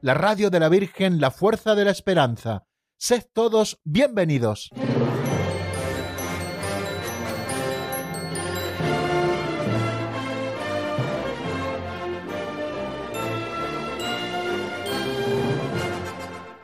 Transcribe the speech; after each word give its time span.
la 0.00 0.14
radio 0.14 0.50
de 0.50 0.60
la 0.60 0.68
Virgen, 0.68 1.20
la 1.20 1.30
fuerza 1.30 1.74
de 1.74 1.84
la 1.84 1.90
esperanza. 1.90 2.64
Sed 2.96 3.24
todos 3.32 3.78
bienvenidos. 3.84 4.70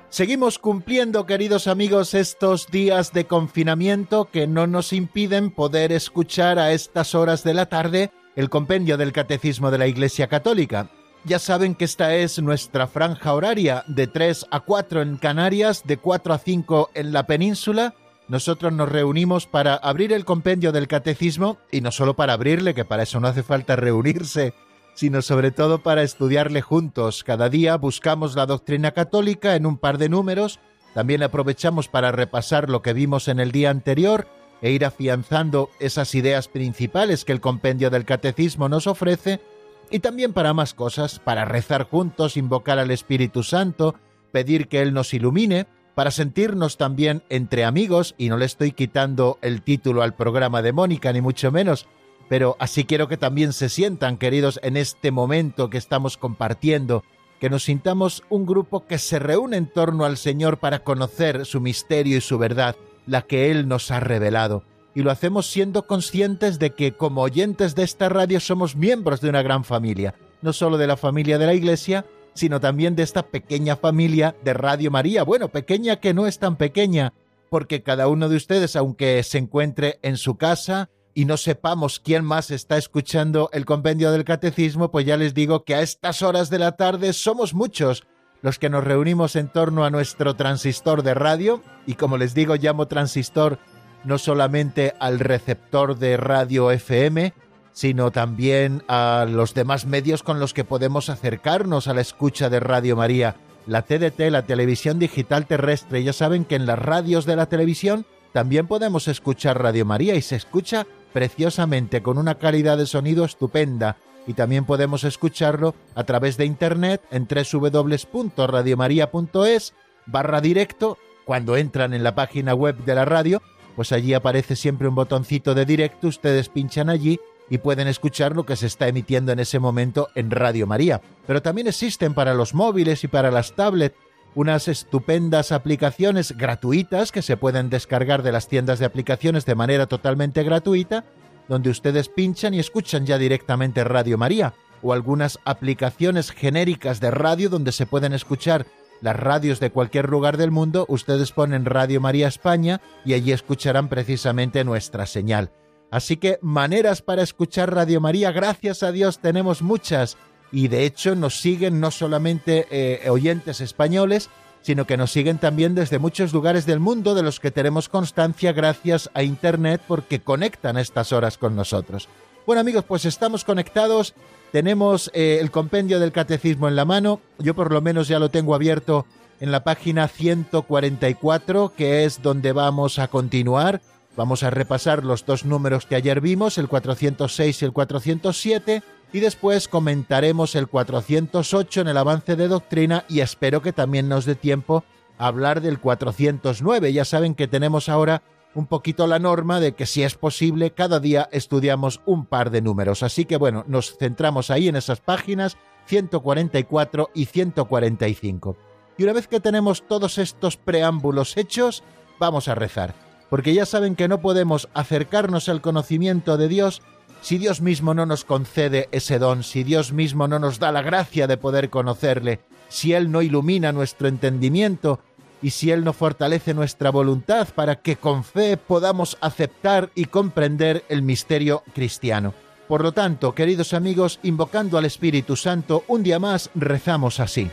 Seguimos 0.09 0.61
cumpliendo, 0.61 1.27
queridos 1.27 1.67
amigos, 1.67 2.15
estos 2.15 2.69
días 2.69 3.13
de 3.13 3.27
confinamiento 3.27 4.27
que 4.31 4.47
no 4.47 4.69
nos 4.69 4.93
impiden 4.93 5.51
poder 5.51 5.91
escuchar 5.91 6.61
a 6.61 6.71
estas 6.71 7.17
horas 7.17 7.43
de 7.43 7.55
la 7.55 7.67
tarde 7.67 8.13
el 8.37 8.49
compendio 8.49 8.97
del 8.97 9.13
Catecismo 9.13 9.73
de 9.73 9.79
la 9.79 9.89
Iglesia 9.89 10.29
Católica. 10.29 10.89
Ya 11.27 11.39
saben 11.39 11.75
que 11.75 11.87
esta 11.87 12.15
es 12.15 12.39
nuestra 12.43 12.87
franja 12.87 13.33
horaria 13.33 13.83
de 13.87 14.07
3 14.07 14.47
a 14.51 14.61
4 14.61 15.01
en 15.01 15.17
Canarias, 15.17 15.83
de 15.87 15.97
4 15.97 16.35
a 16.35 16.39
5 16.39 16.91
en 16.93 17.15
la 17.15 17.27
península. 17.27 17.95
Nosotros 18.29 18.75
nos 18.75 18.91
reunimos 18.91 19.47
para 19.47 19.75
abrir 19.75 20.13
el 20.13 20.27
compendio 20.27 20.71
del 20.71 20.87
Catecismo 20.87 21.57
y 21.73 21.81
no 21.81 21.93
solo 21.93 22.15
para 22.15 22.35
abrirle, 22.35 22.75
que 22.75 22.85
para 22.85 23.05
eso 23.05 23.21
no 23.21 23.29
hace 23.29 23.43
falta 23.43 23.75
reunirse, 23.75 24.53
sino 24.93 25.23
sobre 25.23 25.51
todo 25.51 25.83
para 25.83 26.03
estudiarle 26.03 26.61
juntos. 26.61 27.25
Cada 27.25 27.49
día 27.49 27.79
buscamos 27.79 28.37
la 28.37 28.45
doctrina 28.45 28.91
católica 28.91 29.57
en 29.57 29.65
un 29.65 29.79
par 29.79 29.97
de 29.97 30.11
números, 30.11 30.61
también 30.93 31.23
aprovechamos 31.23 31.89
para 31.89 32.13
repasar 32.13 32.69
lo 32.69 32.83
que 32.83 32.93
vimos 32.93 33.29
en 33.29 33.41
el 33.41 33.51
día 33.51 33.71
anterior 33.71 34.29
e 34.61 34.73
ir 34.73 34.85
afianzando 34.85 35.71
esas 35.81 36.15
ideas 36.15 36.49
principales 36.49 37.25
que 37.25 37.33
el 37.33 37.41
compendio 37.41 37.89
del 37.89 38.05
catecismo 38.05 38.69
nos 38.69 38.87
ofrece, 38.87 39.41
y 39.91 40.01
también 40.01 40.33
para 40.33 40.55
más 40.55 40.75
cosas, 40.75 41.19
para 41.19 41.45
rezar 41.45 41.85
juntos, 41.85 42.37
invocar 42.37 42.79
al 42.79 42.91
Espíritu 42.91 43.43
Santo, 43.43 43.95
pedir 44.33 44.69
que 44.69 44.83
Él 44.83 44.93
nos 44.93 45.15
ilumine, 45.15 45.67
para 45.95 46.11
sentirnos 46.11 46.77
también 46.77 47.23
entre 47.29 47.65
amigos, 47.65 48.15
y 48.19 48.29
no 48.29 48.37
le 48.37 48.47
estoy 48.47 48.73
quitando 48.73 49.39
el 49.43 49.63
título 49.63 50.03
al 50.03 50.15
programa 50.15 50.61
de 50.63 50.73
Mónica, 50.73 51.13
ni 51.13 51.21
mucho 51.21 51.53
menos, 51.53 51.87
pero 52.29 52.57
así 52.59 52.85
quiero 52.85 53.09
que 53.09 53.17
también 53.17 53.53
se 53.53 53.69
sientan, 53.69 54.17
queridos, 54.17 54.59
en 54.63 54.77
este 54.77 55.11
momento 55.11 55.71
que 55.71 55.79
estamos 55.79 56.17
compartiendo, 56.17 57.05
que 57.39 57.51
nos 57.51 57.65
sintamos 57.65 58.25
un 58.31 58.47
grupo 58.47 58.87
que 58.87 58.99
se 58.99 59.19
reúne 59.19 59.57
en 59.57 59.67
torno 59.67 60.05
al 60.05 60.17
Señor 60.17 60.59
para 60.59 60.81
conocer 60.81 61.47
su 61.47 61.61
misterio 61.61 62.17
y 62.17 62.21
su 62.21 62.39
verdad, 62.39 62.77
la 63.07 63.23
que 63.23 63.51
Él 63.51 63.69
nos 63.69 63.91
ha 63.91 64.01
revelado. 64.01 64.65
Y 64.95 65.03
lo 65.03 65.11
hacemos 65.11 65.47
siendo 65.47 65.87
conscientes 65.87 66.59
de 66.59 66.71
que 66.71 66.93
como 66.93 67.23
oyentes 67.23 67.75
de 67.75 67.83
esta 67.83 68.09
radio 68.09 68.39
somos 68.41 68.77
miembros 68.77 69.21
de 69.21 69.29
una 69.29 69.43
gran 69.43 69.65
familia, 69.65 70.15
no 70.41 70.53
solo 70.53 70.79
de 70.79 70.87
la 70.87 70.97
familia 70.97 71.39
de 71.39 71.47
la 71.47 71.55
Iglesia, 71.55 72.07
sino 72.35 72.61
también 72.61 72.97
de 72.97 73.03
esta 73.03 73.25
pequeña 73.25 73.77
familia 73.77 74.37
de 74.45 74.55
Radio 74.55 74.91
María. 74.91 75.25
Bueno, 75.25 75.49
pequeña 75.49 75.97
que 75.97 76.15
no 76.15 76.27
es 76.27 76.39
tan 76.39 76.57
pequeña, 76.57 77.13
porque 77.51 77.83
cada 77.83 78.09
uno 78.09 78.29
de 78.29 78.37
ustedes, 78.37 78.77
aunque 78.77 79.23
se 79.23 79.39
encuentre 79.39 79.99
en 80.03 80.17
su 80.17 80.37
casa, 80.37 80.91
y 81.15 81.25
no 81.25 81.37
sepamos 81.37 82.01
quién 82.01 82.25
más 82.25 82.51
está 82.51 82.77
escuchando 82.77 83.49
el 83.53 83.65
compendio 83.65 84.11
del 84.11 84.25
catecismo, 84.25 84.91
pues 84.91 85.07
ya 85.07 85.17
les 85.17 85.33
digo 85.33 85.65
que 85.65 85.77
a 85.77 85.83
estas 85.83 86.23
horas 86.23 86.51
de 86.51 86.59
la 86.59 86.73
tarde 86.73 87.13
somos 87.13 87.55
muchos 87.55 88.05
los 88.43 88.59
que 88.59 88.69
nos 88.69 88.85
reunimos 88.85 89.37
en 89.37 89.49
torno 89.49 89.85
a 89.85 89.91
nuestro 89.91 90.35
transistor 90.35 91.03
de 91.03 91.15
radio, 91.15 91.63
y 91.87 91.95
como 91.95 92.19
les 92.19 92.35
digo, 92.35 92.57
llamo 92.57 92.89
transistor 92.89 93.59
no 94.05 94.19
solamente 94.19 94.95
al 95.01 95.19
receptor 95.19 95.99
de 95.99 96.17
radio 96.17 96.71
FM, 96.71 97.33
sino 97.73 98.13
también 98.13 98.85
a 98.87 99.27
los 99.29 99.55
demás 99.55 99.87
medios 99.87 100.23
con 100.23 100.39
los 100.39 100.55
que 100.55 100.65
podemos 100.65 101.11
acercarnos 101.11 101.89
a 101.89 101.95
la 101.95 102.01
escucha 102.01 102.49
de 102.49 102.61
Radio 102.61 102.97
María, 102.97 103.37
la 103.67 103.83
TDT, 103.83 104.31
la 104.31 104.47
televisión 104.47 104.99
digital 104.99 105.47
terrestre. 105.47 106.05
Ya 106.05 106.13
saben 106.13 106.45
que 106.45 106.55
en 106.55 106.67
las 106.67 106.79
radios 106.79 107.27
de 107.27 107.37
la 107.37 107.47
televisión 107.47 108.07
también 108.33 108.67
podemos 108.67 109.09
escuchar 109.09 109.61
Radio 109.61 109.85
María 109.85 110.15
y 110.15 110.23
se 110.23 110.37
escucha 110.37 110.87
preciosamente 111.13 112.03
con 112.03 112.19
una 112.19 112.37
calidad 112.37 112.79
de 112.79 112.87
sonido 112.87 113.25
estupenda 113.25 113.97
y 114.27 114.35
también 114.35 114.65
podemos 114.65 115.05
escucharlo 115.05 115.77
a 115.95 116.03
través 116.05 116.37
de 116.37 116.45
internet 116.45 117.01
en 117.11 117.29
www.radiomaria.es 117.29 119.75
barra 120.07 120.41
directo. 120.41 120.99
Cuando 121.25 121.57
entran 121.57 121.95
en 121.95 122.05
la 122.05 122.15
página 122.15 122.55
web 122.55 122.77
de 122.85 122.95
la 122.95 123.07
radio, 123.07 123.43
pues 123.77 123.93
allí 123.93 124.15
aparece 124.15 124.57
siempre 124.57 124.89
un 124.89 124.95
botoncito 124.95 125.55
de 125.55 125.65
directo, 125.65 126.09
ustedes 126.09 126.49
pinchan 126.49 126.89
allí 126.89 127.19
y 127.51 127.59
pueden 127.59 127.89
escuchar 127.89 128.35
lo 128.35 128.47
que 128.47 128.57
se 128.57 128.67
está 128.67 128.89
emitiendo 128.89 129.33
en 129.33 129.39
ese 129.39 129.59
momento 129.59 130.09
en 130.15 130.31
Radio 130.31 130.67
María. 130.67 131.01
Pero 131.27 131.43
también 131.43 131.67
existen 131.67 132.15
para 132.15 132.35
los 132.35 132.55
móviles 132.55 133.05
y 133.05 133.09
para 133.09 133.31
las 133.31 133.55
tablets 133.55 133.97
unas 134.35 134.69
estupendas 134.69 135.53
aplicaciones 135.53 136.37
gratuitas 136.37 137.13
que 137.13 137.23
se 137.23 137.37
pueden 137.37 137.71
descargar 137.71 138.23
de 138.23 138.33
las 138.33 138.49
tiendas 138.49 138.79
de 138.79 138.87
aplicaciones 138.87 139.47
de 139.47 139.55
manera 139.55 139.87
totalmente 139.87 140.43
gratuita, 140.43 141.05
donde 141.49 141.71
ustedes 141.71 142.09
pinchan 142.09 142.55
y 142.55 142.59
escuchan 142.59 143.07
ya 143.07 143.19
directamente 143.19 143.85
Radio 143.85 144.19
María, 144.19 144.55
o 144.83 144.93
algunas 144.93 145.39
aplicaciones 145.45 146.31
genéricas 146.31 147.01
de 147.01 147.11
radio 147.11 147.49
donde 147.49 147.73
se 147.73 147.87
pueden 147.87 148.13
escuchar 148.13 148.67
las 149.01 149.17
radios 149.17 149.61
de 149.61 149.71
cualquier 149.71 150.09
lugar 150.09 150.37
del 150.37 150.51
mundo, 150.51 150.87
ustedes 150.89 151.33
ponen 151.33 151.65
Radio 151.65 152.01
María 152.01 152.29
España 152.29 152.81
y 153.05 153.15
allí 153.15 153.33
escucharán 153.33 153.89
precisamente 153.89 154.65
nuestra 154.65 155.07
señal. 155.07 155.53
Así 155.91 156.17
que 156.17 156.39
maneras 156.43 157.03
para 157.03 157.23
escuchar 157.23 157.75
Radio 157.75 158.01
María, 158.01 158.33
gracias 158.33 158.83
a 158.83 158.93
Dios 158.93 159.19
tenemos 159.21 159.63
muchas 159.63 160.17
y 160.51 160.69
de 160.69 160.85
hecho 160.85 161.15
nos 161.15 161.41
siguen 161.41 161.81
no 161.81 161.91
solamente 161.91 162.67
eh, 162.71 163.09
oyentes 163.11 163.61
españoles, 163.61 164.31
sino 164.63 164.87
que 164.87 164.97
nos 164.97 165.13
siguen 165.13 165.39
también 165.39 165.75
desde 165.75 165.99
muchos 165.99 166.33
lugares 166.33 166.65
del 166.65 166.81
mundo 166.81 167.15
de 167.15 167.23
los 167.23 167.39
que 167.39 167.51
tenemos 167.51 167.89
constancia 167.89 168.53
gracias 168.53 169.11
a 169.13 169.23
Internet 169.23 169.83
porque 169.87 170.21
conectan 170.21 170.79
estas 170.79 171.13
horas 171.13 171.37
con 171.37 171.55
nosotros. 171.55 172.09
Bueno 172.47 172.61
amigos, 172.61 172.85
pues 172.85 173.07
estamos 173.07 173.43
conectados, 173.43 174.13
tenemos 174.53 175.11
eh, 175.15 175.39
el 175.41 175.51
compendio 175.51 175.99
del 175.99 176.13
catecismo 176.13 176.69
en 176.69 176.77
la 176.77 176.85
mano, 176.85 177.21
yo 177.39 177.55
por 177.55 177.73
lo 177.73 177.81
menos 177.81 178.07
ya 178.07 178.19
lo 178.19 178.29
tengo 178.29 178.55
abierto 178.55 179.07
en 179.41 179.51
la 179.51 179.65
página 179.65 180.09
144, 180.09 181.73
que 181.75 182.05
es 182.05 182.21
donde 182.21 182.53
vamos 182.53 182.99
a 182.99 183.09
continuar. 183.09 183.81
Vamos 184.15 184.43
a 184.43 184.51
repasar 184.51 185.05
los 185.05 185.25
dos 185.25 185.47
números 185.47 185.87
que 185.87 185.97
ayer 185.97 186.21
vimos, 186.21 186.59
el 186.59 186.69
406 186.69 187.63
y 187.63 187.65
el 187.65 187.73
407 187.73 188.83
y 189.15 189.21
después 189.21 189.67
comentaremos 189.67 190.55
el 190.55 190.69
408 190.69 191.81
en 191.81 191.89
el 191.89 191.97
avance 191.97 192.37
de 192.37 192.49
doctrina 192.49 193.07
y 193.09 193.21
espero 193.21 193.63
que 193.63 193.73
también 193.73 194.09
nos 194.09 194.27
dé 194.27 194.35
tiempo 194.35 194.85
a 195.17 195.29
hablar 195.29 195.63
del 195.63 195.81
409. 195.81 196.93
Ya 196.93 197.07
saben 197.07 197.35
que 197.35 197.49
tenemos 197.49 197.89
ahora 197.89 198.23
un 198.55 198.67
poquito 198.67 199.07
la 199.07 199.19
norma 199.19 199.61
de 199.61 199.75
que 199.75 199.87
si 199.87 200.03
es 200.03 200.15
posible 200.15 200.73
cada 200.73 201.01
día 201.01 201.29
estudiamos 201.33 202.01
un 202.07 202.27
par 202.27 202.51
de 202.51 202.63
números. 202.63 203.03
Así 203.03 203.25
que 203.25 203.37
bueno, 203.37 203.65
nos 203.67 203.97
centramos 203.97 204.51
ahí 204.51 204.69
en 204.69 204.77
esas 204.77 205.01
páginas 205.01 205.57
144 205.87 207.11
y 207.15 207.27
145. 207.27 208.57
Y 208.97 209.03
una 209.03 209.13
vez 209.13 209.27
que 209.27 209.41
tenemos 209.41 209.87
todos 209.87 210.19
estos 210.19 210.57
preámbulos 210.57 211.37
hechos, 211.37 211.83
vamos 212.19 212.49
a 212.49 212.55
rezar. 212.55 212.95
Porque 213.29 213.55
ya 213.55 213.67
saben 213.67 213.97
que 213.97 214.09
no 214.09 214.21
podemos 214.21 214.69
acercarnos 214.75 215.49
al 215.49 215.61
conocimiento 215.61 216.37
de 216.37 216.49
Dios 216.49 216.83
si 217.21 217.39
Dios 217.39 217.63
mismo 217.63 217.95
no 217.95 218.05
nos 218.05 218.25
concede 218.25 218.89
ese 218.93 219.19
don, 219.19 219.43
si 219.43 219.65
Dios 219.65 219.93
mismo 219.93 220.29
no 220.29 220.39
nos 220.39 220.59
da 220.59 220.71
la 220.73 220.83
gracia 220.83 221.27
de 221.27 221.39
poder 221.39 221.71
conocerle, 221.71 222.41
si 222.69 222.93
Él 222.93 223.11
no 223.11 223.23
ilumina 223.23 223.73
nuestro 223.73 224.09
entendimiento 224.09 225.01
y 225.45 225.51
si 225.51 225.71
Él 225.71 225.85
no 225.85 225.93
fortalece 225.93 226.55
nuestra 226.55 226.89
voluntad 226.89 227.49
para 227.55 227.77
que 227.77 227.97
con 227.97 228.25
fe 228.25 228.57
podamos 228.57 229.19
aceptar 229.21 229.91
y 229.95 230.07
comprender 230.07 230.87
el 230.89 231.03
misterio 231.03 231.63
cristiano. 231.75 232.33
Por 232.67 232.83
lo 232.83 232.93
tanto, 232.93 233.35
queridos 233.35 233.75
amigos, 233.75 234.21
invocando 234.23 234.79
al 234.79 234.87
Espíritu 234.87 235.37
Santo, 235.37 235.85
un 235.87 236.03
día 236.03 236.19
más 236.19 236.49
rezamos 236.55 237.21
así. 237.21 237.51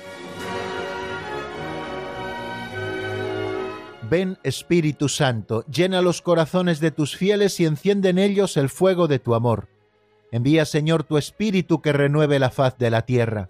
Ven 4.09 4.37
Espíritu 4.43 5.09
Santo, 5.09 5.65
llena 5.65 6.01
los 6.01 6.21
corazones 6.21 6.79
de 6.79 6.91
tus 6.91 7.17
fieles 7.17 7.59
y 7.59 7.65
enciende 7.65 8.07
en 8.07 8.19
ellos 8.19 8.55
el 8.55 8.69
fuego 8.69 9.09
de 9.09 9.19
tu 9.19 9.35
amor. 9.35 9.67
Envía, 10.31 10.63
Señor, 10.63 11.03
tu 11.03 11.17
Espíritu 11.17 11.81
que 11.81 11.91
renueve 11.91 12.39
la 12.39 12.51
faz 12.51 12.77
de 12.77 12.89
la 12.89 13.01
tierra. 13.01 13.49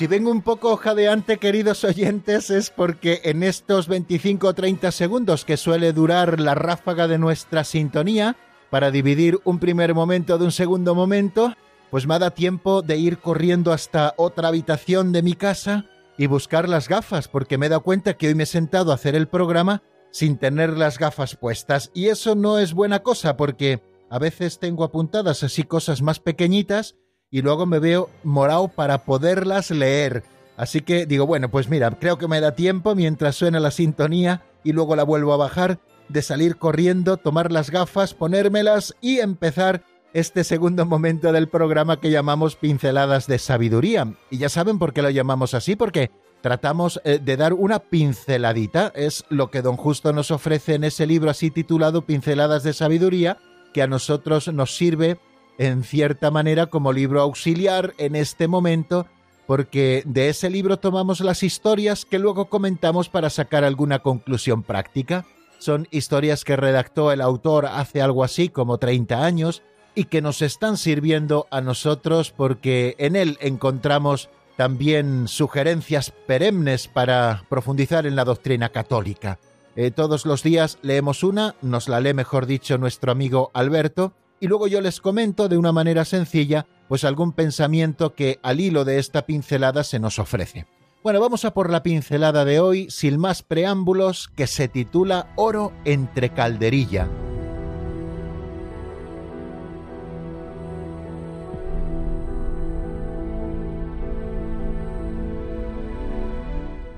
Si 0.00 0.06
vengo 0.06 0.30
un 0.30 0.40
poco 0.40 0.78
jadeante, 0.78 1.36
queridos 1.36 1.84
oyentes, 1.84 2.48
es 2.48 2.70
porque 2.70 3.20
en 3.22 3.42
estos 3.42 3.86
25 3.86 4.46
o 4.46 4.54
30 4.54 4.92
segundos 4.92 5.44
que 5.44 5.58
suele 5.58 5.92
durar 5.92 6.40
la 6.40 6.54
ráfaga 6.54 7.06
de 7.06 7.18
nuestra 7.18 7.64
sintonía, 7.64 8.34
para 8.70 8.90
dividir 8.90 9.40
un 9.44 9.58
primer 9.58 9.92
momento 9.92 10.38
de 10.38 10.46
un 10.46 10.52
segundo 10.52 10.94
momento, 10.94 11.54
pues 11.90 12.06
me 12.06 12.18
da 12.18 12.30
tiempo 12.30 12.80
de 12.80 12.96
ir 12.96 13.18
corriendo 13.18 13.74
hasta 13.74 14.14
otra 14.16 14.48
habitación 14.48 15.12
de 15.12 15.20
mi 15.20 15.34
casa 15.34 15.84
y 16.16 16.28
buscar 16.28 16.66
las 16.66 16.88
gafas, 16.88 17.28
porque 17.28 17.58
me 17.58 17.66
he 17.66 17.68
dado 17.68 17.82
cuenta 17.82 18.14
que 18.14 18.28
hoy 18.28 18.34
me 18.34 18.44
he 18.44 18.46
sentado 18.46 18.92
a 18.92 18.94
hacer 18.94 19.14
el 19.14 19.28
programa 19.28 19.82
sin 20.12 20.38
tener 20.38 20.78
las 20.78 20.98
gafas 20.98 21.36
puestas. 21.36 21.90
Y 21.92 22.06
eso 22.06 22.34
no 22.34 22.58
es 22.58 22.72
buena 22.72 23.00
cosa, 23.00 23.36
porque 23.36 23.82
a 24.08 24.18
veces 24.18 24.60
tengo 24.60 24.84
apuntadas 24.84 25.42
así 25.42 25.64
cosas 25.64 26.00
más 26.00 26.20
pequeñitas 26.20 26.96
y 27.30 27.42
luego 27.42 27.66
me 27.66 27.78
veo 27.78 28.10
morado 28.24 28.68
para 28.68 29.04
poderlas 29.04 29.70
leer. 29.70 30.24
Así 30.56 30.80
que 30.82 31.06
digo, 31.06 31.26
bueno, 31.26 31.50
pues 31.50 31.68
mira, 31.68 31.90
creo 31.90 32.18
que 32.18 32.28
me 32.28 32.40
da 32.40 32.54
tiempo 32.54 32.94
mientras 32.94 33.36
suena 33.36 33.60
la 33.60 33.70
sintonía 33.70 34.42
y 34.62 34.72
luego 34.72 34.96
la 34.96 35.04
vuelvo 35.04 35.32
a 35.32 35.38
bajar, 35.38 35.78
de 36.08 36.22
salir 36.22 36.56
corriendo, 36.56 37.16
tomar 37.16 37.52
las 37.52 37.70
gafas, 37.70 38.14
ponérmelas 38.14 38.94
y 39.00 39.20
empezar 39.20 39.84
este 40.12 40.42
segundo 40.42 40.84
momento 40.84 41.32
del 41.32 41.48
programa 41.48 42.00
que 42.00 42.10
llamamos 42.10 42.56
Pinceladas 42.56 43.26
de 43.26 43.38
Sabiduría. 43.38 44.12
Y 44.28 44.38
ya 44.38 44.48
saben 44.48 44.78
por 44.78 44.92
qué 44.92 45.02
lo 45.02 45.10
llamamos 45.10 45.54
así, 45.54 45.76
porque 45.76 46.10
tratamos 46.40 47.00
eh, 47.04 47.20
de 47.22 47.36
dar 47.36 47.52
una 47.52 47.78
pinceladita, 47.78 48.92
es 48.94 49.24
lo 49.28 49.50
que 49.50 49.62
don 49.62 49.76
Justo 49.76 50.12
nos 50.12 50.30
ofrece 50.30 50.74
en 50.74 50.84
ese 50.84 51.06
libro 51.06 51.30
así 51.30 51.50
titulado 51.50 52.02
Pinceladas 52.06 52.64
de 52.64 52.72
Sabiduría, 52.72 53.38
que 53.72 53.82
a 53.82 53.86
nosotros 53.86 54.52
nos 54.52 54.74
sirve 54.74 55.18
en 55.60 55.84
cierta 55.84 56.30
manera 56.30 56.68
como 56.68 56.90
libro 56.90 57.20
auxiliar 57.20 57.92
en 57.98 58.16
este 58.16 58.48
momento, 58.48 59.06
porque 59.46 60.02
de 60.06 60.30
ese 60.30 60.48
libro 60.48 60.78
tomamos 60.78 61.20
las 61.20 61.42
historias 61.42 62.06
que 62.06 62.18
luego 62.18 62.46
comentamos 62.46 63.10
para 63.10 63.28
sacar 63.28 63.62
alguna 63.62 63.98
conclusión 63.98 64.62
práctica. 64.62 65.26
Son 65.58 65.86
historias 65.90 66.44
que 66.44 66.56
redactó 66.56 67.12
el 67.12 67.20
autor 67.20 67.66
hace 67.66 68.00
algo 68.00 68.24
así 68.24 68.48
como 68.48 68.78
30 68.78 69.22
años 69.22 69.62
y 69.94 70.04
que 70.04 70.22
nos 70.22 70.40
están 70.40 70.78
sirviendo 70.78 71.46
a 71.50 71.60
nosotros 71.60 72.32
porque 72.34 72.94
en 72.96 73.14
él 73.14 73.36
encontramos 73.42 74.30
también 74.56 75.28
sugerencias 75.28 76.10
perennes 76.26 76.88
para 76.88 77.44
profundizar 77.50 78.06
en 78.06 78.16
la 78.16 78.24
doctrina 78.24 78.70
católica. 78.70 79.38
Eh, 79.76 79.90
todos 79.90 80.24
los 80.24 80.42
días 80.42 80.78
leemos 80.80 81.22
una, 81.22 81.54
nos 81.60 81.86
la 81.86 82.00
lee 82.00 82.14
mejor 82.14 82.46
dicho 82.46 82.78
nuestro 82.78 83.12
amigo 83.12 83.50
Alberto, 83.52 84.14
y 84.40 84.48
luego 84.48 84.66
yo 84.66 84.80
les 84.80 85.00
comento 85.00 85.48
de 85.48 85.58
una 85.58 85.70
manera 85.70 86.04
sencilla 86.04 86.66
pues 86.88 87.04
algún 87.04 87.32
pensamiento 87.32 88.14
que 88.14 88.40
al 88.42 88.58
hilo 88.58 88.84
de 88.84 88.98
esta 88.98 89.26
pincelada 89.26 89.84
se 89.84 90.00
nos 90.00 90.18
ofrece. 90.18 90.66
Bueno, 91.04 91.20
vamos 91.20 91.44
a 91.44 91.54
por 91.54 91.70
la 91.70 91.82
pincelada 91.82 92.44
de 92.44 92.58
hoy 92.58 92.90
sin 92.90 93.18
más 93.18 93.42
preámbulos 93.42 94.28
que 94.28 94.46
se 94.46 94.68
titula 94.68 95.32
Oro 95.36 95.72
entre 95.84 96.30
calderilla. 96.30 97.08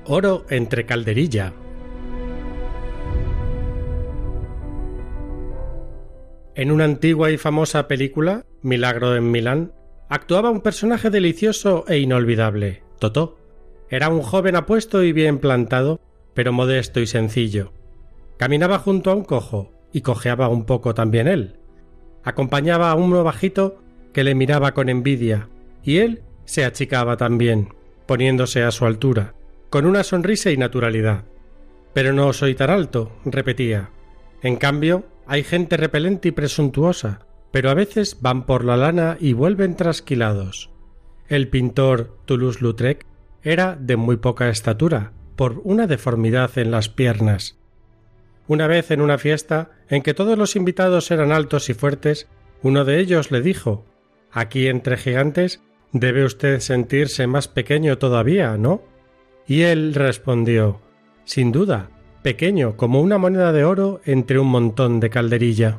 Oro 0.05 0.45
entre 0.49 0.85
calderilla 0.85 1.53
En 6.55 6.71
una 6.71 6.83
antigua 6.83 7.31
y 7.31 7.37
famosa 7.37 7.87
película, 7.87 8.45
Milagro 8.61 9.15
en 9.15 9.31
Milán, 9.31 9.73
actuaba 10.07 10.51
un 10.51 10.61
personaje 10.61 11.09
delicioso 11.09 11.85
e 11.87 11.97
inolvidable, 11.97 12.83
Totó. 12.99 13.39
Era 13.89 14.09
un 14.09 14.21
joven 14.21 14.55
apuesto 14.55 15.03
y 15.03 15.13
bien 15.13 15.39
plantado, 15.39 15.99
pero 16.35 16.53
modesto 16.53 16.99
y 16.99 17.07
sencillo. 17.07 17.73
Caminaba 18.37 18.77
junto 18.77 19.09
a 19.09 19.15
un 19.15 19.23
cojo, 19.23 19.73
y 19.91 20.01
cojeaba 20.01 20.47
un 20.47 20.65
poco 20.65 20.93
también 20.93 21.27
él. 21.27 21.57
Acompañaba 22.23 22.91
a 22.91 22.95
uno 22.95 23.23
bajito 23.23 23.81
que 24.13 24.23
le 24.23 24.35
miraba 24.35 24.73
con 24.73 24.89
envidia, 24.89 25.49
y 25.83 25.97
él 25.97 26.21
se 26.45 26.65
achicaba 26.65 27.17
también, 27.17 27.73
poniéndose 28.05 28.61
a 28.61 28.71
su 28.71 28.85
altura, 28.85 29.33
con 29.71 29.85
una 29.87 30.03
sonrisa 30.03 30.51
y 30.51 30.57
naturalidad. 30.57 31.25
Pero 31.93 32.13
no 32.13 32.31
soy 32.31 32.53
tan 32.53 32.69
alto, 32.69 33.11
repetía. 33.25 33.89
En 34.41 34.57
cambio, 34.57 35.05
hay 35.33 35.41
gente 35.41 35.77
repelente 35.77 36.27
y 36.27 36.31
presuntuosa, 36.31 37.25
pero 37.49 37.71
a 37.71 37.73
veces 37.73 38.19
van 38.21 38.45
por 38.45 38.63
la 38.63 38.77
lana 38.77 39.17
y 39.19 39.33
vuelven 39.33 39.75
trasquilados. 39.75 40.69
El 41.27 41.47
pintor 41.47 42.19
Toulouse-Lautrec 42.25 43.07
era 43.41 43.75
de 43.75 43.95
muy 43.95 44.17
poca 44.17 44.49
estatura, 44.49 45.11
por 45.35 45.59
una 45.63 45.87
deformidad 45.87 46.55
en 46.59 46.69
las 46.69 46.87
piernas. 46.87 47.57
Una 48.47 48.67
vez 48.67 48.91
en 48.91 49.01
una 49.01 49.17
fiesta 49.17 49.71
en 49.89 50.03
que 50.03 50.13
todos 50.13 50.37
los 50.37 50.55
invitados 50.55 51.09
eran 51.09 51.31
altos 51.31 51.67
y 51.67 51.73
fuertes, 51.73 52.27
uno 52.61 52.85
de 52.85 52.99
ellos 52.99 53.31
le 53.31 53.41
dijo 53.41 53.85
Aquí 54.31 54.67
entre 54.67 54.97
gigantes 54.97 55.63
debe 55.93 56.25
usted 56.25 56.59
sentirse 56.59 57.25
más 57.25 57.47
pequeño 57.47 57.97
todavía, 57.97 58.55
¿no? 58.59 58.83
Y 59.47 59.63
él 59.63 59.95
respondió 59.95 60.79
Sin 61.25 61.51
duda, 61.51 61.89
pequeño 62.23 62.75
como 62.77 63.01
una 63.01 63.19
moneda 63.19 63.51
de 63.51 63.65
oro 63.65 64.01
entre 64.05 64.39
un 64.39 64.47
montón 64.47 64.99
de 64.99 65.09
calderilla. 65.11 65.77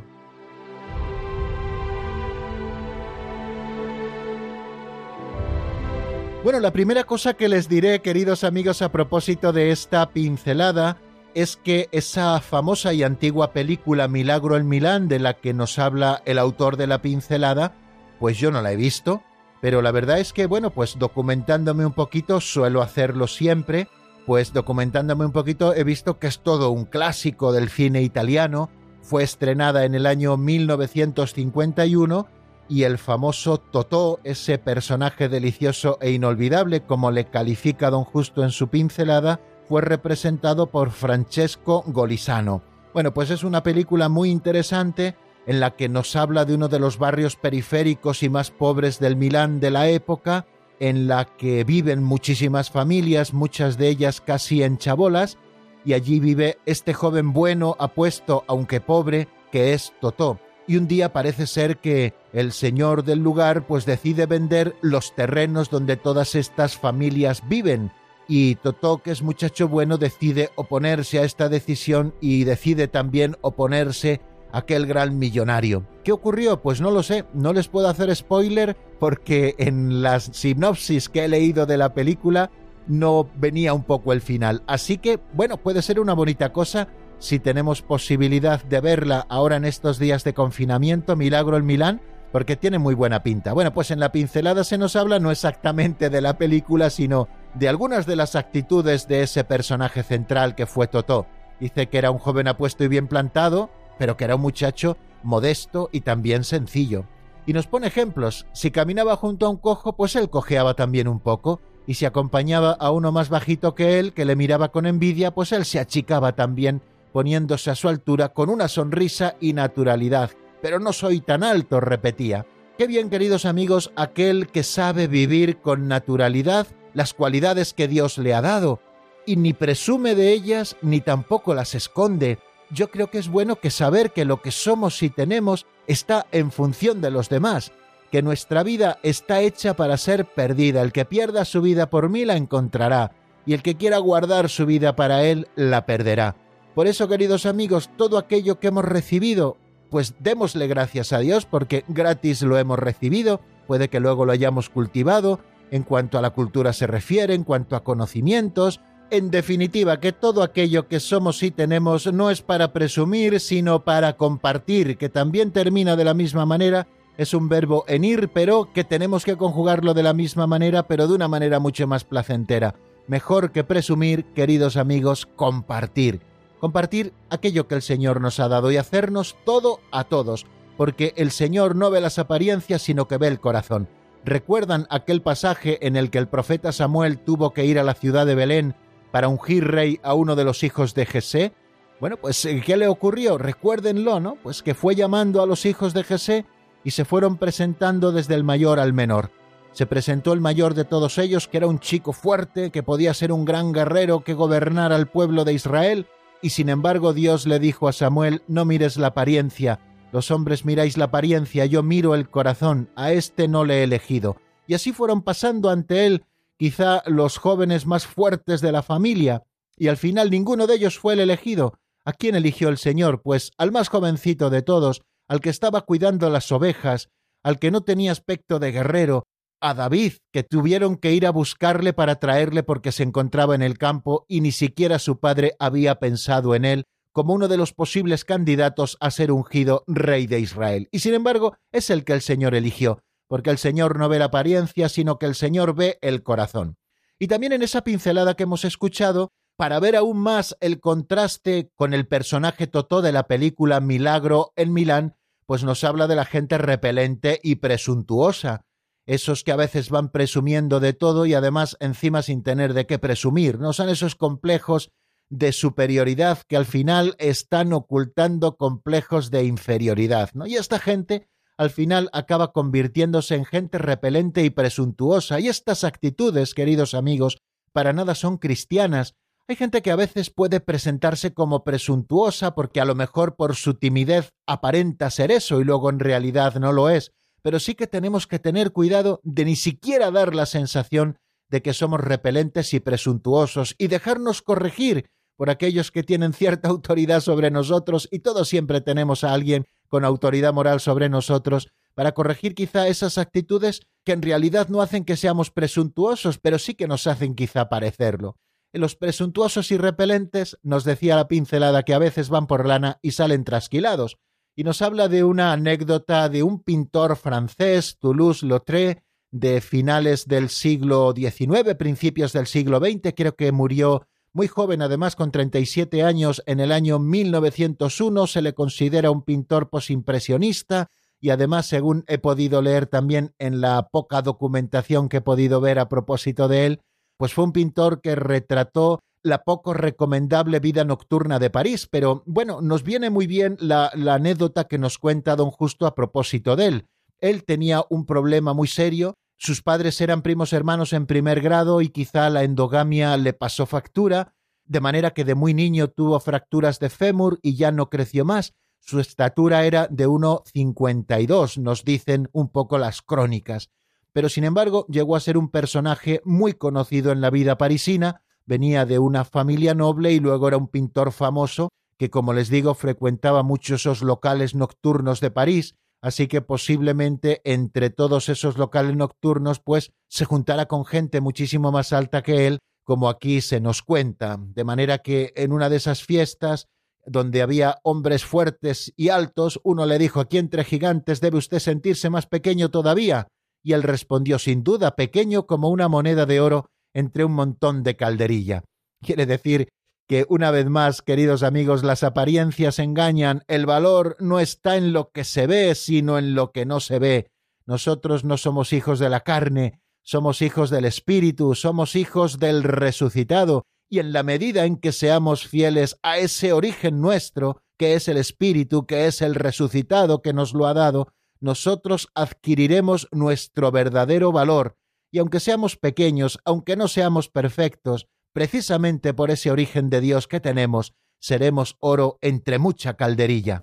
Bueno, 6.45 6.61
la 6.61 6.75
primera 6.75 7.05
cosa 7.05 7.33
que 7.35 7.49
les 7.49 7.71
diré, 7.71 8.01
queridos 8.03 8.45
amigos, 8.45 8.83
a 8.83 8.93
propósito 8.93 9.55
de 9.55 9.71
esta 9.71 10.11
pincelada, 10.11 10.99
es 11.35 11.57
que 11.57 11.89
esa 11.91 12.39
famosa 12.41 12.93
y 12.93 13.03
antigua 13.03 13.55
película 13.55 14.09
Milagro 14.09 14.59
en 14.59 14.69
Milán, 14.69 15.09
de 15.09 15.19
la 15.19 15.35
que 15.35 15.55
nos 15.55 15.79
habla 15.79 16.23
el 16.27 16.39
autor 16.39 16.77
de 16.77 16.87
la 16.87 17.01
pincelada, 17.01 17.75
pues 18.21 18.39
yo 18.39 18.51
no 18.51 18.61
la 18.61 18.73
he 18.73 18.77
visto, 18.77 19.23
pero 19.63 19.81
la 19.81 19.91
verdad 19.91 20.21
es 20.21 20.35
que, 20.35 20.45
bueno, 20.45 20.69
pues 20.69 20.99
documentándome 20.99 21.87
un 21.87 21.95
poquito, 21.95 22.43
suelo 22.43 22.83
hacerlo 22.83 23.27
siempre, 23.27 23.89
pues 24.27 24.53
documentándome 24.53 25.25
un 25.25 25.33
poquito 25.33 25.75
he 25.75 25.85
visto 25.85 26.19
que 26.19 26.27
es 26.27 26.41
todo 26.41 26.71
un 26.71 26.85
clásico 26.85 27.53
del 27.53 27.69
cine 27.69 28.03
italiano, 28.03 28.71
fue 29.03 29.23
estrenada 29.23 29.85
en 29.85 29.95
el 29.95 30.07
año 30.07 30.37
1951 30.37 32.27
y 32.69 32.85
el 32.85 32.99
famoso 32.99 33.59
Totó, 33.59 34.21
ese 34.25 34.59
personaje 34.59 35.29
delicioso 35.29 35.99
e 36.01 36.13
inolvidable 36.13 36.81
como 36.81 37.11
le 37.11 37.27
califica 37.27 37.91
don 37.91 38.05
Justo 38.05 38.43
en 38.43 38.51
su 38.51 38.69
pincelada, 38.69 39.41
fue 39.69 39.83
representado 39.83 40.67
por 40.67 40.91
Francesco 40.91 41.85
Golisano. 41.87 42.63
Bueno, 42.93 43.13
pues 43.13 43.31
es 43.31 43.45
una 43.45 43.63
película 43.63 44.09
muy 44.09 44.31
interesante 44.31 45.17
en 45.47 45.61
la 45.61 45.73
que 45.73 45.89
nos 45.89 46.17
habla 46.17 46.45
de 46.45 46.55
uno 46.55 46.69
de 46.69 46.79
los 46.79 46.99
barrios 46.99 47.37
periféricos 47.37 48.23
y 48.23 48.29
más 48.29 48.51
pobres 48.51 48.99
del 48.99 49.17
Milán 49.17 49.61
de 49.61 49.71
la 49.71 49.89
época, 49.89 50.47
en 50.81 51.09
la 51.09 51.25
que 51.25 51.65
viven 51.65 52.03
muchísimas 52.03 52.71
familias, 52.71 53.33
muchas 53.33 53.79
de 53.79 53.89
ellas 53.89 54.21
casi 54.21 54.63
en 54.63 54.79
chabolas, 54.79 55.39
y 55.85 55.93
allí 55.93 56.21
vive 56.21 56.59
este 56.67 56.95
joven 56.95 57.33
bueno, 57.33 57.77
apuesto, 57.79 58.45
aunque 58.49 58.81
pobre, 58.81 59.29
que 59.53 59.75
es 59.75 59.93
Totó. 60.01 60.39
Y 60.67 60.77
un 60.77 60.89
día 60.89 61.13
parece 61.13 61.47
ser 61.47 61.77
que 61.77 62.15
el 62.33 62.53
señor 62.53 63.05
del 63.05 63.19
lugar 63.19 63.67
pues 63.67 63.85
decide 63.85 64.27
vender 64.27 64.75
los 64.81 65.15
terrenos 65.15 65.69
donde 65.69 65.97
todas 65.97 66.35
estas 66.35 66.77
familias 66.77 67.43
viven. 67.49 67.93
Y 68.27 68.55
Totó, 68.57 69.03
que 69.03 69.11
es 69.11 69.23
muchacho 69.23 69.69
bueno, 69.69 69.99
decide 69.99 70.51
oponerse 70.55 71.19
a 71.19 71.25
esta 71.25 71.51
decisión 71.51 72.15
y 72.23 72.45
decide 72.45 72.89
también 72.89 73.37
oponerse 73.43 74.23
aquel 74.55 74.87
gran 74.87 75.19
millonario. 75.19 75.85
¿Qué 76.05 76.13
ocurrió? 76.13 76.63
Pues 76.63 76.81
no 76.81 76.91
lo 76.91 77.03
sé, 77.03 77.25
no 77.35 77.53
les 77.53 77.69
puedo 77.69 77.89
hacer 77.89 78.15
spoiler 78.15 78.77
porque 78.99 79.55
en 79.59 80.01
las 80.03 80.25
sinopsis 80.33 81.09
que 81.09 81.25
he 81.25 81.29
leído 81.29 81.67
de 81.67 81.77
la 81.77 81.93
película 81.93 82.51
no 82.87 83.29
venía 83.37 83.75
un 83.75 83.83
poco 83.83 84.13
el 84.13 84.21
final. 84.21 84.63
Así 84.67 84.99
que, 84.99 85.19
bueno, 85.33 85.57
puede 85.57 85.83
ser 85.83 85.99
una 85.99 86.15
bonita 86.15 86.53
cosa 86.53 86.89
si 87.19 87.39
tenemos 87.39 87.83
posibilidad 87.83 88.63
de 88.63 88.81
verla 88.81 89.27
ahora 89.29 89.57
en 89.57 89.65
estos 89.65 89.99
días 89.99 90.25
de 90.25 90.35
confinamiento, 90.35 91.17
Milagro 91.17 91.57
en 91.57 91.67
Milán, 91.67 92.01
porque 92.31 92.57
tiene 92.57 92.79
muy 92.79 92.95
buena 92.95 93.23
pinta. 93.23 93.53
Bueno, 93.53 93.73
pues 93.73 93.91
en 93.91 94.01
la 94.01 94.13
pincelada 94.13 94.65
se 94.65 94.79
nos 94.79 94.97
habla 94.97 95.19
no 95.19 95.31
exactamente 95.31 96.11
de 96.11 96.21
la 96.21 96.37
película, 96.37 96.91
sino 96.91 97.29
de 97.55 97.69
algunas 97.69 98.07
de 98.07 98.17
las 98.17 98.37
actitudes 98.37 99.09
de 99.09 99.23
ese 99.23 99.45
personaje 99.45 100.03
central 100.03 100.55
que 100.55 100.67
fue 100.67 100.87
Totó. 100.87 101.27
Dice 101.61 101.87
que 101.87 101.99
era 101.99 102.11
un 102.11 102.19
joven 102.19 102.49
apuesto 102.49 102.85
y 102.85 102.89
bien 102.89 103.07
plantado, 103.07 103.71
pero 103.99 104.17
que 104.17 104.25
era 104.25 104.37
un 104.37 104.43
muchacho 104.43 104.97
modesto 105.23 105.89
y 105.93 106.01
también 106.01 106.45
sencillo. 106.45 107.05
Y 107.47 107.53
nos 107.53 107.67
pone 107.67 107.87
ejemplos. 107.87 108.47
Si 108.53 108.71
caminaba 108.71 109.17
junto 109.17 109.47
a 109.47 109.51
un 109.51 109.57
cojo, 109.57 109.95
pues 109.95 110.17
él 110.17 110.31
cojeaba 110.31 110.75
también 110.75 111.09
un 111.09 111.21
poco. 111.21 111.61
Y 111.87 111.95
si 111.95 112.07
acompañaba 112.07 112.73
a 112.73 112.91
uno 112.91 113.13
más 113.13 113.29
bajito 113.29 113.75
que 113.75 113.99
él, 113.99 114.15
que 114.15 114.25
le 114.25 114.37
miraba 114.37 114.71
con 114.71 114.87
envidia, 114.87 115.33
pues 115.33 115.53
él 115.53 115.65
se 115.65 115.79
achicaba 115.79 116.35
también, 116.35 116.81
poniéndose 117.13 117.71
a 117.71 117.75
su 117.75 117.89
altura 117.89 118.31
con 118.31 118.49
una 118.49 118.69
sonrisa 118.69 119.37
y 119.41 119.53
naturalidad 119.53 120.31
pero 120.65 120.81
no 120.81 120.95
soy 120.95 121.21
tan 121.21 121.45
alto, 121.45 121.79
repetía. 121.79 122.47
Qué 122.79 122.87
bien, 122.87 123.11
queridos 123.11 123.45
amigos, 123.45 123.93
aquel 123.97 124.47
que 124.47 124.63
sabe 124.63 125.09
vivir 125.09 125.59
con 125.59 125.89
naturalidad 125.89 126.67
las 126.95 127.13
cualidades 127.13 127.75
que 127.75 127.87
Dios 127.87 128.17
le 128.17 128.33
ha 128.33 128.41
dado, 128.41 128.81
y 129.27 129.37
ni 129.37 129.53
presume 129.53 130.15
de 130.15 130.33
ellas 130.33 130.79
ni 130.81 131.03
tampoco 131.03 131.53
las 131.53 131.75
esconde. 131.75 132.39
Yo 132.71 132.91
creo 132.91 133.11
que 133.11 133.19
es 133.19 133.29
bueno 133.29 133.57
que 133.57 133.71
saber 133.71 134.13
que 134.13 134.25
lo 134.25 134.43
que 134.43 134.51
somos 134.51 135.03
y 135.03 135.11
tenemos 135.11 135.67
está 135.87 136.27
en 136.33 136.51
función 136.51 137.01
de 137.01 137.11
los 137.11 137.29
demás, 137.29 137.73
que 138.11 138.23
nuestra 138.23 138.63
vida 138.63 138.99
está 139.03 139.41
hecha 139.41 139.75
para 139.75 139.97
ser 139.97 140.25
perdida. 140.25 140.83
El 140.83 140.93
que 140.93 141.05
pierda 141.05 141.45
su 141.45 141.61
vida 141.63 141.91
por 141.91 142.09
mí 142.09 142.25
la 142.25 142.37
encontrará, 142.37 143.13
y 143.47 143.55
el 143.55 143.63
que 143.63 143.77
quiera 143.77 143.99
guardar 143.99 144.49
su 144.49 144.67
vida 144.67 144.97
para 144.97 145.25
él 145.25 145.49
la 145.57 145.87
perderá. 145.87 146.37
Por 146.75 146.87
eso, 146.87 147.09
queridos 147.09 147.47
amigos, 147.47 147.91
todo 147.97 148.19
aquello 148.19 148.59
que 148.59 148.69
hemos 148.69 148.85
recibido 148.85 149.59
pues 149.95 150.17
démosle 150.19 150.67
gracias 150.67 151.13
a 151.13 151.21
Dios 151.21 151.47
porque 151.47 151.85
gratis 151.87 152.43
lo 152.43 152.59
hemos 152.59 152.81
recibido, 152.81 153.41
puede 153.69 153.89
que 153.89 154.01
luego 154.01 154.25
lo 154.25 154.33
hayamos 154.33 154.69
cultivado, 154.69 155.39
en 155.71 155.85
cuanto 155.85 156.19
a 156.19 156.21
la 156.21 156.31
cultura 156.31 156.73
se 156.73 156.89
refiere, 156.89 157.33
en 157.33 157.45
cuanto 157.45 157.77
a 157.77 157.85
conocimientos, 157.85 158.81
en 159.11 159.31
definitiva, 159.31 160.01
que 160.01 160.13
todo 160.13 160.43
aquello 160.43 160.89
que 160.89 161.01
somos 161.01 161.43
y 161.43 161.51
tenemos 161.51 162.13
no 162.13 162.31
es 162.31 162.43
para 162.43 162.73
presumir, 162.73 163.41
sino 163.41 163.85
para 163.85 164.17
compartir, 164.17 164.97
que 164.97 165.09
también 165.09 165.51
termina 165.51 165.97
de 165.97 166.05
la 166.05 166.15
misma 166.15 166.47
manera, 166.47 166.87
es 167.17 167.35
un 167.35 167.49
verbo 167.49 167.85
en 167.87 168.05
ir, 168.05 168.29
pero 168.29 168.73
que 168.73 168.85
tenemos 168.85 169.25
que 169.25 169.37
conjugarlo 169.37 169.95
de 169.95 170.03
la 170.03 170.15
misma 170.15 170.47
manera, 170.47 170.85
pero 170.85 171.07
de 171.07 171.15
una 171.15 171.29
manera 171.29 171.61
mucho 171.61 171.87
más 171.87 172.05
placentera. 172.05 172.75
Mejor 173.07 173.53
que 173.53 173.65
presumir, 173.65 174.25
queridos 174.35 174.77
amigos, 174.77 175.27
compartir 175.27 176.21
compartir 176.65 177.13
aquello 177.29 177.69
que 177.69 177.75
el 177.75 177.83
Señor 177.83 178.23
nos 178.23 178.41
ha 178.41 178.49
dado 178.49 178.73
y 178.73 178.79
hacernos 178.79 179.37
todo 179.45 179.81
a 179.93 180.05
todos, 180.05 180.47
porque 180.79 181.13
el 181.19 181.31
Señor 181.31 181.77
no 181.77 181.91
ve 181.91 182.01
las 182.01 182.19
apariencias, 182.19 182.81
sino 182.81 183.07
que 183.07 183.19
ve 183.19 183.29
el 183.29 183.39
corazón. 183.39 183.87
¿Recuerdan 184.25 184.87
aquel 184.89 185.21
pasaje 185.21 185.87
en 185.87 185.95
el 185.95 186.09
que 186.09 186.17
el 186.17 186.27
profeta 186.27 186.73
Samuel 186.73 187.19
tuvo 187.19 187.53
que 187.53 187.67
ir 187.67 187.79
a 187.79 187.83
la 187.83 187.93
ciudad 187.93 188.25
de 188.25 188.35
Belén 188.35 188.75
para 189.15 189.29
ungir 189.29 189.69
rey 189.69 190.01
a 190.03 190.15
uno 190.15 190.35
de 190.35 190.43
los 190.43 190.65
hijos 190.65 190.93
de 190.93 191.07
Jesé? 191.07 191.53
Bueno, 192.01 192.17
pues 192.17 192.45
eh, 192.47 192.61
¿qué 192.67 192.77
le 192.77 192.89
ocurrió? 192.89 193.39
Recuérdenlo, 193.39 194.19
¿no? 194.19 194.35
Pues 194.43 194.61
que 194.61 194.75
fue 194.75 194.97
llamando 194.97 195.41
a 195.41 195.47
los 195.47 195.67
hijos 195.67 195.95
de 195.95 196.03
Jesé 196.03 196.47
y 196.83 196.91
se 196.91 197.05
fueron 197.05 197.37
presentando 197.37 198.11
desde 198.11 198.35
el 198.35 198.43
mayor 198.43 198.81
al 198.81 198.93
menor. 198.93 199.31
Se 199.71 199.87
presentó 199.87 200.33
el 200.33 200.41
mayor 200.41 200.75
de 200.75 200.85
todos 200.85 201.19
ellos, 201.19 201.47
que 201.47 201.59
era 201.59 201.69
un 201.69 201.79
chico 201.79 202.13
fuerte, 202.13 202.73
que 202.73 202.83
podía 202.83 203.15
ser 203.15 203.31
un 203.31 203.45
gran 203.45 203.71
guerrero 203.71 204.25
que 204.25 204.35
gobernara 204.35 204.97
al 204.97 205.07
pueblo 205.07 205.45
de 205.45 205.53
Israel, 205.53 206.09
y 206.43 206.51
sin 206.51 206.69
embargo 206.69 207.13
Dios 207.13 207.47
le 207.47 207.61
dijo 207.61 207.87
a 207.87 207.93
Samuel, 207.93 208.43
no 208.49 208.65
mires 208.65 208.97
la 208.97 209.07
apariencia, 209.07 209.79
los 210.11 210.33
hombres 210.33 210.65
miráis 210.65 210.99
la 210.99 211.05
apariencia, 211.05 211.67
yo 211.67 211.85
miro 211.85 212.17
el 212.17 212.29
corazón, 212.29 212.91
a 212.97 213.13
éste 213.13 213.47
no 213.47 213.65
le 213.65 213.79
he 213.79 213.83
elegido. 213.85 214.39
Y 214.67 214.75
así 214.75 214.91
fueron 214.91 215.23
pasando 215.23 215.71
ante 215.71 216.05
él 216.07 216.25
quizá 216.65 217.03
los 217.05 217.37
jóvenes 217.37 217.85
más 217.85 218.07
fuertes 218.07 218.63
de 218.63 218.73
la 218.73 218.83
familia, 218.83 219.43
y 219.77 219.89
al 219.89 219.99
final 219.99 220.31
ninguno 220.31 220.67
de 220.67 220.77
ellos 220.77 220.99
fue 220.99 221.13
el 221.13 221.21
elegido. 221.21 221.75
¿A 222.07 222.15
quién 222.15 222.37
eligió 222.37 222.71
el 222.71 222.79
Señor? 222.79 223.21
Pues 223.21 223.53
al 223.59 223.71
más 223.71 223.89
jovencito 223.89 224.49
de 224.49 224.63
todos, 224.63 225.03
al 225.29 225.43
que 225.43 225.51
estaba 225.51 225.83
cuidando 225.83 226.31
las 226.31 226.51
ovejas, 226.53 227.11
al 227.43 227.59
que 227.59 227.71
no 227.71 227.83
tenía 227.83 228.13
aspecto 228.13 228.61
de 228.61 228.73
guerrero, 228.73 229.27
a 229.61 229.75
David, 229.75 230.15
que 230.33 230.43
tuvieron 230.43 230.97
que 230.97 231.13
ir 231.13 231.27
a 231.27 231.33
buscarle 231.33 231.93
para 231.93 232.15
traerle 232.15 232.63
porque 232.63 232.93
se 232.93 233.03
encontraba 233.03 233.55
en 233.55 233.61
el 233.61 233.77
campo 233.77 234.25
y 234.27 234.41
ni 234.41 234.51
siquiera 234.51 234.99
su 234.99 235.21
padre 235.21 235.57
había 235.59 235.97
pensado 235.97 236.55
en 236.55 236.65
él 236.65 236.85
como 237.13 237.35
uno 237.35 237.47
de 237.47 237.59
los 237.59 237.75
posibles 237.75 238.25
candidatos 238.25 238.97
a 239.01 239.11
ser 239.11 239.31
ungido 239.31 239.85
rey 239.87 240.27
de 240.27 240.41
Israel. 240.41 240.89
Y 240.93 241.01
sin 241.01 241.13
embargo, 241.13 241.59
es 241.73 241.91
el 241.91 242.05
que 242.05 242.15
el 242.15 242.23
Señor 242.23 242.55
eligió, 242.55 243.03
porque 243.29 243.51
el 243.51 243.59
Señor 243.59 243.99
no 243.99 244.09
ve 244.09 244.19
la 244.19 244.27
apariencia, 244.27 244.89
sino 244.89 245.19
que 245.19 245.27
el 245.27 245.35
Señor 245.35 245.75
ve 245.75 245.99
el 246.03 246.23
corazón. 246.23 246.77
Y 247.19 247.29
también 247.29 247.53
en 247.53 247.63
esa 247.63 247.83
pincelada 247.83 248.35
que 248.35 248.43
hemos 248.43 248.65
escuchado, 248.65 249.33
para 249.57 249.79
ver 249.79 249.97
aún 249.97 250.19
más 250.19 250.57
el 250.61 250.81
contraste 250.81 251.71
con 251.75 251.95
el 251.95 252.07
personaje 252.07 252.67
Totó 252.67 253.03
de 253.03 253.13
la 253.13 253.29
película 253.29 253.81
Milagro 253.81 254.53
en 254.57 254.73
Milán, 254.73 255.17
pues 255.47 255.63
nos 255.63 255.85
habla 255.85 256.07
de 256.07 256.17
la 256.17 256.25
gente 256.25 256.59
repelente 256.59 257.39
y 257.43 257.57
presuntuosa, 257.57 258.65
esos 259.07 259.45
que 259.45 259.53
a 259.53 259.57
veces 259.57 259.91
van 259.91 260.11
presumiendo 260.11 260.81
de 260.81 260.93
todo 260.93 261.27
y 261.27 261.35
además 261.35 261.77
encima 261.81 262.23
sin 262.23 262.43
tener 262.43 262.75
de 262.75 262.87
qué 262.87 262.99
presumir, 262.99 263.59
no 263.59 263.73
son 263.73 263.89
esos 263.91 264.17
complejos 264.17 264.91
de 265.29 265.53
superioridad 265.53 266.39
que 266.49 266.57
al 266.57 266.67
final 266.67 267.15
están 267.19 267.73
ocultando 267.73 268.57
complejos 268.57 269.31
de 269.31 269.45
inferioridad, 269.45 270.31
¿no? 270.35 270.47
Y 270.47 270.57
esta 270.57 270.79
gente 270.79 271.29
al 271.57 271.71
final 271.71 272.11
acaba 272.13 272.53
convirtiéndose 272.53 273.35
en 273.35 273.45
gente 273.45 273.79
repelente 273.79 274.45
y 274.45 274.51
presuntuosa, 274.51 275.41
y 275.41 275.49
estas 275.49 275.85
actitudes, 275.85 276.55
queridos 276.55 276.95
amigos, 276.95 277.39
para 277.73 277.93
nada 277.93 278.15
son 278.15 278.39
cristianas. 278.39 279.15
Hay 279.47 279.57
gente 279.57 279.83
que 279.83 279.91
a 279.91 279.97
veces 279.97 280.31
puede 280.31 280.61
presentarse 280.61 281.35
como 281.35 281.65
presuntuosa 281.65 282.55
porque 282.55 282.81
a 282.81 282.85
lo 282.85 282.95
mejor 282.95 283.37
por 283.37 283.57
su 283.57 283.75
timidez 283.75 284.31
aparenta 284.47 285.11
ser 285.11 285.31
eso 285.31 285.61
y 285.61 285.65
luego 285.65 285.91
en 285.91 286.01
realidad 286.01 286.55
no 286.55 286.73
lo 286.73 286.89
es, 286.89 287.13
pero 287.43 287.61
sí 287.61 287.75
que 287.75 287.87
tenemos 287.87 288.27
que 288.27 288.39
tener 288.39 288.73
cuidado 288.73 289.21
de 289.23 289.45
ni 289.45 289.57
siquiera 289.57 290.11
dar 290.11 290.35
la 290.35 290.47
sensación 290.47 291.19
de 291.51 291.61
que 291.61 291.75
somos 291.75 292.01
repelentes 292.01 292.73
y 292.73 292.81
presuntuosos 292.81 293.75
y 293.77 293.89
dejarnos 293.89 294.41
corregir 294.41 295.11
por 295.37 295.51
aquellos 295.51 295.91
que 295.91 296.03
tienen 296.03 296.33
cierta 296.33 296.69
autoridad 296.71 297.21
sobre 297.21 297.51
nosotros 297.51 298.09
y 298.11 298.21
todos 298.21 298.49
siempre 298.49 298.81
tenemos 298.81 299.25
a 299.25 299.35
alguien 299.35 299.67
con 299.95 300.05
autoridad 300.05 300.53
moral 300.53 300.81
sobre 300.81 301.09
nosotros 301.09 301.69
para 301.95 302.15
corregir 302.15 302.57
quizá 302.57 302.89
esas 302.89 303.17
actitudes 303.17 303.83
que 304.05 304.11
en 304.11 304.23
realidad 304.23 304.67
no 304.69 304.83
hacen 304.83 305.05
que 305.05 305.17
seamos 305.17 305.53
presuntuosos, 305.53 306.39
pero 306.39 306.59
sí 306.59 306.75
que 306.75 306.89
nos 306.89 307.07
hacen 307.07 307.37
quizá 307.37 307.69
parecerlo. 307.69 308.37
Los 308.73 308.97
presuntuosos 308.97 309.71
y 309.71 309.77
repelentes 309.77 310.59
nos 310.65 310.83
decía 310.83 311.15
la 311.15 311.29
pincelada 311.29 311.85
que 311.85 311.95
a 311.95 312.01
veces 312.01 312.29
van 312.29 312.49
por 312.49 312.67
lana 312.67 312.99
y 313.03 313.13
salen 313.13 313.45
trasquilados, 313.45 314.19
y 314.57 314.65
nos 314.65 314.83
habla 314.83 315.07
de 315.07 315.23
una 315.23 315.53
anécdota 315.53 316.29
de 316.29 316.43
un 316.43 316.61
pintor 316.65 317.15
francés, 317.15 317.97
Toulouse-Lautrec, 318.01 319.05
de 319.31 319.61
finales 319.61 320.27
del 320.27 320.49
siglo 320.49 321.15
XIX, 321.17 321.77
principios 321.79 322.33
del 322.33 322.49
siglo 322.49 322.81
XX, 322.81 323.15
creo 323.15 323.37
que 323.37 323.53
murió 323.53 324.09
muy 324.35 324.49
joven, 324.49 324.83
además 324.83 325.15
con 325.15 325.31
37 325.31 326.03
años, 326.03 326.43
en 326.47 326.59
el 326.59 326.73
año 326.73 326.99
1901, 326.99 328.27
se 328.27 328.43
le 328.43 328.53
considera 328.53 329.13
un 329.13 329.23
pintor 329.23 329.71
posimpresionista 329.71 330.91
y 331.21 331.31
además, 331.31 331.67
según 331.67 332.05
he 332.09 332.19
podido 332.19 332.61
leer 332.61 332.87
también 332.87 333.33
en 333.39 333.61
la 333.61 333.89
poca 333.91 334.23
documentación 334.23 335.09
que 335.09 335.19
he 335.19 335.23
podido 335.23 335.61
ver 335.61 335.79
a 335.79 335.89
propósito 335.89 336.49
de 336.49 336.67
él, 336.67 336.81
pues 337.17 337.33
fue 337.33 337.45
un 337.45 337.53
pintor 337.53 338.01
que 338.01 338.17
retrató 338.17 339.01
la 339.23 339.45
poco 339.45 339.73
recomendable 339.73 340.59
vida 340.59 340.85
nocturna 340.85 341.39
de 341.39 341.49
París, 341.49 341.89
pero 341.91 342.25
bueno, 342.27 342.61
nos 342.61 342.83
viene 342.83 343.11
muy 343.11 343.29
bien 343.29 343.57
la, 343.61 343.91
la 343.95 344.15
anécdota 344.15 344.65
que 344.65 344.79
nos 344.79 344.99
cuenta 344.99 345.37
don 345.37 345.51
Justo 345.51 345.87
a 345.87 345.95
propósito 345.95 346.57
de 346.57 346.67
él. 346.67 346.87
Él 347.21 347.45
tenía 347.45 347.85
un 347.89 348.05
problema 348.05 348.53
muy 348.53 348.67
serio, 348.67 349.15
sus 349.45 349.61
padres 349.61 350.01
eran 350.01 350.23
primos 350.23 350.55
hermanos 350.55 350.95
en 350.95 351.05
primer 351.05 351.43
grado 351.43 351.83
y 351.83 351.91
quizá 351.91 352.31
la 352.31 352.45
endogamia 352.45 353.15
le 353.19 353.35
pasó 353.35 353.67
factura, 353.67 354.33
de 354.65 354.81
manera 354.81 355.11
que 355.11 355.23
de 355.23 355.35
muy 355.35 355.53
niño 355.53 355.89
tuvo 355.89 356.19
fracturas 356.19 356.79
de 356.79 356.89
fémur 356.89 357.41
y 357.43 357.55
ya 357.55 357.71
no 357.71 357.91
creció 357.91 358.25
más. 358.25 358.55
Su 358.81 359.01
estatura 359.01 359.67
era 359.67 359.87
de 359.91 360.09
1,52, 360.09 361.59
nos 361.59 361.85
dicen 361.85 362.31
un 362.33 362.49
poco 362.49 362.79
las 362.79 363.03
crónicas. 363.03 363.69
Pero 364.15 364.31
sin 364.31 364.45
embargo 364.45 364.87
llegó 364.89 365.15
a 365.15 365.21
ser 365.21 365.37
un 365.37 365.51
personaje 365.51 366.23
muy 366.25 366.55
conocido 366.55 367.13
en 367.13 367.21
la 367.21 367.29
vida 367.29 367.59
parisina, 367.59 368.23
venía 368.47 368.87
de 368.87 368.99
una 368.99 369.27
familia 369.27 369.75
noble 369.75 370.13
y 370.13 370.21
luego 370.21 370.49
era 370.49 370.57
un 370.57 370.69
pintor 370.69 371.13
famoso 371.13 371.69
que, 371.99 372.09
como 372.09 372.33
les 372.33 372.49
digo, 372.49 372.73
frecuentaba 372.73 373.43
muchos 373.43 373.83
esos 373.83 374.03
locales 374.03 374.55
nocturnos 374.55 375.21
de 375.21 375.31
París, 375.31 375.77
así 376.05 376.29
que 376.29 376.43
posiblemente 376.43 377.41
entre 377.45 377.89
todos 377.89 378.29
esos 378.29 378.59
locales 378.59 378.95
nocturnos, 378.95 379.59
pues 379.59 379.91
se 380.07 380.27
juntara 380.27 380.67
con 380.67 380.85
gente 380.85 381.23
muchísimo 381.23 381.73
más 381.73 381.95
alta 381.95 382.23
que 382.23 382.47
él, 382.47 382.59
como 382.85 383.09
aquí 383.09 383.41
se 383.41 383.59
nos 383.59 383.81
cuenta, 383.81 384.37
de 384.39 384.65
manera 384.65 384.99
que 384.99 385.33
en 385.35 385.51
una 385.51 385.71
de 385.71 385.77
esas 385.77 386.05
fiestas 386.05 386.69
donde 387.07 387.41
había 387.41 387.79
hombres 387.85 388.23
fuertes 388.23 388.93
y 388.97 389.09
altos, 389.09 389.59
uno 389.65 389.87
le 389.87 389.99
dijo 389.99 390.21
aquí 390.21 390.37
entre 390.37 390.65
gigantes 390.65 391.23
debe 391.23 391.39
usted 391.39 391.59
sentirse 391.59 392.11
más 392.11 392.27
pequeño 392.27 392.71
todavía. 392.71 393.29
Y 393.63 393.73
él 393.73 393.83
respondió 393.83 394.39
sin 394.39 394.63
duda 394.63 394.97
pequeño 394.97 395.47
como 395.47 395.71
una 395.71 395.89
moneda 395.89 396.27
de 396.27 396.39
oro 396.39 396.69
entre 396.93 397.25
un 397.25 397.33
montón 397.33 397.83
de 397.83 397.97
calderilla. 397.97 398.63
Quiere 399.01 399.25
decir 399.25 399.69
que 400.07 400.27
una 400.29 400.51
vez 400.51 400.67
más, 400.67 401.03
queridos 401.03 401.43
amigos, 401.43 401.83
las 401.83 402.03
apariencias 402.03 402.79
engañan, 402.79 403.43
el 403.49 403.67
valor 403.67 404.17
no 404.21 404.41
está 404.41 404.77
en 404.77 404.93
lo 404.93 405.11
que 405.11 405.25
se 405.25 405.47
ve, 405.47 405.75
sino 405.75 406.19
en 406.19 406.35
lo 406.35 406.53
que 406.53 406.67
no 406.67 406.81
se 406.81 406.99
ve. 406.99 407.31
Nosotros 407.67 408.25
no 408.25 408.37
somos 408.37 408.73
hijos 408.73 408.99
de 408.99 409.09
la 409.09 409.21
carne, 409.21 409.81
somos 410.03 410.43
hijos 410.43 410.69
del 410.69 410.85
Espíritu, 410.85 411.55
somos 411.55 411.97
hijos 411.97 412.39
del 412.39 412.63
resucitado, 412.63 413.65
y 413.89 413.99
en 413.99 414.13
la 414.13 414.23
medida 414.23 414.67
en 414.67 414.77
que 414.77 414.93
seamos 414.93 415.47
fieles 415.47 415.99
a 416.03 416.19
ese 416.19 416.53
origen 416.53 417.01
nuestro, 417.01 417.63
que 417.79 417.95
es 417.95 418.09
el 418.09 418.19
Espíritu, 418.19 418.87
que 418.87 419.07
es 419.07 419.23
el 419.23 419.35
resucitado 419.35 420.21
que 420.21 420.33
nos 420.33 420.53
lo 420.53 420.67
ha 420.67 420.75
dado, 420.75 421.09
nosotros 421.41 422.09
adquiriremos 422.15 423.09
nuestro 423.13 423.71
verdadero 423.71 424.33
valor, 424.33 424.77
y 425.11 425.19
aunque 425.19 425.41
seamos 425.41 425.77
pequeños, 425.77 426.39
aunque 426.45 426.77
no 426.77 426.89
seamos 426.89 427.29
perfectos, 427.29 428.09
precisamente 428.35 429.15
por 429.15 429.31
ese 429.31 429.51
origen 429.51 429.89
de 429.89 430.01
Dios 430.03 430.27
que 430.27 430.41
tenemos, 430.41 430.93
seremos 431.21 431.77
oro 431.79 432.19
entre 432.21 432.59
mucha 432.59 432.95
calderilla. 432.95 433.63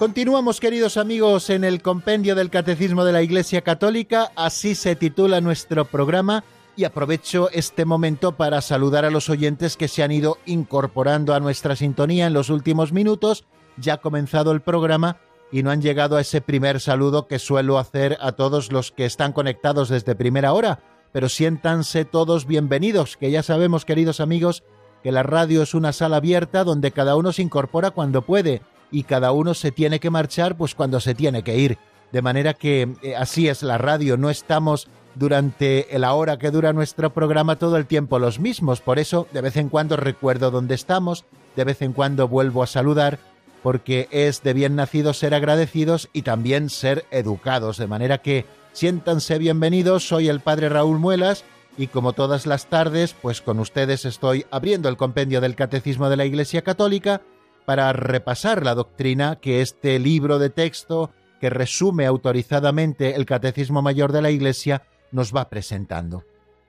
Continuamos, 0.00 0.60
queridos 0.60 0.96
amigos, 0.96 1.50
en 1.50 1.62
el 1.62 1.82
compendio 1.82 2.34
del 2.34 2.48
Catecismo 2.48 3.04
de 3.04 3.12
la 3.12 3.20
Iglesia 3.20 3.60
Católica. 3.60 4.32
Así 4.34 4.74
se 4.74 4.96
titula 4.96 5.42
nuestro 5.42 5.84
programa 5.84 6.42
y 6.74 6.84
aprovecho 6.84 7.50
este 7.52 7.84
momento 7.84 8.32
para 8.32 8.62
saludar 8.62 9.04
a 9.04 9.10
los 9.10 9.28
oyentes 9.28 9.76
que 9.76 9.88
se 9.88 10.02
han 10.02 10.10
ido 10.10 10.38
incorporando 10.46 11.34
a 11.34 11.40
nuestra 11.40 11.76
sintonía 11.76 12.26
en 12.26 12.32
los 12.32 12.48
últimos 12.48 12.94
minutos. 12.94 13.44
Ya 13.76 13.92
ha 13.92 14.00
comenzado 14.00 14.52
el 14.52 14.62
programa 14.62 15.18
y 15.52 15.62
no 15.62 15.70
han 15.70 15.82
llegado 15.82 16.16
a 16.16 16.22
ese 16.22 16.40
primer 16.40 16.80
saludo 16.80 17.26
que 17.26 17.38
suelo 17.38 17.76
hacer 17.76 18.16
a 18.22 18.32
todos 18.32 18.72
los 18.72 18.92
que 18.92 19.04
están 19.04 19.34
conectados 19.34 19.90
desde 19.90 20.14
primera 20.14 20.54
hora. 20.54 20.80
Pero 21.12 21.28
siéntanse 21.28 22.06
todos 22.06 22.46
bienvenidos, 22.46 23.18
que 23.18 23.30
ya 23.30 23.42
sabemos, 23.42 23.84
queridos 23.84 24.20
amigos, 24.20 24.64
que 25.02 25.12
la 25.12 25.24
radio 25.24 25.62
es 25.62 25.74
una 25.74 25.92
sala 25.92 26.16
abierta 26.16 26.64
donde 26.64 26.90
cada 26.90 27.16
uno 27.16 27.32
se 27.32 27.42
incorpora 27.42 27.90
cuando 27.90 28.22
puede 28.22 28.62
y 28.90 29.04
cada 29.04 29.32
uno 29.32 29.54
se 29.54 29.72
tiene 29.72 30.00
que 30.00 30.10
marchar 30.10 30.56
pues 30.56 30.74
cuando 30.74 31.00
se 31.00 31.14
tiene 31.14 31.42
que 31.42 31.56
ir. 31.56 31.78
De 32.12 32.22
manera 32.22 32.54
que 32.54 32.94
eh, 33.02 33.14
así 33.16 33.48
es 33.48 33.62
la 33.62 33.78
radio, 33.78 34.16
no 34.16 34.30
estamos 34.30 34.88
durante 35.14 35.86
la 35.98 36.14
hora 36.14 36.38
que 36.38 36.50
dura 36.50 36.72
nuestro 36.72 37.10
programa 37.12 37.56
todo 37.56 37.76
el 37.76 37.86
tiempo 37.86 38.18
los 38.18 38.38
mismos, 38.38 38.80
por 38.80 38.98
eso 38.98 39.26
de 39.32 39.40
vez 39.40 39.56
en 39.56 39.68
cuando 39.68 39.96
recuerdo 39.96 40.50
dónde 40.50 40.74
estamos, 40.74 41.24
de 41.56 41.64
vez 41.64 41.82
en 41.82 41.92
cuando 41.92 42.28
vuelvo 42.28 42.62
a 42.62 42.66
saludar, 42.66 43.18
porque 43.62 44.08
es 44.10 44.42
de 44.42 44.54
bien 44.54 44.76
nacidos 44.76 45.18
ser 45.18 45.34
agradecidos 45.34 46.08
y 46.12 46.22
también 46.22 46.70
ser 46.70 47.04
educados, 47.10 47.76
de 47.76 47.86
manera 47.86 48.18
que 48.18 48.46
siéntanse 48.72 49.38
bienvenidos, 49.38 50.06
soy 50.06 50.28
el 50.28 50.40
padre 50.40 50.68
Raúl 50.68 50.98
Muelas 50.98 51.44
y 51.76 51.88
como 51.88 52.12
todas 52.12 52.46
las 52.46 52.66
tardes, 52.66 53.14
pues 53.20 53.40
con 53.40 53.58
ustedes 53.58 54.04
estoy 54.04 54.46
abriendo 54.50 54.88
el 54.88 54.96
compendio 54.96 55.40
del 55.40 55.56
Catecismo 55.56 56.08
de 56.08 56.16
la 56.16 56.24
Iglesia 56.24 56.62
Católica, 56.62 57.22
para 57.66 57.92
repasar 57.92 58.64
la 58.64 58.74
doctrina 58.74 59.36
que 59.36 59.60
este 59.60 59.98
libro 59.98 60.38
de 60.38 60.50
texto 60.50 61.10
que 61.40 61.50
resume 61.50 62.06
autorizadamente 62.06 63.16
el 63.16 63.26
Catecismo 63.26 63.82
Mayor 63.82 64.12
de 64.12 64.22
la 64.22 64.30
Iglesia 64.30 64.82
nos 65.10 65.34
va 65.34 65.48
presentando. 65.48 66.24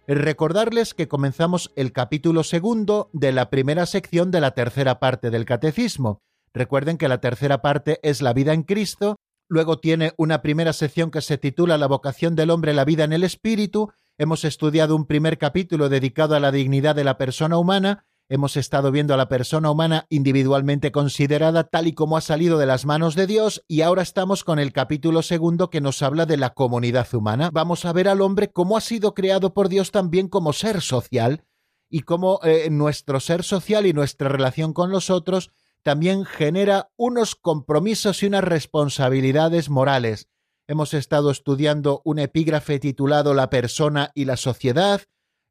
Recordarles 0.07 0.93
que 0.93 1.07
comenzamos 1.07 1.71
el 1.75 1.91
capítulo 1.91 2.43
segundo 2.43 3.09
de 3.13 3.31
la 3.31 3.49
primera 3.49 3.85
sección 3.85 4.31
de 4.31 4.41
la 4.41 4.51
tercera 4.51 4.99
parte 4.99 5.29
del 5.29 5.45
Catecismo. 5.45 6.21
Recuerden 6.53 6.97
que 6.97 7.07
la 7.07 7.21
tercera 7.21 7.61
parte 7.61 7.99
es 8.03 8.21
la 8.21 8.33
vida 8.33 8.53
en 8.53 8.63
Cristo, 8.63 9.17
luego 9.47 9.79
tiene 9.79 10.13
una 10.17 10.41
primera 10.41 10.73
sección 10.73 11.11
que 11.11 11.21
se 11.21 11.37
titula 11.37 11.77
La 11.77 11.87
vocación 11.87 12.35
del 12.35 12.49
hombre, 12.49 12.73
la 12.73 12.85
vida 12.85 13.03
en 13.03 13.13
el 13.13 13.23
Espíritu, 13.23 13.91
hemos 14.17 14.43
estudiado 14.43 14.95
un 14.95 15.05
primer 15.05 15.37
capítulo 15.37 15.87
dedicado 15.87 16.35
a 16.35 16.39
la 16.39 16.51
dignidad 16.51 16.95
de 16.95 17.03
la 17.03 17.17
persona 17.17 17.57
humana 17.57 18.05
hemos 18.31 18.55
estado 18.55 18.91
viendo 18.91 19.13
a 19.13 19.17
la 19.17 19.27
persona 19.27 19.69
humana 19.69 20.05
individualmente 20.07 20.93
considerada 20.93 21.65
tal 21.65 21.87
y 21.87 21.93
como 21.93 22.15
ha 22.15 22.21
salido 22.21 22.57
de 22.57 22.65
las 22.65 22.85
manos 22.85 23.13
de 23.15 23.27
Dios 23.27 23.61
y 23.67 23.81
ahora 23.81 24.03
estamos 24.03 24.45
con 24.45 24.57
el 24.57 24.71
capítulo 24.71 25.21
segundo 25.21 25.69
que 25.69 25.81
nos 25.81 26.01
habla 26.01 26.25
de 26.25 26.37
la 26.37 26.51
comunidad 26.51 27.13
humana. 27.13 27.49
Vamos 27.51 27.83
a 27.83 27.91
ver 27.91 28.07
al 28.07 28.21
hombre 28.21 28.49
cómo 28.49 28.77
ha 28.77 28.81
sido 28.81 29.13
creado 29.13 29.53
por 29.53 29.67
Dios 29.67 29.91
también 29.91 30.29
como 30.29 30.53
ser 30.53 30.79
social 30.79 31.43
y 31.89 32.03
cómo 32.03 32.39
eh, 32.43 32.69
nuestro 32.71 33.19
ser 33.19 33.43
social 33.43 33.85
y 33.85 33.91
nuestra 33.91 34.29
relación 34.29 34.71
con 34.71 34.91
los 34.91 35.09
otros 35.09 35.51
también 35.83 36.23
genera 36.23 36.89
unos 36.95 37.35
compromisos 37.35 38.23
y 38.23 38.27
unas 38.27 38.45
responsabilidades 38.45 39.69
morales. 39.69 40.29
Hemos 40.67 40.93
estado 40.93 41.31
estudiando 41.31 42.01
un 42.05 42.17
epígrafe 42.17 42.79
titulado 42.79 43.33
La 43.33 43.49
persona 43.49 44.09
y 44.15 44.23
la 44.23 44.37
sociedad, 44.37 45.01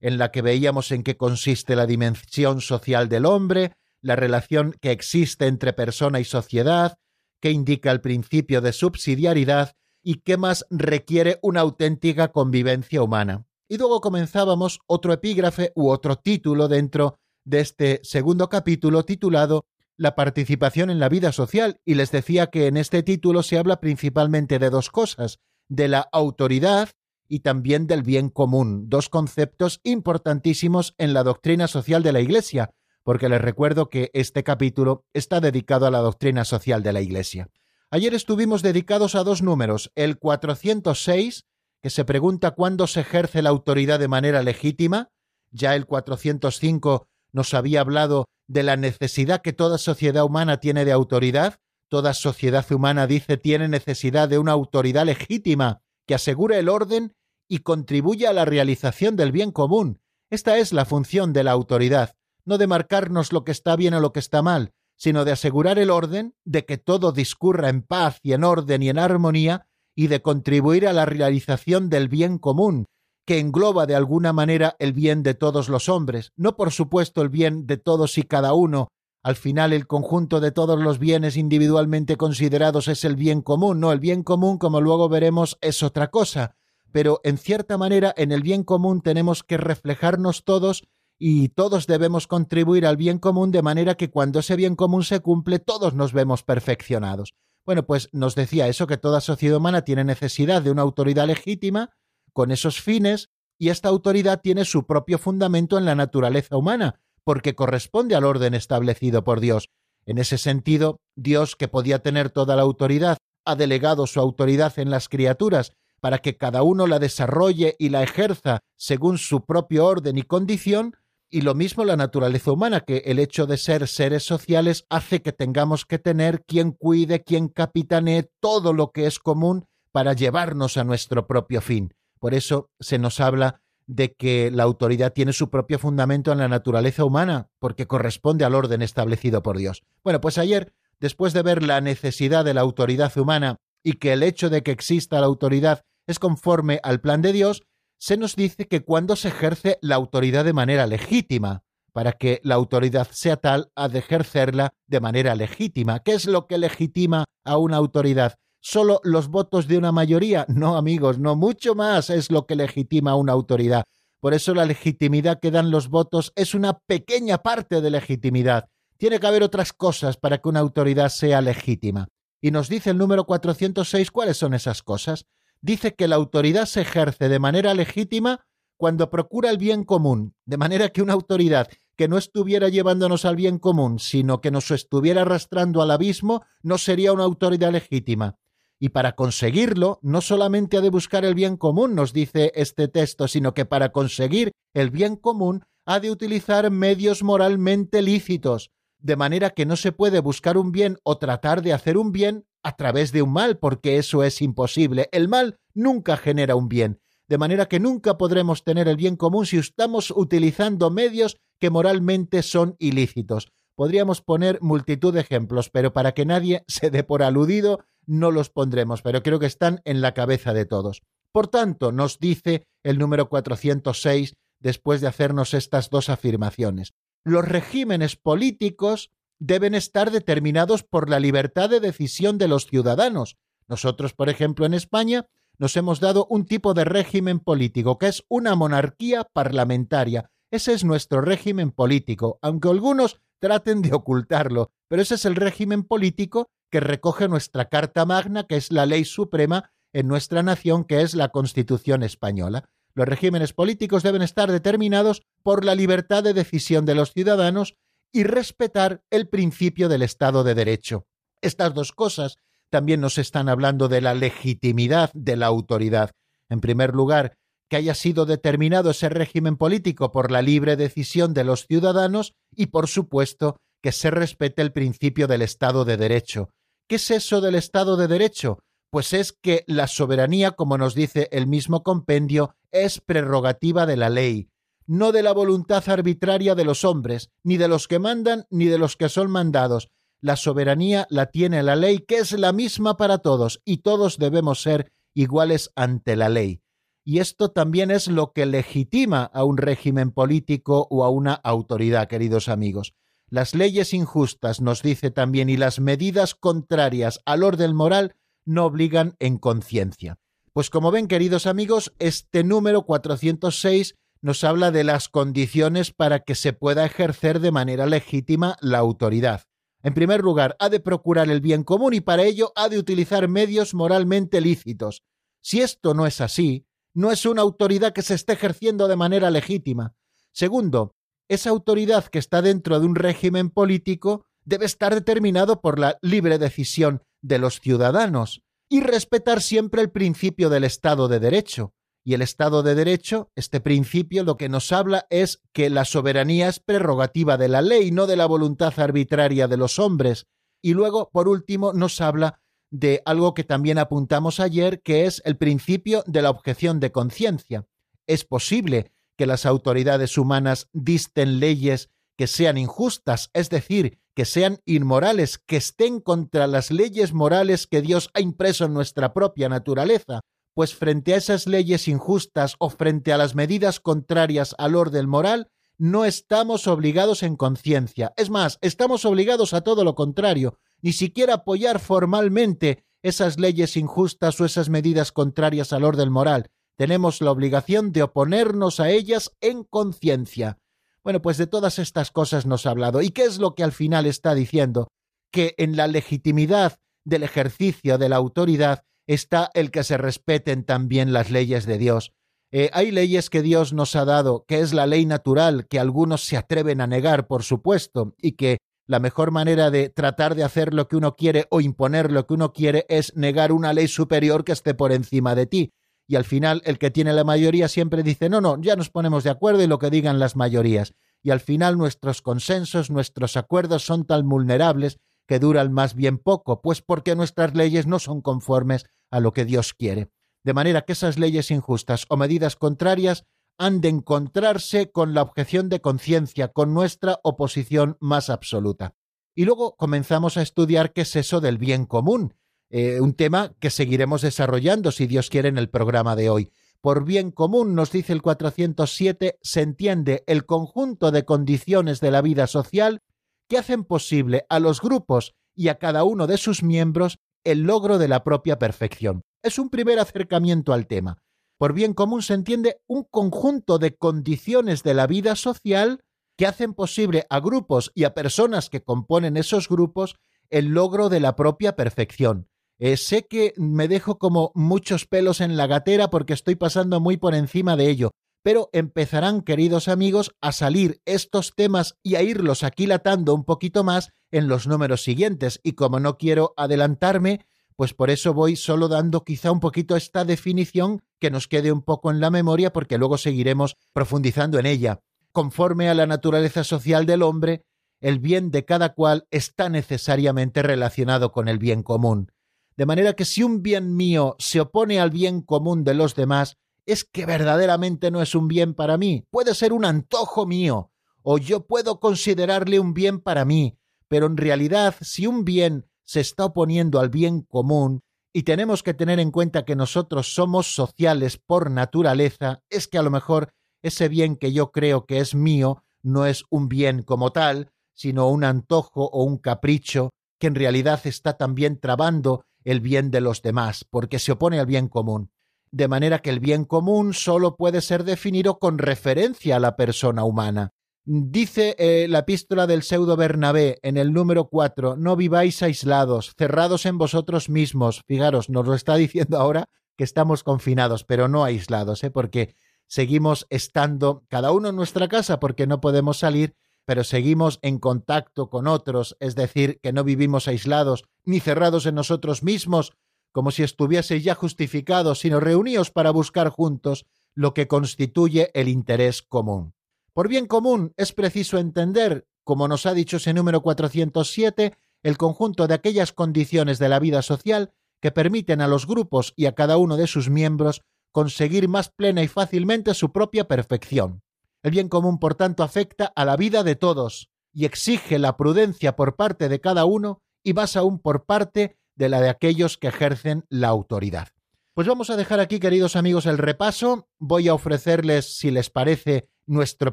en 0.01 0.19
la 0.19 0.31
que 0.31 0.43
veíamos 0.43 0.93
en 0.93 1.03
qué 1.03 1.17
consiste 1.17 1.77
la 1.77 1.87
dimensión 1.87 2.61
social 2.61 3.09
del 3.09 3.27
hombre, 3.27 3.73
la 4.03 4.17
relación 4.17 4.75
que 4.81 4.91
existe 4.91 5.47
entre 5.47 5.73
persona 5.73 6.21
y 6.21 6.25
sociedad, 6.25 6.97
qué 7.41 7.51
indica 7.51 7.91
el 7.91 8.01
principio 8.01 8.61
de 8.61 8.73
subsidiariedad 8.73 9.73
y 10.03 10.17
qué 10.23 10.37
más 10.37 10.67
requiere 10.71 11.39
una 11.43 11.61
auténtica 11.61 12.29
convivencia 12.29 13.03
humana. 13.03 13.47
Y 13.69 13.79
luego 13.79 14.01
comenzábamos 14.01 14.81
otro 14.87 15.13
epígrafe 15.13 15.73
u 15.75 15.91
otro 15.91 16.17
título 16.17 16.69
dentro 16.69 17.19
de 17.45 17.61
este 17.61 18.01
segundo 18.03 18.49
capítulo 18.49 19.05
titulado 19.05 19.67
La 19.97 20.15
participación 20.15 20.91
en 20.91 20.99
la 20.99 21.09
vida 21.09 21.33
social 21.33 21.81
y 21.85 21.95
les 21.95 22.11
decía 22.11 22.49
que 22.49 22.67
en 22.67 22.77
este 22.77 23.03
título 23.03 23.43
se 23.43 23.59
habla 23.59 23.81
principalmente 23.81 24.59
de 24.59 24.71
dos 24.71 24.91
cosas, 24.91 25.39
de 25.69 25.89
la 25.89 26.09
autoridad 26.13 26.91
y 27.31 27.41
también 27.41 27.87
del 27.87 28.03
bien 28.03 28.29
común, 28.29 28.91
dos 28.91 29.09
conceptos 29.09 29.81
importantísimos 29.85 30.95
en 30.99 31.15
la 31.15 31.23
doctrina 31.23 31.69
social 31.69 32.03
de 32.03 32.13
la 32.13 32.21
Iglesia, 32.21 32.73
porque 33.05 33.29
les 33.29 33.41
recuerdo 33.41 33.89
que 33.89 34.11
este 34.15 34.43
capítulo 34.43 35.07
está 35.15 35.41
dedicado 35.41 35.87
a 35.87 35.93
la 35.93 36.01
doctrina 36.01 36.45
social 36.45 36.83
de 36.83 36.93
la 36.93 37.01
Iglesia. 37.01 37.49
Ayer 37.93 38.15
estuvimos 38.15 38.63
dedicados 38.63 39.15
a 39.15 39.23
dos 39.23 39.43
números, 39.43 39.93
el 39.95 40.19
406, 40.19 41.47
que 41.81 41.91
se 41.91 42.05
pregunta 42.05 42.51
cuándo 42.51 42.89
se 42.89 43.01
ejerce 43.01 43.43
la 43.43 43.51
autoridad 43.51 44.01
de 44.01 44.09
manera 44.09 44.43
legítima, 44.43 45.11
ya 45.53 45.77
el 45.77 45.87
405 45.87 47.07
nos 47.33 47.55
había 47.55 47.81
hablado 47.81 48.27
de 48.49 48.65
la 48.65 48.77
necesidad 48.77 49.41
que 49.41 49.53
toda 49.53 49.79
sociedad 49.79 50.25
humana 50.25 50.59
tiene 50.59 50.85
de 50.85 50.91
autoridad, 50.91 51.61
toda 51.89 52.13
sociedad 52.13 52.67
humana 52.73 53.07
dice 53.07 53.37
tiene 53.37 53.69
necesidad 53.69 54.29
de 54.29 54.39
una 54.39 54.53
autoridad 54.53 55.07
legítima 55.07 55.81
que 56.07 56.15
asegure 56.17 56.59
el 56.59 56.69
orden 56.69 57.15
y 57.51 57.59
contribuye 57.59 58.29
a 58.29 58.33
la 58.33 58.45
realización 58.45 59.17
del 59.17 59.33
bien 59.33 59.51
común. 59.51 60.01
Esta 60.31 60.59
es 60.59 60.73
la 60.73 60.85
función 60.85 61.33
de 61.33 61.43
la 61.43 61.51
autoridad, 61.51 62.15
no 62.45 62.59
de 62.59 62.69
marcarnos 62.69 63.33
lo 63.33 63.43
que 63.43 63.51
está 63.51 63.75
bien 63.75 63.93
o 63.95 63.99
lo 64.01 64.13
que 64.13 64.21
está 64.21 64.41
mal, 64.41 64.73
sino 64.97 65.25
de 65.25 65.33
asegurar 65.33 65.81
el 65.81 65.91
orden, 65.91 66.37
de 66.45 66.65
que 66.65 66.79
todo 66.79 67.11
discurra 67.11 67.69
en 67.69 67.83
paz 67.83 68.21
y 68.23 68.35
en 68.35 68.45
orden 68.45 68.85
y 68.85 68.89
en 68.89 69.01
armonía, 69.01 69.67
y 69.97 70.07
de 70.07 70.23
contribuir 70.23 70.87
a 70.87 70.93
la 70.93 71.07
realización 71.07 71.91
del 71.91 72.09
bien 72.09 72.39
común, 72.39 72.87
que 73.27 73.41
engloba 73.41 73.85
de 73.87 73.97
alguna 73.97 74.33
manera 74.33 74.77
el 74.79 74.93
bien 74.93 75.25
de 75.25 75.35
todos 75.35 75.69
los 75.69 75.89
hombres, 75.89 76.33
no 76.37 76.57
por 76.57 76.71
supuesto 76.71 77.21
el 77.21 77.31
bien 77.31 77.67
de 77.67 77.79
todos 77.79 78.17
y 78.17 78.23
cada 78.23 78.53
uno, 78.53 78.93
al 79.25 79.35
final 79.35 79.73
el 79.73 79.89
conjunto 79.89 80.39
de 80.39 80.53
todos 80.53 80.81
los 80.81 81.01
bienes 81.01 81.37
individualmente 81.37 82.17
considerados 82.17 82.87
es 82.87 83.05
el 83.05 83.17
bien 83.17 83.43
común, 83.43 83.81
no 83.81 83.91
el 83.91 83.99
bien 83.99 84.23
común, 84.23 84.57
como 84.57 84.81
luego 84.81 85.09
veremos, 85.09 85.59
es 85.61 85.83
otra 85.83 86.13
cosa, 86.13 86.57
pero 86.93 87.21
en 87.25 87.39
cierta 87.39 87.79
manera 87.79 88.15
en 88.17 88.33
el 88.33 88.43
bien 88.43 88.65
común 88.65 89.01
tenemos 89.01 89.43
que 89.43 89.57
reflejarnos 89.57 90.45
todos 90.45 90.85
y 91.19 91.51
todos 91.51 91.87
debemos 91.87 92.27
contribuir 92.27 92.87
al 92.87 92.97
bien 92.97 93.19
común 93.19 93.51
de 93.51 93.63
manera 93.63 93.95
que 93.95 94.11
cuando 94.11 94.39
ese 94.39 94.57
bien 94.57 94.75
común 94.75 95.05
se 95.05 95.21
cumple 95.21 95.59
todos 95.59 95.95
nos 95.95 96.13
vemos 96.13 96.43
perfeccionados. 96.43 97.35
Bueno, 97.67 97.87
pues 97.87 98.09
nos 98.13 98.35
decía 98.35 98.69
eso 98.69 98.87
que 98.87 98.97
toda 98.97 99.21
sociedad 99.21 99.59
humana 99.59 99.85
tiene 99.85 100.03
necesidad 100.03 100.63
de 100.63 100.71
una 100.71 100.83
autoridad 100.83 101.27
legítima 101.27 101.91
con 102.33 102.51
esos 102.51 102.81
fines 102.81 103.29
y 103.59 103.69
esta 103.69 103.91
autoridad 103.91 104.41
tiene 104.41 104.65
su 104.65 104.87
propio 104.87 105.19
fundamento 105.19 105.77
en 105.77 105.85
la 105.85 105.95
naturaleza 105.95 106.57
humana, 106.57 107.01
porque 107.23 107.55
corresponde 107.55 108.15
al 108.15 108.25
orden 108.25 108.55
establecido 108.55 109.23
por 109.23 109.41
Dios. 109.41 109.69
En 110.07 110.17
ese 110.17 110.39
sentido, 110.39 111.01
Dios, 111.15 111.57
que 111.57 111.69
podía 111.69 111.99
tener 111.99 112.31
toda 112.31 112.57
la 112.57 112.63
autoridad, 112.63 113.19
ha 113.45 113.57
delegado 113.57 114.07
su 114.07 114.19
autoridad 114.21 114.79
en 114.79 114.91
las 114.91 115.11
criaturas 115.11 115.73
para 116.01 116.19
que 116.19 116.37
cada 116.37 116.63
uno 116.63 116.87
la 116.87 116.99
desarrolle 116.99 117.77
y 117.79 117.91
la 117.91 118.03
ejerza 118.03 118.61
según 118.77 119.19
su 119.19 119.45
propio 119.45 119.87
orden 119.87 120.19
y 120.19 120.23
condición, 120.23 120.97
y 121.31 121.43
lo 121.43 121.55
mismo 121.55 121.85
la 121.85 121.97
naturaleza 121.97 122.51
humana, 122.51 122.81
que 122.81 122.99
el 123.07 123.19
hecho 123.19 123.47
de 123.47 123.57
ser 123.57 123.87
seres 123.87 124.25
sociales 124.25 124.85
hace 124.89 125.23
que 125.23 125.33
tengamos 125.33 125.85
que 125.87 125.99
tener 125.99 126.43
quien 126.45 126.73
cuide, 126.73 127.23
quien 127.23 127.49
capitanee 127.49 128.29
todo 128.41 128.73
lo 128.73 128.91
que 128.91 129.07
es 129.07 129.21
común 129.21 129.67
para 129.93 130.13
llevarnos 130.13 130.77
a 130.77 130.85
nuestro 130.85 131.27
propio 131.27 131.61
fin. 131.61 131.95
Por 132.19 132.35
eso 132.35 132.71
se 132.81 132.99
nos 132.99 133.21
habla 133.21 133.61
de 133.87 134.15
que 134.15 134.51
la 134.51 134.63
autoridad 134.63 135.13
tiene 135.13 135.33
su 135.33 135.51
propio 135.51 135.79
fundamento 135.79 136.33
en 136.33 136.39
la 136.39 136.49
naturaleza 136.49 137.05
humana, 137.05 137.49
porque 137.59 137.87
corresponde 137.87 138.45
al 138.45 138.55
orden 138.55 138.83
establecido 138.83 139.43
por 139.43 139.57
Dios. 139.57 139.83
Bueno, 140.05 140.21
pues 140.21 140.39
ayer, 140.39 140.73
después 141.01 141.33
de 141.33 141.43
ver 141.43 141.63
la 141.63 141.81
necesidad 141.81 142.45
de 142.45 142.55
la 142.55 142.61
autoridad 142.61 143.17
humana 143.17 143.57
y 143.83 143.95
que 143.95 144.13
el 144.13 144.23
hecho 144.23 144.51
de 144.51 144.63
que 144.63 144.71
exista 144.71 145.21
la 145.21 145.27
autoridad 145.27 145.83
es 146.07 146.19
conforme 146.19 146.81
al 146.83 147.01
plan 147.01 147.23
de 147.23 147.33
Dios, 147.33 147.63
se 147.99 148.17
nos 148.17 148.35
dice 148.35 148.67
que 148.67 148.83
cuando 148.83 149.17
se 149.17 149.29
ejerce 149.29 149.79
la 149.83 149.97
autoridad 149.97 150.45
de 150.45 150.53
manera 150.53 150.87
legítima, 150.87 151.65
para 151.93 152.13
que 152.13 152.41
la 152.45 152.55
autoridad 152.55 153.09
sea 153.11 153.37
tal, 153.37 153.71
ha 153.75 153.89
de 153.89 153.99
ejercerla 153.99 154.75
de 154.87 155.01
manera 155.01 155.35
legítima. 155.35 156.01
¿Qué 156.01 156.13
es 156.13 156.27
lo 156.27 156.47
que 156.47 156.59
legitima 156.59 157.25
a 157.45 157.59
una 157.59 157.77
autoridad? 157.77 158.37
¿Solo 158.61 159.01
los 159.05 159.29
votos 159.29 159.67
de 159.67 159.79
una 159.79 159.93
mayoría? 159.93 160.47
No, 160.49 160.77
amigos, 160.77 161.19
no, 161.19 161.37
mucho 161.37 161.75
más 161.75 162.11
es 162.11 162.31
lo 162.31 162.47
que 162.47 162.57
legitima 162.57 163.13
a 163.13 163.17
una 163.17 163.33
autoridad. 163.33 163.85
Por 164.21 164.35
eso 164.35 164.55
la 164.55 164.67
legitimidad 164.67 165.41
que 165.41 165.51
dan 165.51 165.71
los 165.71 165.89
votos 165.89 166.33
es 166.37 166.55
una 166.55 166.79
pequeña 166.79 167.39
parte 167.39 167.81
de 167.81 167.91
legitimidad. 167.91 168.69
Tiene 168.99 169.19
que 169.19 169.27
haber 169.27 169.43
otras 169.43 169.73
cosas 169.73 170.19
para 170.19 170.39
que 170.39 170.49
una 170.49 170.61
autoridad 170.61 171.09
sea 171.09 171.41
legítima. 171.41 172.09
Y 172.43 172.51
nos 172.51 172.69
dice 172.69 172.91
el 172.91 172.99
número 172.99 173.25
406 173.25 174.11
cuáles 174.11 174.37
son 174.37 174.53
esas 174.53 174.83
cosas 174.83 175.25
dice 175.61 175.95
que 175.95 176.09
la 176.09 176.17
autoridad 176.17 176.67
se 176.67 176.83
ejerce 176.83 177.29
de 177.29 177.39
manera 177.39 177.75
legítima 177.75 178.47
cuando 178.77 179.11
procura 179.11 179.51
el 179.51 179.59
bien 179.59 179.85
común, 179.85 180.35
de 180.47 180.57
manera 180.57 180.89
que 180.89 181.03
una 181.03 181.13
autoridad 181.13 181.69
que 181.97 182.09
no 182.09 182.17
estuviera 182.17 182.71
llevándonos 182.71 183.27
al 183.27 183.37
bien 183.37 183.59
común, 183.59 183.99
sino 183.99 184.41
que 184.41 184.51
nos 184.51 184.71
estuviera 184.71 185.23
arrastrando 185.23 185.83
al 185.83 185.91
abismo, 185.91 186.45
no 186.63 186.79
sería 186.79 187.13
una 187.13 187.25
autoridad 187.25 187.73
legítima. 187.73 188.37
Y 188.79 188.89
para 188.89 189.13
conseguirlo, 189.13 189.99
no 190.01 190.23
solamente 190.23 190.79
ha 190.79 190.81
de 190.81 190.89
buscar 190.89 191.27
el 191.27 191.35
bien 191.35 191.59
común, 191.59 191.95
nos 191.95 192.15
dice 192.15 192.53
este 192.55 192.89
texto, 192.89 193.29
sino 193.29 193.53
que 193.53 193.67
para 193.67 193.93
conseguir 193.93 194.53
el 194.73 194.89
bien 194.89 195.17
común 195.17 195.63
ha 195.85 196.01
de 196.01 196.11
utilizar 196.11 196.71
medios 196.71 197.23
moralmente 197.23 198.01
lícitos, 198.01 198.71
de 198.99 199.17
manera 199.17 199.51
que 199.51 199.67
no 199.67 199.77
se 199.77 199.93
puede 199.93 200.21
buscar 200.21 200.57
un 200.57 200.73
bien 200.73 200.97
o 201.03 201.19
tratar 201.19 201.61
de 201.61 201.75
hacer 201.75 201.99
un 201.99 202.13
bien 202.13 202.47
a 202.63 202.77
través 202.77 203.13
de 203.13 203.23
un 203.23 203.33
mal, 203.33 203.59
porque 203.59 203.99
eso 203.99 204.23
es 204.23 204.43
imposible. 204.43 205.09
El 205.13 205.29
mal 205.29 205.59
nunca 205.75 206.17
genera 206.17 206.57
un 206.57 206.69
bien, 206.69 207.01
de 207.29 207.39
manera 207.39 207.67
que 207.67 207.81
nunca 207.81 208.19
podremos 208.19 208.65
tener 208.65 208.89
el 208.89 208.97
bien 208.97 209.17
común 209.17 209.47
si 209.47 209.59
estamos 209.59 210.11
utilizando 210.11 210.91
medios 210.91 211.37
que 211.59 211.71
moralmente 211.71 212.43
son 212.43 212.77
ilícitos. 212.79 213.53
Podríamos 213.77 214.21
poner 214.21 214.61
multitud 214.61 215.15
de 215.15 215.21
ejemplos, 215.21 215.71
pero 215.71 215.93
para 215.93 216.13
que 216.13 216.27
nadie 216.27 216.65
se 216.69 216.91
dé 216.91 217.05
por 217.05 217.23
aludido, 217.23 217.85
no 218.07 218.31
los 218.31 218.51
pondremos, 218.51 219.03
pero 219.03 219.23
creo 219.23 219.39
que 219.39 219.47
están 219.47 219.81
en 219.85 220.01
la 220.01 220.13
cabeza 220.13 220.53
de 220.53 220.67
todos. 220.67 221.03
Por 221.33 221.49
tanto, 221.49 221.93
nos 221.93 222.19
dice 222.19 222.65
el 222.83 222.99
número 222.99 223.29
406, 223.29 224.35
después 224.59 225.01
de 225.01 225.07
hacernos 225.07 225.55
estas 225.55 225.89
dos 225.89 226.09
afirmaciones, 226.09 226.93
los 227.25 227.47
regímenes 227.47 228.17
políticos 228.17 229.11
deben 229.41 229.75
estar 229.75 230.13
determinados 230.13 230.85
por 230.85 231.11
la 231.11 231.19
libertad 231.19 231.69
de 231.69 231.81
decisión 231.81 232.39
de 232.39 232.47
los 232.47 232.67
ciudadanos. 232.67 233.39
Nosotros, 233.67 234.13
por 234.13 234.29
ejemplo, 234.29 234.67
en 234.67 234.75
España, 234.75 235.27
nos 235.59 235.77
hemos 235.77 235.99
dado 235.99 236.27
un 236.31 236.47
tipo 236.47 236.75
de 236.75 236.85
régimen 236.85 237.41
político, 237.41 237.99
que 237.99 238.09
es 238.09 238.25
una 238.29 238.55
monarquía 238.55 239.25
parlamentaria. 239.25 240.31
Ese 240.51 240.73
es 240.75 240.85
nuestro 240.85 241.21
régimen 241.21 241.71
político, 241.71 242.39
aunque 242.43 242.69
algunos 242.69 243.21
traten 243.41 243.83
de 243.83 243.95
ocultarlo, 243.95 244.73
pero 244.89 245.03
ese 245.03 245.15
es 245.15 245.25
el 245.25 245.37
régimen 245.37 245.85
político 245.85 246.51
que 246.71 246.81
recoge 246.81 247.29
nuestra 247.29 247.67
Carta 247.67 248.05
Magna, 248.05 248.45
que 248.45 248.57
es 248.57 248.71
la 248.71 248.87
ley 248.87 249.05
suprema 249.05 249.73
en 249.93 250.07
nuestra 250.07 250.43
nación, 250.43 250.85
que 250.85 251.03
es 251.03 251.15
la 251.15 251.31
Constitución 251.31 252.03
española. 252.03 252.69
Los 252.95 253.09
regímenes 253.09 253.53
políticos 253.53 254.03
deben 254.03 254.23
estar 254.23 254.51
determinados 254.51 255.23
por 255.43 255.65
la 255.65 255.75
libertad 255.75 256.23
de 256.23 256.35
decisión 256.35 256.85
de 256.85 256.95
los 256.95 257.13
ciudadanos 257.13 257.77
y 258.13 258.25
respetar 258.25 259.03
el 259.11 259.29
principio 259.29 259.89
del 259.89 260.03
Estado 260.03 260.45
de 260.45 260.55
Derecho. 260.55 261.07
Estas 261.43 261.75
dos 261.75 261.93
cosas 261.93 262.37
también 262.71 263.01
nos 263.01 263.19
están 263.19 263.49
hablando 263.49 263.89
de 263.89 264.01
la 264.01 264.15
legitimidad 264.15 265.11
de 265.15 265.37
la 265.37 265.47
autoridad. 265.47 266.11
En 266.49 266.61
primer 266.61 266.95
lugar, 266.95 267.35
que 267.69 267.77
haya 267.77 267.95
sido 267.95 268.27
determinado 268.27 268.91
ese 268.91 269.09
régimen 269.09 269.57
político 269.57 270.11
por 270.11 270.31
la 270.31 270.43
libre 270.43 270.77
decisión 270.77 271.35
de 271.35 271.45
los 271.45 271.67
ciudadanos 271.67 272.35
y, 272.55 272.67
por 272.67 272.89
supuesto, 272.89 273.57
que 273.83 273.93
se 273.93 274.11
respete 274.11 274.61
el 274.61 274.73
principio 274.73 275.27
del 275.29 275.43
Estado 275.43 275.85
de 275.85 275.97
Derecho. 275.97 276.51
¿Qué 276.89 276.97
es 276.97 277.11
eso 277.11 277.41
del 277.41 277.55
Estado 277.55 277.97
de 277.97 278.09
Derecho? 278.09 278.59
Pues 278.91 279.13
es 279.13 279.33
que 279.33 279.65
la 279.69 279.87
soberanía, 279.87 280.51
como 280.51 280.77
nos 280.77 280.97
dice 280.97 281.29
el 281.31 281.47
mismo 281.47 281.85
compendio, 281.85 282.57
es 282.73 283.01
prerrogativa 283.01 283.87
de 283.87 283.97
la 283.97 284.11
ley, 284.11 284.49
no 284.91 285.13
de 285.13 285.23
la 285.23 285.33
voluntad 285.33 285.89
arbitraria 285.89 286.57
de 286.57 286.65
los 286.65 286.85
hombres, 286.85 287.31
ni 287.45 287.59
de 287.59 287.69
los 287.69 287.87
que 287.87 288.01
mandan, 288.01 288.47
ni 288.51 288.65
de 288.65 288.77
los 288.77 288.97
que 288.97 289.09
son 289.09 289.31
mandados. 289.31 289.89
La 290.21 290.35
soberanía 290.35 291.07
la 291.11 291.27
tiene 291.27 291.63
la 291.63 291.77
ley, 291.77 292.01
que 292.01 292.17
es 292.17 292.33
la 292.33 292.53
misma 292.53 292.97
para 292.97 293.19
todos, 293.19 293.63
y 293.65 293.79
todos 293.79 294.19
debemos 294.19 294.63
ser 294.63 294.91
iguales 295.15 295.71
ante 295.77 296.17
la 296.17 296.29
ley. 296.29 296.63
Y 297.05 297.21
esto 297.21 297.53
también 297.53 297.93
es 297.93 298.09
lo 298.09 298.33
que 298.33 298.47
legitima 298.47 299.23
a 299.23 299.45
un 299.45 299.59
régimen 299.59 300.11
político 300.11 300.89
o 300.91 301.05
a 301.05 301.09
una 301.09 301.35
autoridad, 301.35 302.09
queridos 302.09 302.49
amigos. 302.49 302.95
Las 303.29 303.55
leyes 303.55 303.95
injustas, 303.95 304.61
nos 304.61 304.83
dice 304.83 305.13
también, 305.13 305.49
y 305.51 305.57
las 305.57 305.79
medidas 305.79 306.35
contrarias 306.35 307.21
al 307.27 307.45
orden 307.45 307.77
moral 307.77 308.17
no 308.45 308.65
obligan 308.65 309.15
en 309.21 309.39
conciencia. 309.39 310.19
Pues 310.53 310.69
como 310.69 310.91
ven, 310.91 311.07
queridos 311.07 311.47
amigos, 311.47 311.95
este 312.01 312.43
número 312.43 312.83
406 312.83 313.95
nos 314.23 314.45
habla 314.45 314.71
de 314.71 314.85
las 314.85 315.09
condiciones 315.09 315.93
para 315.93 316.21
que 316.21 316.35
se 316.35 316.53
pueda 316.53 316.85
ejercer 316.85 317.41
de 317.41 317.51
manera 317.51 317.87
legítima 317.87 318.57
la 318.61 318.79
autoridad. 318.79 319.45
En 319.83 319.95
primer 319.95 320.21
lugar, 320.21 320.57
ha 320.59 320.69
de 320.69 320.81
procurar 320.81 321.31
el 321.31 321.41
bien 321.41 321.65
común 321.65 321.95
y 321.95 322.01
para 322.01 322.25
ello 322.25 322.53
ha 322.55 322.69
de 322.69 322.79
utilizar 322.79 323.29
medios 323.29 323.73
moralmente 323.75 324.41
lícitos. 324.41 325.03
Si 325.41 325.61
esto 325.61 325.95
no 325.95 326.07
es 326.07 326.21
así, 326.21 326.67
no 326.93 327.13
es 327.13 327.25
una 327.25 327.43
autoridad 327.43 327.93
que 327.93 328.03
se 328.03 328.15
esté 328.15 328.35
ejerciendo 328.35 328.89
de 328.89 328.97
manera 328.97 329.31
legítima. 329.31 329.95
Segundo, 330.33 330.95
esa 331.29 331.51
autoridad 331.51 332.07
que 332.07 332.19
está 332.19 332.43
dentro 332.43 332.79
de 332.79 332.87
un 332.87 332.95
régimen 332.95 333.51
político 333.51 334.27
debe 334.45 334.67
estar 334.67 334.95
determinado 334.95 335.61
por 335.61 335.79
la 335.79 335.99
libre 336.03 336.39
decisión 336.39 337.03
de 337.23 337.39
los 337.39 337.61
ciudadanos 337.61 338.43
y 338.69 338.81
respetar 338.81 339.41
siempre 339.41 339.81
el 339.83 339.91
principio 339.91 340.51
del 340.51 340.65
Estado 340.65 341.09
de 341.09 341.21
Derecho. 341.21 341.73
Y 342.03 342.15
el 342.15 342.23
Estado 342.23 342.63
de 342.63 342.75
Derecho, 342.75 343.31
este 343.37 343.61
principio, 343.61 344.25
lo 344.25 344.37
que 344.37 344.49
nos 344.49 344.73
habla 344.73 345.07
es 345.11 345.43
que 345.53 345.69
la 345.69 345.85
soberanía 345.85 346.49
es 346.49 346.59
prerrogativa 346.59 347.37
de 347.37 347.49
la 347.49 347.61
ley, 347.61 347.91
no 347.91 348.07
de 348.07 348.17
la 348.17 348.27
voluntad 348.27 348.73
arbitraria 348.79 349.49
de 349.49 349.57
los 349.59 349.79
hombres. 349.79 350.27
Y 350.63 350.73
luego, 350.73 351.11
por 351.13 351.29
último, 351.29 351.73
nos 351.73 352.01
habla 352.01 352.41
de 352.71 353.03
algo 353.05 353.35
que 353.35 353.45
también 353.45 353.79
apuntamos 353.79 354.41
ayer, 354.41 354.81
que 354.83 355.07
es 355.07 355.21
el 355.25 355.37
principio 355.37 356.03
de 356.07 356.23
la 356.23 356.31
objeción 356.31 356.81
de 356.81 356.93
conciencia. 356.93 357.67
Es 358.07 358.25
posible 358.25 358.93
que 359.17 359.27
las 359.27 359.45
autoridades 359.45 360.17
humanas 360.17 360.69
disten 360.73 361.41
leyes 361.41 361.91
que 362.17 362.27
sean 362.27 362.57
injustas, 362.59 363.31
es 363.35 363.51
decir, 363.51 363.99
que 364.15 364.25
sean 364.25 364.61
inmorales, 364.65 365.39
que 365.39 365.57
estén 365.57 366.01
contra 366.01 366.47
las 366.47 366.71
leyes 366.71 367.13
morales 367.13 367.67
que 367.67 367.83
Dios 367.83 368.11
ha 368.15 368.21
impreso 368.21 368.65
en 368.65 368.75
nuestra 368.75 369.13
propia 369.13 369.49
naturaleza, 369.49 370.21
pues 370.61 370.75
frente 370.75 371.15
a 371.15 371.17
esas 371.17 371.47
leyes 371.47 371.89
injustas 371.89 372.57
o 372.59 372.69
frente 372.69 373.15
a 373.15 373.17
las 373.17 373.35
medidas 373.35 373.81
contrarias 373.81 374.55
al 374.59 374.75
orden 374.75 375.09
moral, 375.09 375.51
no 375.79 376.05
estamos 376.05 376.67
obligados 376.67 377.23
en 377.23 377.37
conciencia. 377.37 378.13
Es 378.19 378.29
más, 378.29 378.59
estamos 378.61 379.07
obligados 379.07 379.55
a 379.55 379.63
todo 379.63 379.85
lo 379.85 379.95
contrario, 379.95 380.59
ni 380.83 380.93
siquiera 380.93 381.33
apoyar 381.33 381.81
formalmente 381.81 382.85
esas 383.01 383.41
leyes 383.41 383.75
injustas 383.79 384.39
o 384.39 384.45
esas 384.45 384.69
medidas 384.69 385.13
contrarias 385.13 385.73
al 385.73 385.83
orden 385.83 386.13
moral. 386.13 386.51
Tenemos 386.77 387.23
la 387.23 387.31
obligación 387.31 387.91
de 387.93 388.03
oponernos 388.03 388.81
a 388.81 388.91
ellas 388.91 389.35
en 389.41 389.65
conciencia. 389.65 390.59
Bueno, 391.03 391.23
pues 391.23 391.39
de 391.39 391.47
todas 391.47 391.79
estas 391.79 392.11
cosas 392.11 392.45
nos 392.45 392.67
ha 392.67 392.73
hablado. 392.73 393.01
¿Y 393.01 393.13
qué 393.13 393.23
es 393.23 393.39
lo 393.39 393.55
que 393.55 393.65
al 393.65 393.73
final 393.73 394.05
está 394.05 394.35
diciendo? 394.35 394.89
Que 395.33 395.55
en 395.57 395.75
la 395.75 395.87
legitimidad 395.87 396.81
del 397.03 397.23
ejercicio 397.23 397.97
de 397.97 398.11
la 398.11 398.17
autoridad 398.17 398.83
está 399.15 399.51
el 399.55 399.73
que 399.73 399.83
se 399.83 399.97
respeten 399.97 400.63
también 400.65 401.13
las 401.13 401.31
leyes 401.31 401.67
de 401.67 401.79
Dios. 401.79 402.13
Eh, 402.53 402.71
hay 402.73 402.93
leyes 402.93 403.29
que 403.29 403.43
Dios 403.43 403.73
nos 403.73 403.97
ha 403.97 404.05
dado, 404.05 404.45
que 404.47 404.61
es 404.61 404.73
la 404.73 404.87
ley 404.87 405.05
natural, 405.05 405.67
que 405.67 405.81
algunos 405.81 406.25
se 406.25 406.37
atreven 406.37 406.81
a 406.81 406.87
negar, 406.87 407.27
por 407.27 407.43
supuesto, 407.43 408.15
y 408.21 408.33
que 408.33 408.59
la 408.87 409.01
mejor 409.01 409.33
manera 409.33 409.71
de 409.71 409.89
tratar 409.89 410.37
de 410.37 410.45
hacer 410.45 410.75
lo 410.75 410.87
que 410.87 410.97
uno 410.97 411.17
quiere 411.17 411.47
o 411.51 411.61
imponer 411.61 412.13
lo 412.13 412.27
que 412.27 412.35
uno 412.35 412.53
quiere 412.53 412.87
es 412.89 413.17
negar 413.17 413.51
una 413.51 413.73
ley 413.73 413.89
superior 413.89 414.45
que 414.45 414.53
esté 414.53 414.75
por 414.75 414.93
encima 414.93 415.35
de 415.35 415.47
ti. 415.47 415.73
y 416.07 416.17
al 416.17 416.25
final 416.25 416.61
el 416.65 416.79
que 416.79 416.91
tiene 416.91 417.13
la 417.13 417.23
mayoría 417.23 417.69
siempre 417.69 418.03
dice, 418.03 418.29
no, 418.29 418.41
no, 418.41 418.61
ya 418.61 418.75
nos 418.75 418.91
ponemos 418.91 419.23
de 419.23 419.31
acuerdo 419.31 419.63
y 419.63 419.69
lo 419.69 419.79
que 419.79 419.91
digan 419.91 420.19
las 420.19 420.35
mayorías. 420.35 420.93
Y 421.23 421.31
al 421.31 421.39
final 421.39 421.79
nuestros 421.79 422.21
consensos, 422.21 422.91
nuestros 422.91 423.37
acuerdos 423.37 423.85
son 423.85 424.05
tan 424.07 424.29
vulnerables 424.29 424.99
que 425.29 425.39
duran 425.39 425.73
más 425.73 425.95
bien 425.95 426.19
poco, 426.19 426.61
pues 426.61 426.83
porque 426.83 427.15
nuestras 427.15 427.55
leyes 427.55 427.87
no 427.87 428.01
son 428.01 428.23
conformes 428.23 428.87
a 429.11 429.21
lo 429.21 429.33
que 429.33 429.45
Dios 429.45 429.75
quiere. 429.75 430.09
De 430.43 430.55
manera 430.55 430.83
que 430.83 430.93
esas 430.93 431.19
leyes 431.19 431.51
injustas 431.51 432.07
o 432.09 432.17
medidas 432.17 432.57
contrarias 432.57 433.25
han 433.59 433.81
de 433.81 433.89
encontrarse 433.89 434.91
con 434.91 435.13
la 435.13 435.23
objeción 435.23 435.69
de 435.69 435.81
conciencia, 435.81 436.49
con 436.49 436.73
nuestra 436.73 437.21
oposición 437.23 437.99
más 438.01 438.31
absoluta. 438.31 438.95
Y 439.35 439.45
luego 439.45 439.77
comenzamos 439.77 440.37
a 440.37 440.43
estudiar 440.43 440.93
qué 440.93 441.03
es 441.03 441.15
eso 441.15 441.41
del 441.41 441.59
bien 441.59 441.85
común, 441.85 442.35
eh, 442.71 443.01
un 443.01 443.15
tema 443.15 443.53
que 443.59 443.71
seguiremos 443.71 444.23
desarrollando, 444.23 444.93
si 444.93 445.07
Dios 445.07 445.29
quiere, 445.29 445.49
en 445.49 445.59
el 445.59 445.69
programa 445.69 446.17
de 446.17 446.31
hoy. 446.31 446.53
Por 446.81 447.05
bien 447.05 447.31
común, 447.31 447.75
nos 447.75 447.93
dice 447.93 448.15
el 448.15 448.23
407, 448.23 449.39
se 449.43 449.61
entiende 449.61 450.25
el 450.27 450.47
conjunto 450.47 451.11
de 451.11 451.25
condiciones 451.27 452.01
de 452.01 452.11
la 452.11 452.23
vida 452.23 452.47
social 452.47 453.03
que 453.49 453.59
hacen 453.59 453.85
posible 453.85 454.47
a 454.49 454.61
los 454.61 454.81
grupos 454.81 455.35
y 455.55 455.69
a 455.69 455.79
cada 455.79 456.05
uno 456.05 456.27
de 456.27 456.39
sus 456.39 456.63
miembros 456.63 457.19
el 457.45 457.63
logro 457.63 457.99
de 457.99 458.09
la 458.09 458.25
propia 458.25 458.59
perfección. 458.59 459.23
Es 459.43 459.59
un 459.59 459.71
primer 459.71 459.99
acercamiento 459.99 460.73
al 460.73 460.87
tema. 460.87 461.23
Por 461.59 461.73
bien 461.73 461.93
común 461.93 462.23
se 462.23 462.35
entiende 462.35 462.81
un 462.87 463.05
conjunto 463.05 463.79
de 463.79 463.97
condiciones 463.97 464.83
de 464.83 464.95
la 464.95 465.07
vida 465.07 465.37
social 465.37 466.01
que 466.37 466.47
hacen 466.47 466.73
posible 466.73 467.27
a 467.29 467.41
grupos 467.41 467.93
y 467.95 468.05
a 468.05 468.15
personas 468.15 468.71
que 468.71 468.83
componen 468.83 469.37
esos 469.37 469.69
grupos 469.69 470.17
el 470.49 470.69
logro 470.69 471.09
de 471.09 471.21
la 471.21 471.37
propia 471.37 471.77
perfección. 471.77 472.49
Eh, 472.79 472.97
sé 472.97 473.27
que 473.27 473.53
me 473.57 473.89
dejo 473.89 474.19
como 474.19 474.53
muchos 474.55 475.07
pelos 475.07 475.43
en 475.43 475.59
la 475.59 475.67
gatera 475.67 476.09
porque 476.09 476.33
estoy 476.33 476.55
pasando 476.55 476.99
muy 476.99 477.19
por 477.19 477.35
encima 477.35 477.77
de 477.77 477.91
ello, 477.91 478.11
pero 478.43 478.71
empezarán, 478.73 479.43
queridos 479.43 479.89
amigos, 479.89 480.35
a 480.41 480.53
salir 480.53 481.01
estos 481.05 481.55
temas 481.55 481.99
y 482.03 482.15
a 482.15 482.23
irlos 482.23 482.63
aquilatando 482.63 483.35
un 483.35 483.45
poquito 483.45 483.85
más 483.85 484.13
en 484.31 484.49
los 484.49 484.67
números 484.67 485.03
siguientes. 485.03 485.61
Y 485.63 485.73
como 485.73 486.01
no 486.01 486.17
quiero 486.17 486.55
adelantarme, 486.57 487.47
pues 487.77 487.95
por 487.95 488.11
eso 488.11 488.35
voy 488.35 488.57
solo 488.57 488.89
dando 488.89 489.25
quizá 489.25 489.51
un 489.51 489.61
poquito 489.61 489.97
esta 489.97 490.25
definición 490.25 491.03
que 491.19 491.31
nos 491.31 491.49
quede 491.49 491.73
un 491.73 491.83
poco 491.83 492.11
en 492.11 492.21
la 492.21 492.31
memoria 492.31 492.73
porque 492.73 492.99
luego 492.99 493.19
seguiremos 493.19 493.77
profundizando 493.93 494.59
en 494.59 494.67
ella. 494.67 495.01
Conforme 495.33 495.89
a 495.89 495.95
la 495.95 496.07
naturaleza 496.07 496.65
social 496.65 497.07
del 497.07 497.23
hombre, 497.23 497.65
el 498.01 498.19
bien 498.19 498.51
de 498.51 498.65
cada 498.65 498.95
cual 498.95 499.27
está 499.31 499.69
necesariamente 499.69 500.63
relacionado 500.63 501.33
con 501.33 501.49
el 501.49 501.59
bien 501.59 501.83
común. 501.83 502.33
De 502.77 502.87
manera 502.87 503.13
que 503.13 503.25
si 503.27 503.43
un 503.43 503.63
bien 503.63 503.95
mío 503.95 504.37
se 504.39 504.61
opone 504.61 505.01
al 505.01 505.11
bien 505.11 505.43
común 505.43 505.85
de 505.85 505.95
los 505.95 506.15
demás, 506.15 506.57
es 506.87 507.05
que 507.05 507.27
verdaderamente 507.27 508.11
no 508.11 508.23
es 508.23 508.35
un 508.35 508.49
bien 508.49 508.75
para 508.75 508.97
mí. 508.97 509.27
Puede 509.31 509.55
ser 509.55 509.73
un 509.73 509.85
antojo 509.85 510.47
mío, 510.47 510.91
o 511.23 511.39
yo 511.39 511.67
puedo 511.67 512.01
considerarle 512.01 512.81
un 512.81 512.95
bien 512.95 513.21
para 513.21 513.45
mí, 513.45 513.79
pero 514.09 514.27
en 514.27 514.37
realidad 514.37 514.95
si 515.01 515.27
un 515.27 515.45
bien 515.45 515.87
se 516.03 516.21
está 516.21 516.47
oponiendo 516.47 516.99
al 517.01 517.09
bien 517.09 517.43
común, 517.43 518.03
y 518.33 518.45
tenemos 518.45 518.83
que 518.83 518.95
tener 518.95 519.19
en 519.19 519.31
cuenta 519.31 519.65
que 519.65 519.75
nosotros 519.75 520.35
somos 520.35 520.75
sociales 520.75 521.37
por 521.37 521.71
naturaleza, 521.71 522.63
es 522.71 522.87
que 522.87 522.99
a 522.99 523.03
lo 523.03 523.11
mejor 523.11 523.53
ese 523.83 524.09
bien 524.09 524.37
que 524.37 524.53
yo 524.53 524.71
creo 524.71 525.05
que 525.05 525.19
es 525.19 525.35
mío 525.35 525.83
no 526.03 526.27
es 526.27 526.45
un 526.51 526.69
bien 526.69 527.03
como 527.03 527.33
tal, 527.33 527.73
sino 527.93 528.29
un 528.29 528.45
antojo 528.45 529.05
o 529.07 529.25
un 529.25 529.39
capricho 529.39 530.11
que 530.39 530.47
en 530.47 530.55
realidad 530.55 531.01
está 531.05 531.37
también 531.37 531.79
trabando 531.81 532.45
el 532.65 532.81
bien 532.81 533.11
de 533.11 533.21
los 533.21 533.43
demás, 533.43 533.85
porque 533.89 534.19
se 534.19 534.33
opone 534.33 534.59
al 534.59 534.67
bien 534.67 534.89
común. 534.89 535.31
De 535.73 535.89
manera 535.89 536.21
que 536.21 536.31
el 536.31 536.41
bien 536.41 536.65
común 536.65 537.15
solo 537.15 537.57
puede 537.57 537.81
ser 537.81 538.05
definido 538.05 538.59
con 538.59 538.79
referencia 538.79 539.57
a 539.57 539.61
la 539.61 539.77
persona 539.77 540.25
humana. 540.25 540.73
Dice 541.05 541.77
eh, 541.79 542.07
la 542.09 542.21
epístola 542.21 542.67
del 542.67 542.83
pseudo 542.83 543.17
Bernabé 543.17 543.79
en 543.83 543.97
el 543.97 544.13
número 544.13 544.49
4, 544.49 544.97
no 544.97 545.17
viváis 545.17 545.63
aislados, 545.63 546.35
cerrados 546.37 546.87
en 546.87 546.99
vosotros 546.99 547.49
mismos. 547.49 548.03
Fijaros, 548.07 548.51
nos 548.51 548.67
lo 548.67 548.75
está 548.75 548.97
diciendo 548.97 549.39
ahora 549.39 549.69
que 549.97 550.05
estamos 550.05 550.45
confinados, 550.45 551.05
pero 551.05 551.29
no 551.29 551.45
aislados, 551.45 552.05
¿eh? 552.05 552.11
porque 552.11 552.55
seguimos 552.87 553.47
estando 553.51 554.25
cada 554.29 554.53
uno 554.53 554.69
en 554.69 554.77
nuestra 554.77 555.09
casa 555.09 555.41
porque 555.41 555.67
no 555.67 555.81
podemos 555.81 556.19
salir 556.19 556.55
pero 556.91 557.05
seguimos 557.05 557.61
en 557.63 557.79
contacto 557.79 558.51
con 558.51 558.67
otros, 558.67 559.17
es 559.21 559.37
decir, 559.37 559.79
que 559.81 559.93
no 559.93 560.03
vivimos 560.03 560.49
aislados 560.49 561.05
ni 561.25 561.39
cerrados 561.39 561.87
en 561.87 561.95
nosotros 561.95 562.43
mismos, 562.43 562.95
como 563.33 563.51
si 563.51 563.63
estuviese 563.63 564.21
ya 564.21 564.35
justificados, 564.35 565.21
sino 565.21 565.41
reunidos 565.41 565.91
para 565.91 566.11
buscar 566.11 566.49
juntos 566.49 567.07
lo 567.35 567.55
que 567.55 567.69
constituye 567.69 568.51
el 568.55 568.69
interés 568.69 569.23
común. 569.23 569.75
Por 570.13 570.29
bien 570.29 570.47
común 570.47 570.93
es 570.97 571.13
preciso 571.13 571.59
entender, 571.59 572.27
como 572.45 572.69
nos 572.69 572.87
ha 572.87 572.95
dicho 572.95 573.19
ese 573.19 573.33
número 573.33 573.63
407, 573.63 574.75
el 575.03 575.17
conjunto 575.17 575.67
de 575.67 575.75
aquellas 575.75 576.13
condiciones 576.13 576.79
de 576.79 576.89
la 576.89 576.99
vida 576.99 577.23
social 577.23 577.73
que 578.01 578.11
permiten 578.11 578.61
a 578.61 578.69
los 578.69 578.87
grupos 578.87 579.33
y 579.37 579.47
a 579.47 579.55
cada 579.55 579.77
uno 579.77 579.97
de 579.97 580.07
sus 580.07 580.29
miembros 580.29 580.83
conseguir 581.13 581.69
más 581.69 581.91
plena 581.91 582.23
y 582.23 582.29
fácilmente 582.29 582.95
su 582.95 583.13
propia 583.13 583.47
perfección. 583.47 584.23
El 584.63 584.73
bien 584.73 584.89
común, 584.89 585.19
por 585.19 585.35
tanto, 585.35 585.63
afecta 585.63 586.13
a 586.15 586.25
la 586.25 586.37
vida 586.37 586.63
de 586.63 586.77
todos 586.77 587.31
y 587.53 587.65
exige 587.65 588.19
la 588.19 588.37
prudencia 588.37 588.97
por 588.97 589.17
parte 589.17 589.49
de 589.49 589.61
cada 589.61 589.85
uno 589.85 590.23
y 590.43 590.53
más 590.53 590.77
aún 590.77 590.99
por 590.99 591.25
parte 591.25 591.79
de 592.01 592.09
la 592.09 592.23
de 592.23 592.31
aquellos 592.31 592.79
que 592.79 592.89
ejercen 592.89 593.45
la 593.51 593.69
autoridad. 593.69 594.29
Pues 594.73 594.89
vamos 594.89 595.11
a 595.11 595.19
dejar 595.19 595.39
aquí, 595.39 595.61
queridos 595.61 595.97
amigos, 595.97 596.25
el 596.25 596.39
repaso. 596.39 597.11
Voy 597.19 597.47
a 597.47 597.53
ofrecerles, 597.53 598.39
si 598.39 598.51
les 598.51 598.71
parece, 598.71 599.29
nuestro 599.47 599.93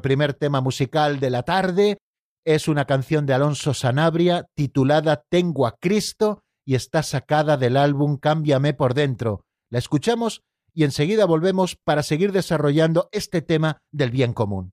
primer 0.00 0.32
tema 0.32 0.62
musical 0.62 1.20
de 1.20 1.28
la 1.28 1.42
tarde. 1.42 1.98
Es 2.46 2.66
una 2.66 2.86
canción 2.86 3.26
de 3.26 3.34
Alonso 3.34 3.74
Sanabria 3.74 4.46
titulada 4.54 5.22
Tengo 5.28 5.66
a 5.66 5.76
Cristo 5.76 6.44
y 6.64 6.76
está 6.76 7.02
sacada 7.02 7.58
del 7.58 7.76
álbum 7.76 8.16
Cámbiame 8.16 8.72
por 8.72 8.94
dentro. 8.94 9.44
La 9.68 9.78
escuchamos 9.78 10.40
y 10.72 10.84
enseguida 10.84 11.26
volvemos 11.26 11.76
para 11.76 12.02
seguir 12.02 12.32
desarrollando 12.32 13.10
este 13.12 13.42
tema 13.42 13.82
del 13.92 14.10
bien 14.10 14.32
común. 14.32 14.72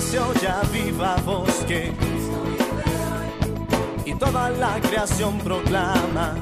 Se 0.00 0.18
oye 0.18 0.48
viva 0.72 1.16
voz 1.24 1.64
que 1.66 1.92
toda 4.18 4.50
la 4.50 4.80
creación 4.80 5.38
proclama. 5.38 6.34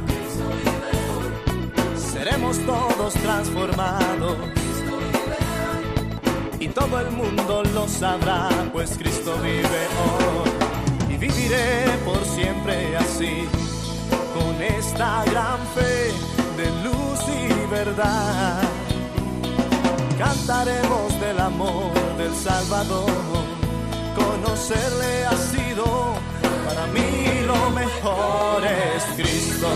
Seremos 1.96 2.58
todos 2.64 3.14
transformados. 3.14 4.36
Y 6.60 6.68
todo 6.68 7.00
el 7.00 7.10
mundo 7.10 7.62
lo 7.74 7.88
sabrá, 7.88 8.48
pues 8.72 8.96
Cristo 8.96 9.36
vive 9.42 9.82
hoy. 10.02 11.14
Y 11.14 11.16
viviré 11.18 11.84
por 12.04 12.24
siempre 12.24 12.96
así, 12.96 13.46
con 14.34 14.62
esta 14.62 15.24
gran 15.24 15.58
fe 15.74 16.12
de 16.56 16.70
luz 16.84 17.20
y 17.28 17.70
verdad. 17.70 18.62
Cantaremos 20.18 21.20
del 21.20 21.40
amor 21.40 21.92
del 22.16 22.34
Salvador, 22.34 23.10
conocerle 24.44 25.24
ha 25.24 25.37
sido 25.37 25.85
para 26.66 26.87
mí 26.88 27.40
lo 27.46 27.70
mejor 27.70 28.64
es 28.64 29.04
Cristo. 29.16 29.68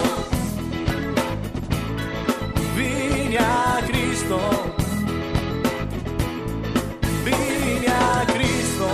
Vine 2.76 3.38
a 3.38 3.80
Cristo. 3.86 4.38
Vine 7.24 7.88
a 7.88 8.26
Cristo. 8.34 8.88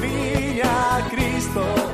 Vine 0.00 0.62
a 0.62 1.08
Cristo. 1.10 1.93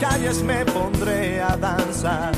Calles 0.00 0.42
me 0.42 0.64
pondré 0.64 1.40
a 1.40 1.56
danzar. 1.56 2.32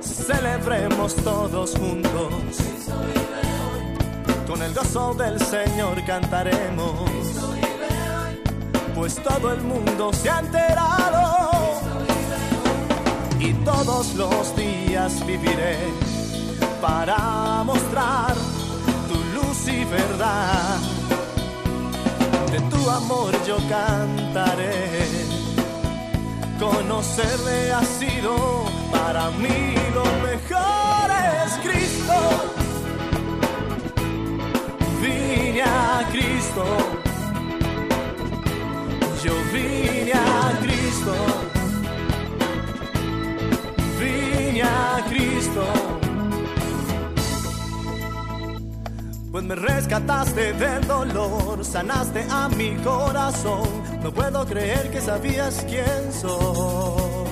Celebremos 0.00 1.14
todos 1.16 1.76
juntos. 1.76 2.32
Con 4.46 4.62
el 4.62 4.72
gozo 4.72 5.14
del 5.14 5.38
Señor 5.40 6.04
cantaremos. 6.06 7.10
Pues 8.94 9.16
todo 9.22 9.52
el 9.52 9.60
mundo 9.62 10.12
se 10.12 10.30
ha 10.30 10.38
enterado. 10.38 11.34
y 13.40 13.52
todos 13.64 14.14
los 14.14 14.56
días 14.56 15.26
viviré 15.26 15.76
para 16.80 17.62
mostrar 17.64 18.34
tu 19.08 19.16
luz 19.34 19.68
y 19.68 19.84
verdad. 19.84 20.78
De 22.50 22.60
tu 22.70 22.90
amor 22.90 23.32
yo 23.46 23.56
cantaré. 23.68 25.23
Conocerle 26.58 27.72
ha 27.72 27.82
sido 27.82 28.64
para 28.92 29.30
mí 29.32 29.74
lo 29.92 30.04
mejor 30.26 31.10
es 31.44 31.52
Cristo. 31.62 32.14
Vine 35.00 35.62
a 35.62 36.08
Cristo. 36.12 36.64
Yo 39.22 39.32
vine 39.52 40.12
a 40.12 40.58
Cristo. 40.62 41.14
Vine 43.98 44.62
a 44.62 45.04
Cristo. 45.08 45.64
Pues 49.32 49.44
me 49.44 49.54
rescataste 49.56 50.52
del 50.52 50.86
dolor, 50.86 51.64
sanaste 51.64 52.24
a 52.30 52.48
mi 52.48 52.76
corazón. 52.76 53.83
No 54.04 54.12
puedo 54.12 54.44
creer 54.44 54.90
que 54.90 55.00
sabías 55.00 55.64
quién 55.66 56.12
soy. 56.12 57.24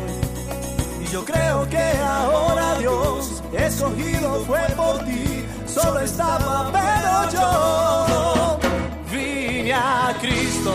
Y 1.03 1.07
yo 1.13 1.23
creo 1.23 1.69
que 1.69 1.93
ahora 2.03 2.79
Dios 2.79 3.43
escogido 3.53 4.43
fue 4.47 4.63
por 4.75 5.05
ti. 5.05 5.45
Solo 5.67 6.01
estaba, 6.01 6.73
pero 6.73 7.31
yo 7.31 8.59
vine 9.13 9.75
a 9.75 10.17
Cristo. 10.19 10.75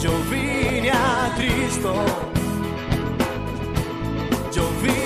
Yo 0.00 0.10
vine 0.30 0.90
a 0.90 1.34
Cristo. 1.36 1.92
Yo 4.54 4.62
vine 4.80 5.03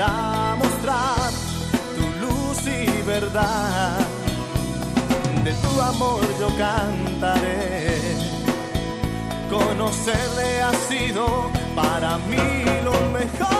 para 0.00 0.56
mostrar 0.56 1.30
tu 1.96 2.26
luz 2.26 2.58
y 2.66 3.02
verdad. 3.02 3.98
De 5.44 5.52
tu 5.52 5.80
amor 5.80 6.20
yo 6.38 6.48
cantaré. 6.56 7.98
Conocerle 9.50 10.62
ha 10.62 10.72
sido 10.88 11.50
para 11.74 12.16
mí 12.18 12.64
lo 12.84 12.92
mejor 13.10 13.59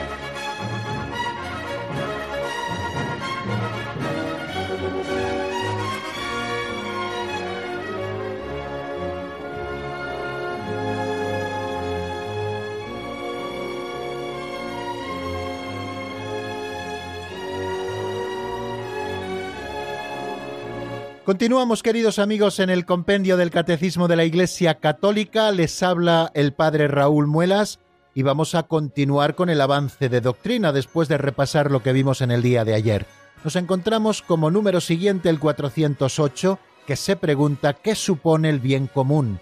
Continuamos, 21.25 21.83
queridos 21.83 22.17
amigos, 22.17 22.59
en 22.59 22.71
el 22.71 22.83
compendio 22.87 23.37
del 23.37 23.51
Catecismo 23.51 24.07
de 24.07 24.15
la 24.15 24.25
Iglesia 24.25 24.79
Católica. 24.79 25.51
Les 25.51 25.83
habla 25.83 26.31
el 26.33 26.51
Padre 26.51 26.87
Raúl 26.87 27.27
Muelas 27.27 27.79
y 28.15 28.23
vamos 28.23 28.55
a 28.55 28.63
continuar 28.63 29.35
con 29.35 29.51
el 29.51 29.61
avance 29.61 30.09
de 30.09 30.19
doctrina 30.19 30.71
después 30.71 31.07
de 31.09 31.19
repasar 31.19 31.69
lo 31.69 31.83
que 31.83 31.93
vimos 31.93 32.21
en 32.21 32.31
el 32.31 32.41
día 32.41 32.65
de 32.65 32.73
ayer. 32.73 33.05
Nos 33.43 33.55
encontramos 33.55 34.23
como 34.23 34.49
número 34.49 34.81
siguiente 34.81 35.29
el 35.29 35.39
408, 35.39 36.57
que 36.87 36.95
se 36.95 37.15
pregunta 37.15 37.73
qué 37.73 37.93
supone 37.93 38.49
el 38.49 38.59
bien 38.59 38.87
común. 38.87 39.39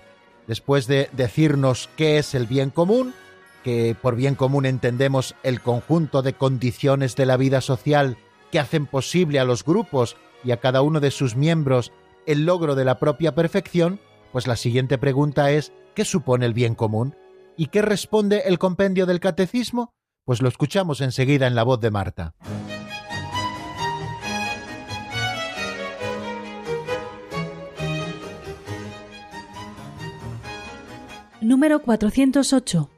Después 0.48 0.86
de 0.86 1.10
decirnos 1.14 1.90
qué 1.96 2.18
es 2.18 2.36
el 2.36 2.46
bien 2.46 2.72
común, 2.72 3.14
que 3.64 3.96
por 4.00 4.18
bien 4.18 4.36
común 4.36 4.66
entendemos 4.66 5.34
el 5.44 5.62
conjunto 5.62 6.24
de 6.24 6.34
condiciones 6.34 7.16
de 7.16 7.26
la 7.26 7.38
vida 7.38 7.62
social 7.62 8.18
que 8.52 8.60
hacen 8.60 8.86
posible 8.86 9.40
a 9.40 9.46
los 9.46 9.64
grupos 9.64 10.18
y 10.44 10.52
a 10.52 10.58
cada 10.58 10.82
uno 10.82 11.00
de 11.00 11.12
sus 11.12 11.36
miembros 11.36 11.92
el 12.26 12.46
logro 12.46 12.76
de 12.76 12.86
la 12.86 13.00
propia 13.00 13.34
perfección, 13.36 14.00
pues 14.32 14.48
la 14.48 14.56
siguiente 14.56 14.98
pregunta 14.98 15.52
es 15.52 15.74
¿qué 15.96 16.06
supone 16.06 16.46
el 16.46 16.54
bien 16.54 16.76
común? 16.76 17.16
¿Y 17.58 17.68
qué 17.68 17.82
responde 17.82 18.44
el 18.46 18.60
compendio 18.60 19.06
del 19.06 19.20
catecismo? 19.20 19.94
Pues 20.26 20.42
lo 20.42 20.48
escuchamos 20.48 21.02
enseguida 21.02 21.48
en 21.48 21.56
la 21.56 21.64
voz 21.64 21.80
de 21.80 21.92
Marta. 21.92 22.36
Número 31.42 31.82
408. 31.82 32.90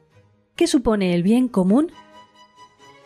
¿Qué 0.56 0.66
supone 0.66 1.14
el 1.14 1.22
bien 1.22 1.48
común? 1.48 1.92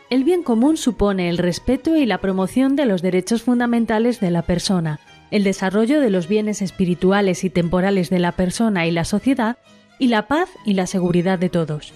El 0.08 0.22
bien 0.22 0.44
común 0.44 0.76
supone 0.76 1.28
el 1.28 1.36
respeto 1.36 1.96
y 1.96 2.06
la 2.06 2.18
promoción 2.18 2.76
de 2.76 2.86
los 2.86 3.02
derechos 3.02 3.42
fundamentales 3.42 4.20
de 4.20 4.30
la 4.30 4.42
persona, 4.42 5.00
el 5.32 5.42
desarrollo 5.42 6.00
de 6.00 6.10
los 6.10 6.28
bienes 6.28 6.62
espirituales 6.62 7.42
y 7.42 7.50
temporales 7.50 8.08
de 8.08 8.20
la 8.20 8.30
persona 8.30 8.86
y 8.86 8.92
la 8.92 9.04
sociedad, 9.04 9.58
y 9.98 10.06
la 10.06 10.28
paz 10.28 10.48
y 10.64 10.74
la 10.74 10.86
seguridad 10.86 11.40
de 11.40 11.48
todos. 11.48 11.92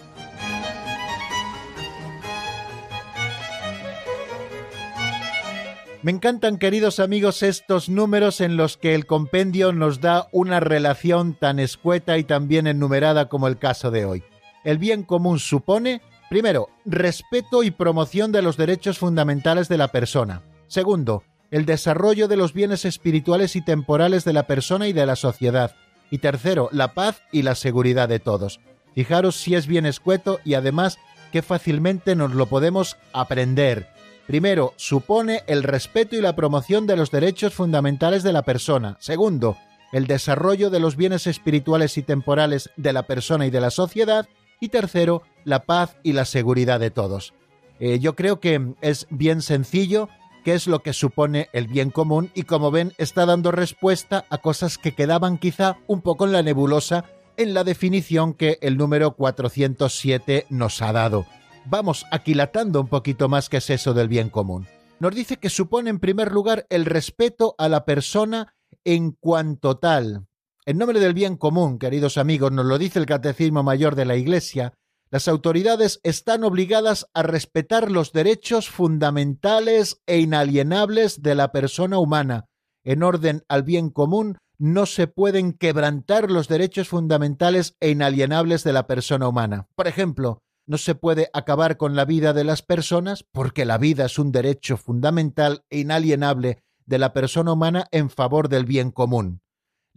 Me 6.03 6.11
encantan, 6.11 6.59
queridos 6.59 6.99
amigos, 6.99 7.45
estos 7.45 7.89
números 7.89 8.41
en 8.41 8.57
los 8.57 8.77
que 8.77 8.97
el 8.97 9.07
compendio 9.07 9.73
nos 9.73 10.01
da 10.01 10.27
una 10.33 10.59
relación 10.59 11.35
tan 11.35 11.61
escueta 11.61 12.19
y 12.19 12.25
tan 12.25 12.49
bien 12.49 12.67
enumerada 12.67 13.29
como 13.29 13.47
el 13.47 13.59
caso 13.59 13.93
de 13.93 14.05
hoy. 14.05 14.25
El 14.65 14.79
bien 14.79 15.05
común 15.05 15.39
supone, 15.39 16.01
primero, 16.31 16.71
respeto 16.87 17.63
y 17.63 17.71
promoción 17.71 18.33
de 18.33 18.41
los 18.41 18.57
derechos 18.57 18.99
fundamentales 18.99 19.69
de 19.69 19.77
la 19.77 19.89
persona. 19.89 20.43
Segundo, 20.69 21.25
el 21.51 21.67
desarrollo 21.67 22.29
de 22.29 22.37
los 22.37 22.55
bienes 22.55 22.85
espirituales 22.85 23.57
y 23.57 23.63
temporales 23.63 24.25
de 24.25 24.33
la 24.33 24.45
persona 24.45 24.89
y 24.89 24.93
de 24.93 25.05
la 25.05 25.17
sociedad. 25.17 25.75
Y 26.11 26.19
tercero, 26.19 26.69
la 26.73 26.95
paz 26.95 27.21
y 27.33 27.43
la 27.43 27.57
seguridad 27.57 28.09
de 28.09 28.21
todos. 28.21 28.61
Fijaros 28.95 29.37
si 29.37 29.57
es 29.57 29.67
bien 29.67 29.87
escueto 29.87 30.39
y 30.45 30.55
además 30.55 30.99
que 31.33 31.43
fácilmente 31.43 32.15
nos 32.17 32.33
lo 32.33 32.47
podemos 32.47 32.97
aprender. 33.13 33.89
Primero, 34.27 34.73
supone 34.77 35.43
el 35.49 35.65
respeto 35.65 36.15
y 36.15 36.21
la 36.21 36.37
promoción 36.37 36.87
de 36.87 36.97
los 36.97 37.11
derechos 37.11 37.53
fundamentales 37.53 38.23
de 38.23 38.33
la 38.33 38.43
persona. 38.43 38.97
Segundo, 39.01 39.57
el 39.93 40.07
desarrollo 40.07 40.71
de 40.71 40.79
los 40.79 40.95
bienes 40.95 41.27
espirituales 41.27 41.99
y 41.99 42.03
temporales 42.03 42.71
de 42.77 42.93
la 42.93 43.03
persona 43.03 43.47
y 43.47 43.51
de 43.51 43.61
la 43.61 43.71
sociedad. 43.71 44.29
Y 44.61 44.69
tercero, 44.69 45.23
la 45.45 45.65
paz 45.65 45.97
y 46.03 46.13
la 46.13 46.25
seguridad 46.25 46.79
de 46.79 46.91
todos. 46.91 47.35
Eh, 47.81 47.99
yo 47.99 48.15
creo 48.15 48.41
que 48.41 48.75
es 48.83 49.07
bien 49.11 49.41
sencillo 49.41 50.09
qué 50.45 50.55
es 50.55 50.67
lo 50.67 50.81
que 50.81 50.93
supone 50.93 51.49
el 51.53 51.67
bien 51.67 51.91
común 51.91 52.31
y 52.35 52.43
como 52.43 52.71
ven 52.71 52.93
está 52.99 53.27
dando 53.27 53.51
respuesta 53.51 54.27
a 54.29 54.39
cosas 54.39 54.79
que 54.79 54.95
quedaban 54.95 55.39
quizá 55.39 55.79
un 55.87 56.03
poco 56.03 56.27
en 56.27 56.33
la 56.33 56.43
nebulosa 56.43 57.05
en 57.37 57.55
la 57.55 57.65
definición 57.65 58.35
que 58.35 58.59
el 58.61 58.77
número 58.77 59.13
407 59.17 60.47
nos 60.51 60.83
ha 60.83 60.93
dado. 60.93 61.27
Vamos 61.65 62.05
aquilatando 62.11 62.81
un 62.81 62.89
poquito 62.89 63.29
más 63.29 63.49
qué 63.49 63.59
es 63.59 63.71
eso 63.71 63.95
del 63.95 64.09
bien 64.09 64.29
común. 64.29 64.67
Nos 64.99 65.15
dice 65.15 65.39
que 65.39 65.49
supone 65.49 65.89
en 65.89 66.01
primer 66.01 66.33
lugar 66.33 66.67
el 66.69 66.85
respeto 66.85 67.55
a 67.57 67.71
la 67.71 67.87
persona 67.87 68.55
en 68.85 69.13
cuanto 69.13 69.79
tal. 69.79 70.27
En 70.67 70.77
nombre 70.77 71.01
del 71.01 71.15
bien 71.15 71.37
común, 71.37 71.79
queridos 71.79 72.19
amigos, 72.19 72.53
nos 72.53 72.67
lo 72.67 72.77
dice 72.77 72.99
el 72.99 73.07
Catecismo 73.07 73.63
Mayor 73.63 73.95
de 73.95 74.05
la 74.05 74.17
Iglesia, 74.17 74.75
las 75.11 75.27
autoridades 75.27 76.01
están 76.03 76.45
obligadas 76.45 77.07
a 77.15 77.23
respetar 77.23 77.91
los 77.91 78.13
derechos 78.13 78.69
fundamentales 78.69 80.03
e 80.07 80.19
inalienables 80.19 81.23
de 81.23 81.35
la 81.35 81.51
persona 81.51 81.99
humana. 81.99 82.45
En 82.85 83.03
orden 83.03 83.43
al 83.49 83.63
bien 83.63 83.89
común, 83.89 84.37
no 84.59 84.85
se 84.85 85.07
pueden 85.07 85.55
quebrantar 85.55 86.31
los 86.31 86.47
derechos 86.47 86.89
fundamentales 86.89 87.75
e 87.81 87.89
inalienables 87.89 88.63
de 88.63 88.75
la 88.75 88.87
persona 88.87 89.29
humana. 89.29 89.67
Por 89.75 89.89
ejemplo, 89.89 90.43
no 90.67 90.77
se 90.77 90.95
puede 90.95 91.31
acabar 91.33 91.79
con 91.79 91.97
la 91.97 92.05
vida 92.05 92.35
de 92.35 92.45
las 92.45 92.61
personas 92.61 93.25
porque 93.33 93.65
la 93.65 93.79
vida 93.79 94.05
es 94.05 94.19
un 94.19 94.31
derecho 94.31 94.77
fundamental 94.77 95.65
e 95.71 95.79
inalienable 95.79 96.63
de 96.85 96.99
la 96.99 97.15
persona 97.15 97.55
humana 97.55 97.87
en 97.91 98.11
favor 98.11 98.51
del 98.51 98.67
bien 98.67 98.91
común. 98.91 99.41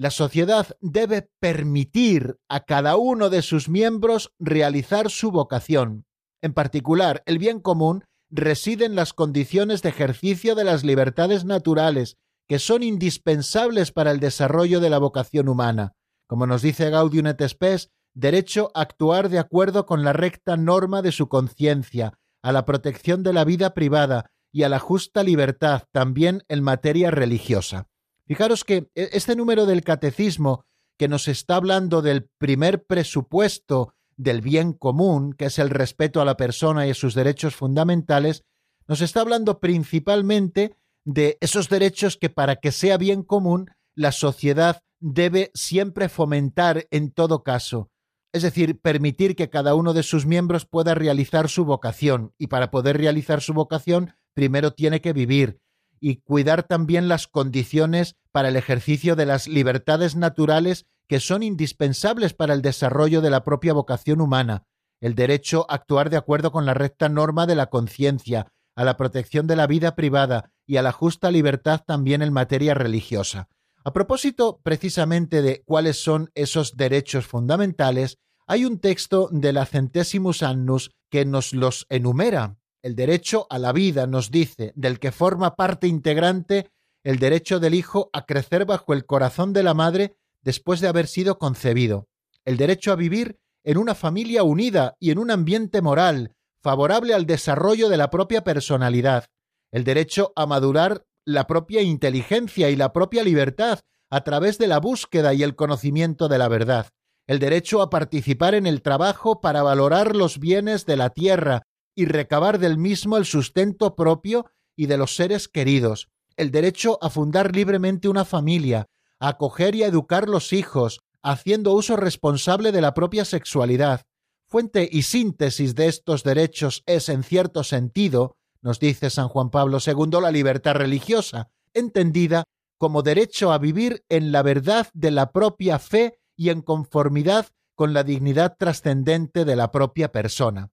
La 0.04 0.12
sociedad 0.12 0.68
debe 0.82 1.30
permitir 1.40 2.36
a 2.50 2.66
cada 2.66 2.98
uno 2.98 3.30
de 3.30 3.42
sus 3.42 3.70
miembros 3.70 4.34
realizar 4.38 5.10
su 5.10 5.32
vocación. 5.32 6.06
En 6.42 6.54
particular, 6.54 7.24
el 7.26 7.38
bien 7.38 7.62
común 7.62 8.04
reside 8.30 8.84
en 8.84 8.96
las 8.98 9.14
condiciones 9.14 9.82
de 9.82 9.88
ejercicio 9.88 10.56
de 10.56 10.66
las 10.66 10.84
libertades 10.84 11.46
naturales, 11.46 12.18
que 12.50 12.60
son 12.60 12.84
indispensables 12.84 13.94
para 13.94 14.12
el 14.12 14.20
desarrollo 14.20 14.82
de 14.82 14.90
la 14.90 14.98
vocación 14.98 15.48
humana. 15.48 15.94
Como 16.28 16.48
nos 16.48 16.62
dice 16.62 16.90
Gaudium 16.90 17.28
et 17.28 17.42
Spes, 17.48 17.90
derecho 18.14 18.72
a 18.74 18.82
actuar 18.82 19.30
de 19.30 19.40
acuerdo 19.40 19.86
con 19.86 20.04
la 20.04 20.12
recta 20.12 20.58
norma 20.58 21.02
de 21.02 21.14
su 21.14 21.30
conciencia, 21.30 22.20
a 22.44 22.52
la 22.52 22.66
protección 22.66 23.24
de 23.24 23.32
la 23.32 23.46
vida 23.46 23.74
privada 23.74 24.32
y 24.52 24.64
a 24.64 24.70
la 24.70 24.80
justa 24.80 25.24
libertad 25.24 25.84
también 25.94 26.44
en 26.50 26.62
materia 26.62 27.10
religiosa. 27.10 27.88
Fijaros 28.26 28.64
que 28.64 28.90
e, 28.96 29.10
este 29.14 29.36
número 29.36 29.66
del 29.66 29.84
catecismo 29.84 30.66
que 30.98 31.08
nos 31.08 31.28
está 31.28 31.56
hablando 31.56 32.02
del 32.02 32.30
primer 32.38 32.86
presupuesto 32.86 33.94
del 34.16 34.42
bien 34.42 34.74
común, 34.74 35.34
que 35.34 35.46
es 35.46 35.60
el 35.60 35.70
respeto 35.70 36.22
a 36.22 36.26
la 36.26 36.38
persona 36.38 36.86
y 36.88 36.92
a 36.92 36.96
sus 36.96 37.16
derechos 37.16 37.56
fundamentales, 37.56 38.44
nos 38.88 39.02
está 39.02 39.22
hablando 39.22 39.60
principalmente 39.60 40.78
de 41.06 41.38
esos 41.42 41.70
derechos 41.70 42.18
que 42.18 42.30
para 42.30 42.58
que 42.58 42.72
sea 42.72 42.98
bien 42.98 43.24
común 43.24 43.72
la 43.96 44.12
sociedad 44.12 44.82
debe 45.00 45.52
siempre 45.54 46.10
fomentar 46.10 46.88
en 46.92 47.12
todo 47.12 47.44
caso, 47.44 47.90
es 48.32 48.44
decir, 48.44 48.80
permitir 48.80 49.36
que 49.36 49.50
cada 49.50 49.76
uno 49.76 49.94
de 49.94 50.04
sus 50.04 50.26
miembros 50.26 50.66
pueda 50.66 50.96
realizar 50.96 51.50
su 51.50 51.66
vocación, 51.66 52.34
y 52.38 52.48
para 52.48 52.72
poder 52.72 52.98
realizar 52.98 53.42
su 53.42 53.54
vocación 53.54 54.16
primero 54.34 54.72
tiene 54.72 55.02
que 55.02 55.14
vivir, 55.14 55.60
y 56.04 56.18
cuidar 56.18 56.64
también 56.64 57.08
las 57.08 57.28
condiciones 57.28 58.18
para 58.34 58.50
el 58.50 58.58
ejercicio 58.58 59.16
de 59.16 59.26
las 59.26 59.48
libertades 59.48 60.18
naturales 60.18 60.86
que 61.08 61.22
son 61.22 61.44
indispensables 61.44 62.34
para 62.34 62.54
el 62.54 62.62
desarrollo 62.62 63.22
de 63.22 63.30
la 63.30 63.46
propia 63.46 63.72
vocación 63.72 64.20
humana, 64.20 64.66
el 65.00 65.16
derecho 65.16 65.66
a 65.70 65.76
actuar 65.76 66.10
de 66.10 66.18
acuerdo 66.18 66.52
con 66.52 66.66
la 66.66 66.74
recta 66.74 67.08
norma 67.08 67.46
de 67.46 67.56
la 67.56 67.68
conciencia, 67.68 68.52
a 68.76 68.84
la 68.84 68.98
protección 68.98 69.48
de 69.48 69.56
la 69.56 69.66
vida 69.66 69.96
privada 69.96 70.52
y 70.66 70.76
a 70.76 70.82
la 70.82 70.92
justa 70.92 71.32
libertad 71.32 71.80
también 71.88 72.22
en 72.22 72.34
materia 72.34 72.74
religiosa. 72.74 73.48
A 73.86 73.94
propósito 73.94 74.60
precisamente 74.62 75.42
de 75.42 75.64
cuáles 75.64 76.04
son 76.04 76.32
esos 76.36 76.76
derechos 76.76 77.28
fundamentales, 77.28 78.18
hay 78.46 78.66
un 78.66 78.80
texto 78.80 79.30
de 79.32 79.54
la 79.54 79.66
Centesimus 79.66 80.44
Annus 80.44 80.92
que 81.10 81.24
nos 81.24 81.54
los 81.54 81.86
enumera 81.88 82.58
el 82.84 82.96
derecho 82.96 83.48
a 83.50 83.58
la 83.58 83.72
vida, 83.72 84.06
nos 84.08 84.30
dice, 84.30 84.74
del 84.76 85.00
que 85.00 85.12
forma 85.12 85.56
parte 85.56 85.88
integrante 85.88 86.70
el 87.04 87.18
derecho 87.18 87.60
del 87.60 87.74
hijo 87.74 88.10
a 88.14 88.26
crecer 88.26 88.66
bajo 88.66 88.94
el 88.94 89.06
corazón 89.06 89.54
de 89.54 89.64
la 89.64 89.74
madre 89.74 90.16
después 90.42 90.82
de 90.82 90.90
haber 90.90 91.08
sido 91.08 91.40
concebido, 91.40 92.08
el 92.46 92.58
derecho 92.58 92.92
a 92.92 92.96
vivir 92.96 93.40
en 93.64 93.78
una 93.78 93.96
familia 93.96 94.44
unida 94.44 94.96
y 95.00 95.12
en 95.12 95.18
un 95.18 95.32
ambiente 95.32 95.82
moral 95.82 96.36
favorable 96.62 97.14
al 97.14 97.26
desarrollo 97.26 97.88
de 97.88 97.98
la 97.98 98.10
propia 98.10 98.44
personalidad, 98.44 99.26
el 99.72 99.86
derecho 99.86 100.34
a 100.36 100.46
madurar 100.46 101.06
la 101.26 101.48
propia 101.48 101.82
inteligencia 101.82 102.70
y 102.70 102.76
la 102.76 102.92
propia 102.92 103.24
libertad 103.24 103.80
a 104.10 104.24
través 104.26 104.58
de 104.58 104.68
la 104.68 104.80
búsqueda 104.80 105.34
y 105.34 105.44
el 105.44 105.56
conocimiento 105.56 106.28
de 106.28 106.38
la 106.38 106.50
verdad, 106.50 106.90
el 107.28 107.40
derecho 107.40 107.82
a 107.82 107.90
participar 107.90 108.56
en 108.56 108.68
el 108.68 108.82
trabajo 108.82 109.40
para 109.40 109.64
valorar 109.64 110.18
los 110.18 110.40
bienes 110.40 110.86
de 110.86 110.98
la 110.98 111.10
tierra 111.10 111.64
y 111.96 112.06
recabar 112.06 112.60
del 112.60 112.78
mismo 112.78 113.18
el 113.18 113.26
sustento 113.26 113.96
propio 113.96 114.46
y 114.76 114.88
de 114.88 114.98
los 114.98 115.16
seres 115.16 115.48
queridos, 115.48 116.10
el 116.36 116.52
derecho 116.52 116.98
a 117.02 117.10
fundar 117.10 117.56
libremente 117.56 118.08
una 118.08 118.26
familia, 118.26 118.88
a 119.20 119.30
acoger 119.30 119.76
y 119.76 119.84
a 119.84 119.88
educar 119.88 120.28
los 120.28 120.54
hijos, 120.54 121.02
haciendo 121.22 121.74
uso 121.74 121.96
responsable 121.96 122.72
de 122.72 122.82
la 122.82 122.94
propia 122.94 123.26
sexualidad. 123.26 124.02
Fuente 124.48 124.88
y 124.92 125.04
síntesis 125.04 125.76
de 125.76 125.88
estos 125.88 126.24
derechos 126.24 126.84
es, 126.86 127.10
en 127.10 127.24
cierto 127.24 127.64
sentido, 127.64 128.36
nos 128.62 128.80
dice 128.80 129.10
San 129.10 129.28
Juan 129.28 129.50
Pablo 129.50 129.78
II, 129.86 130.22
la 130.22 130.32
libertad 130.32 130.76
religiosa, 130.76 131.50
entendida 131.74 132.44
como 132.78 133.02
derecho 133.02 133.52
a 133.52 133.58
vivir 133.58 134.04
en 134.10 134.32
la 134.32 134.42
verdad 134.42 134.88
de 134.94 135.12
la 135.12 135.32
propia 135.32 135.80
fe 135.80 136.20
y 136.36 136.50
en 136.50 136.62
conformidad 136.62 137.48
con 137.76 137.94
la 137.94 138.04
dignidad 138.04 138.56
trascendente 138.58 139.46
de 139.46 139.56
la 139.56 139.72
propia 139.72 140.12
persona. 140.12 140.70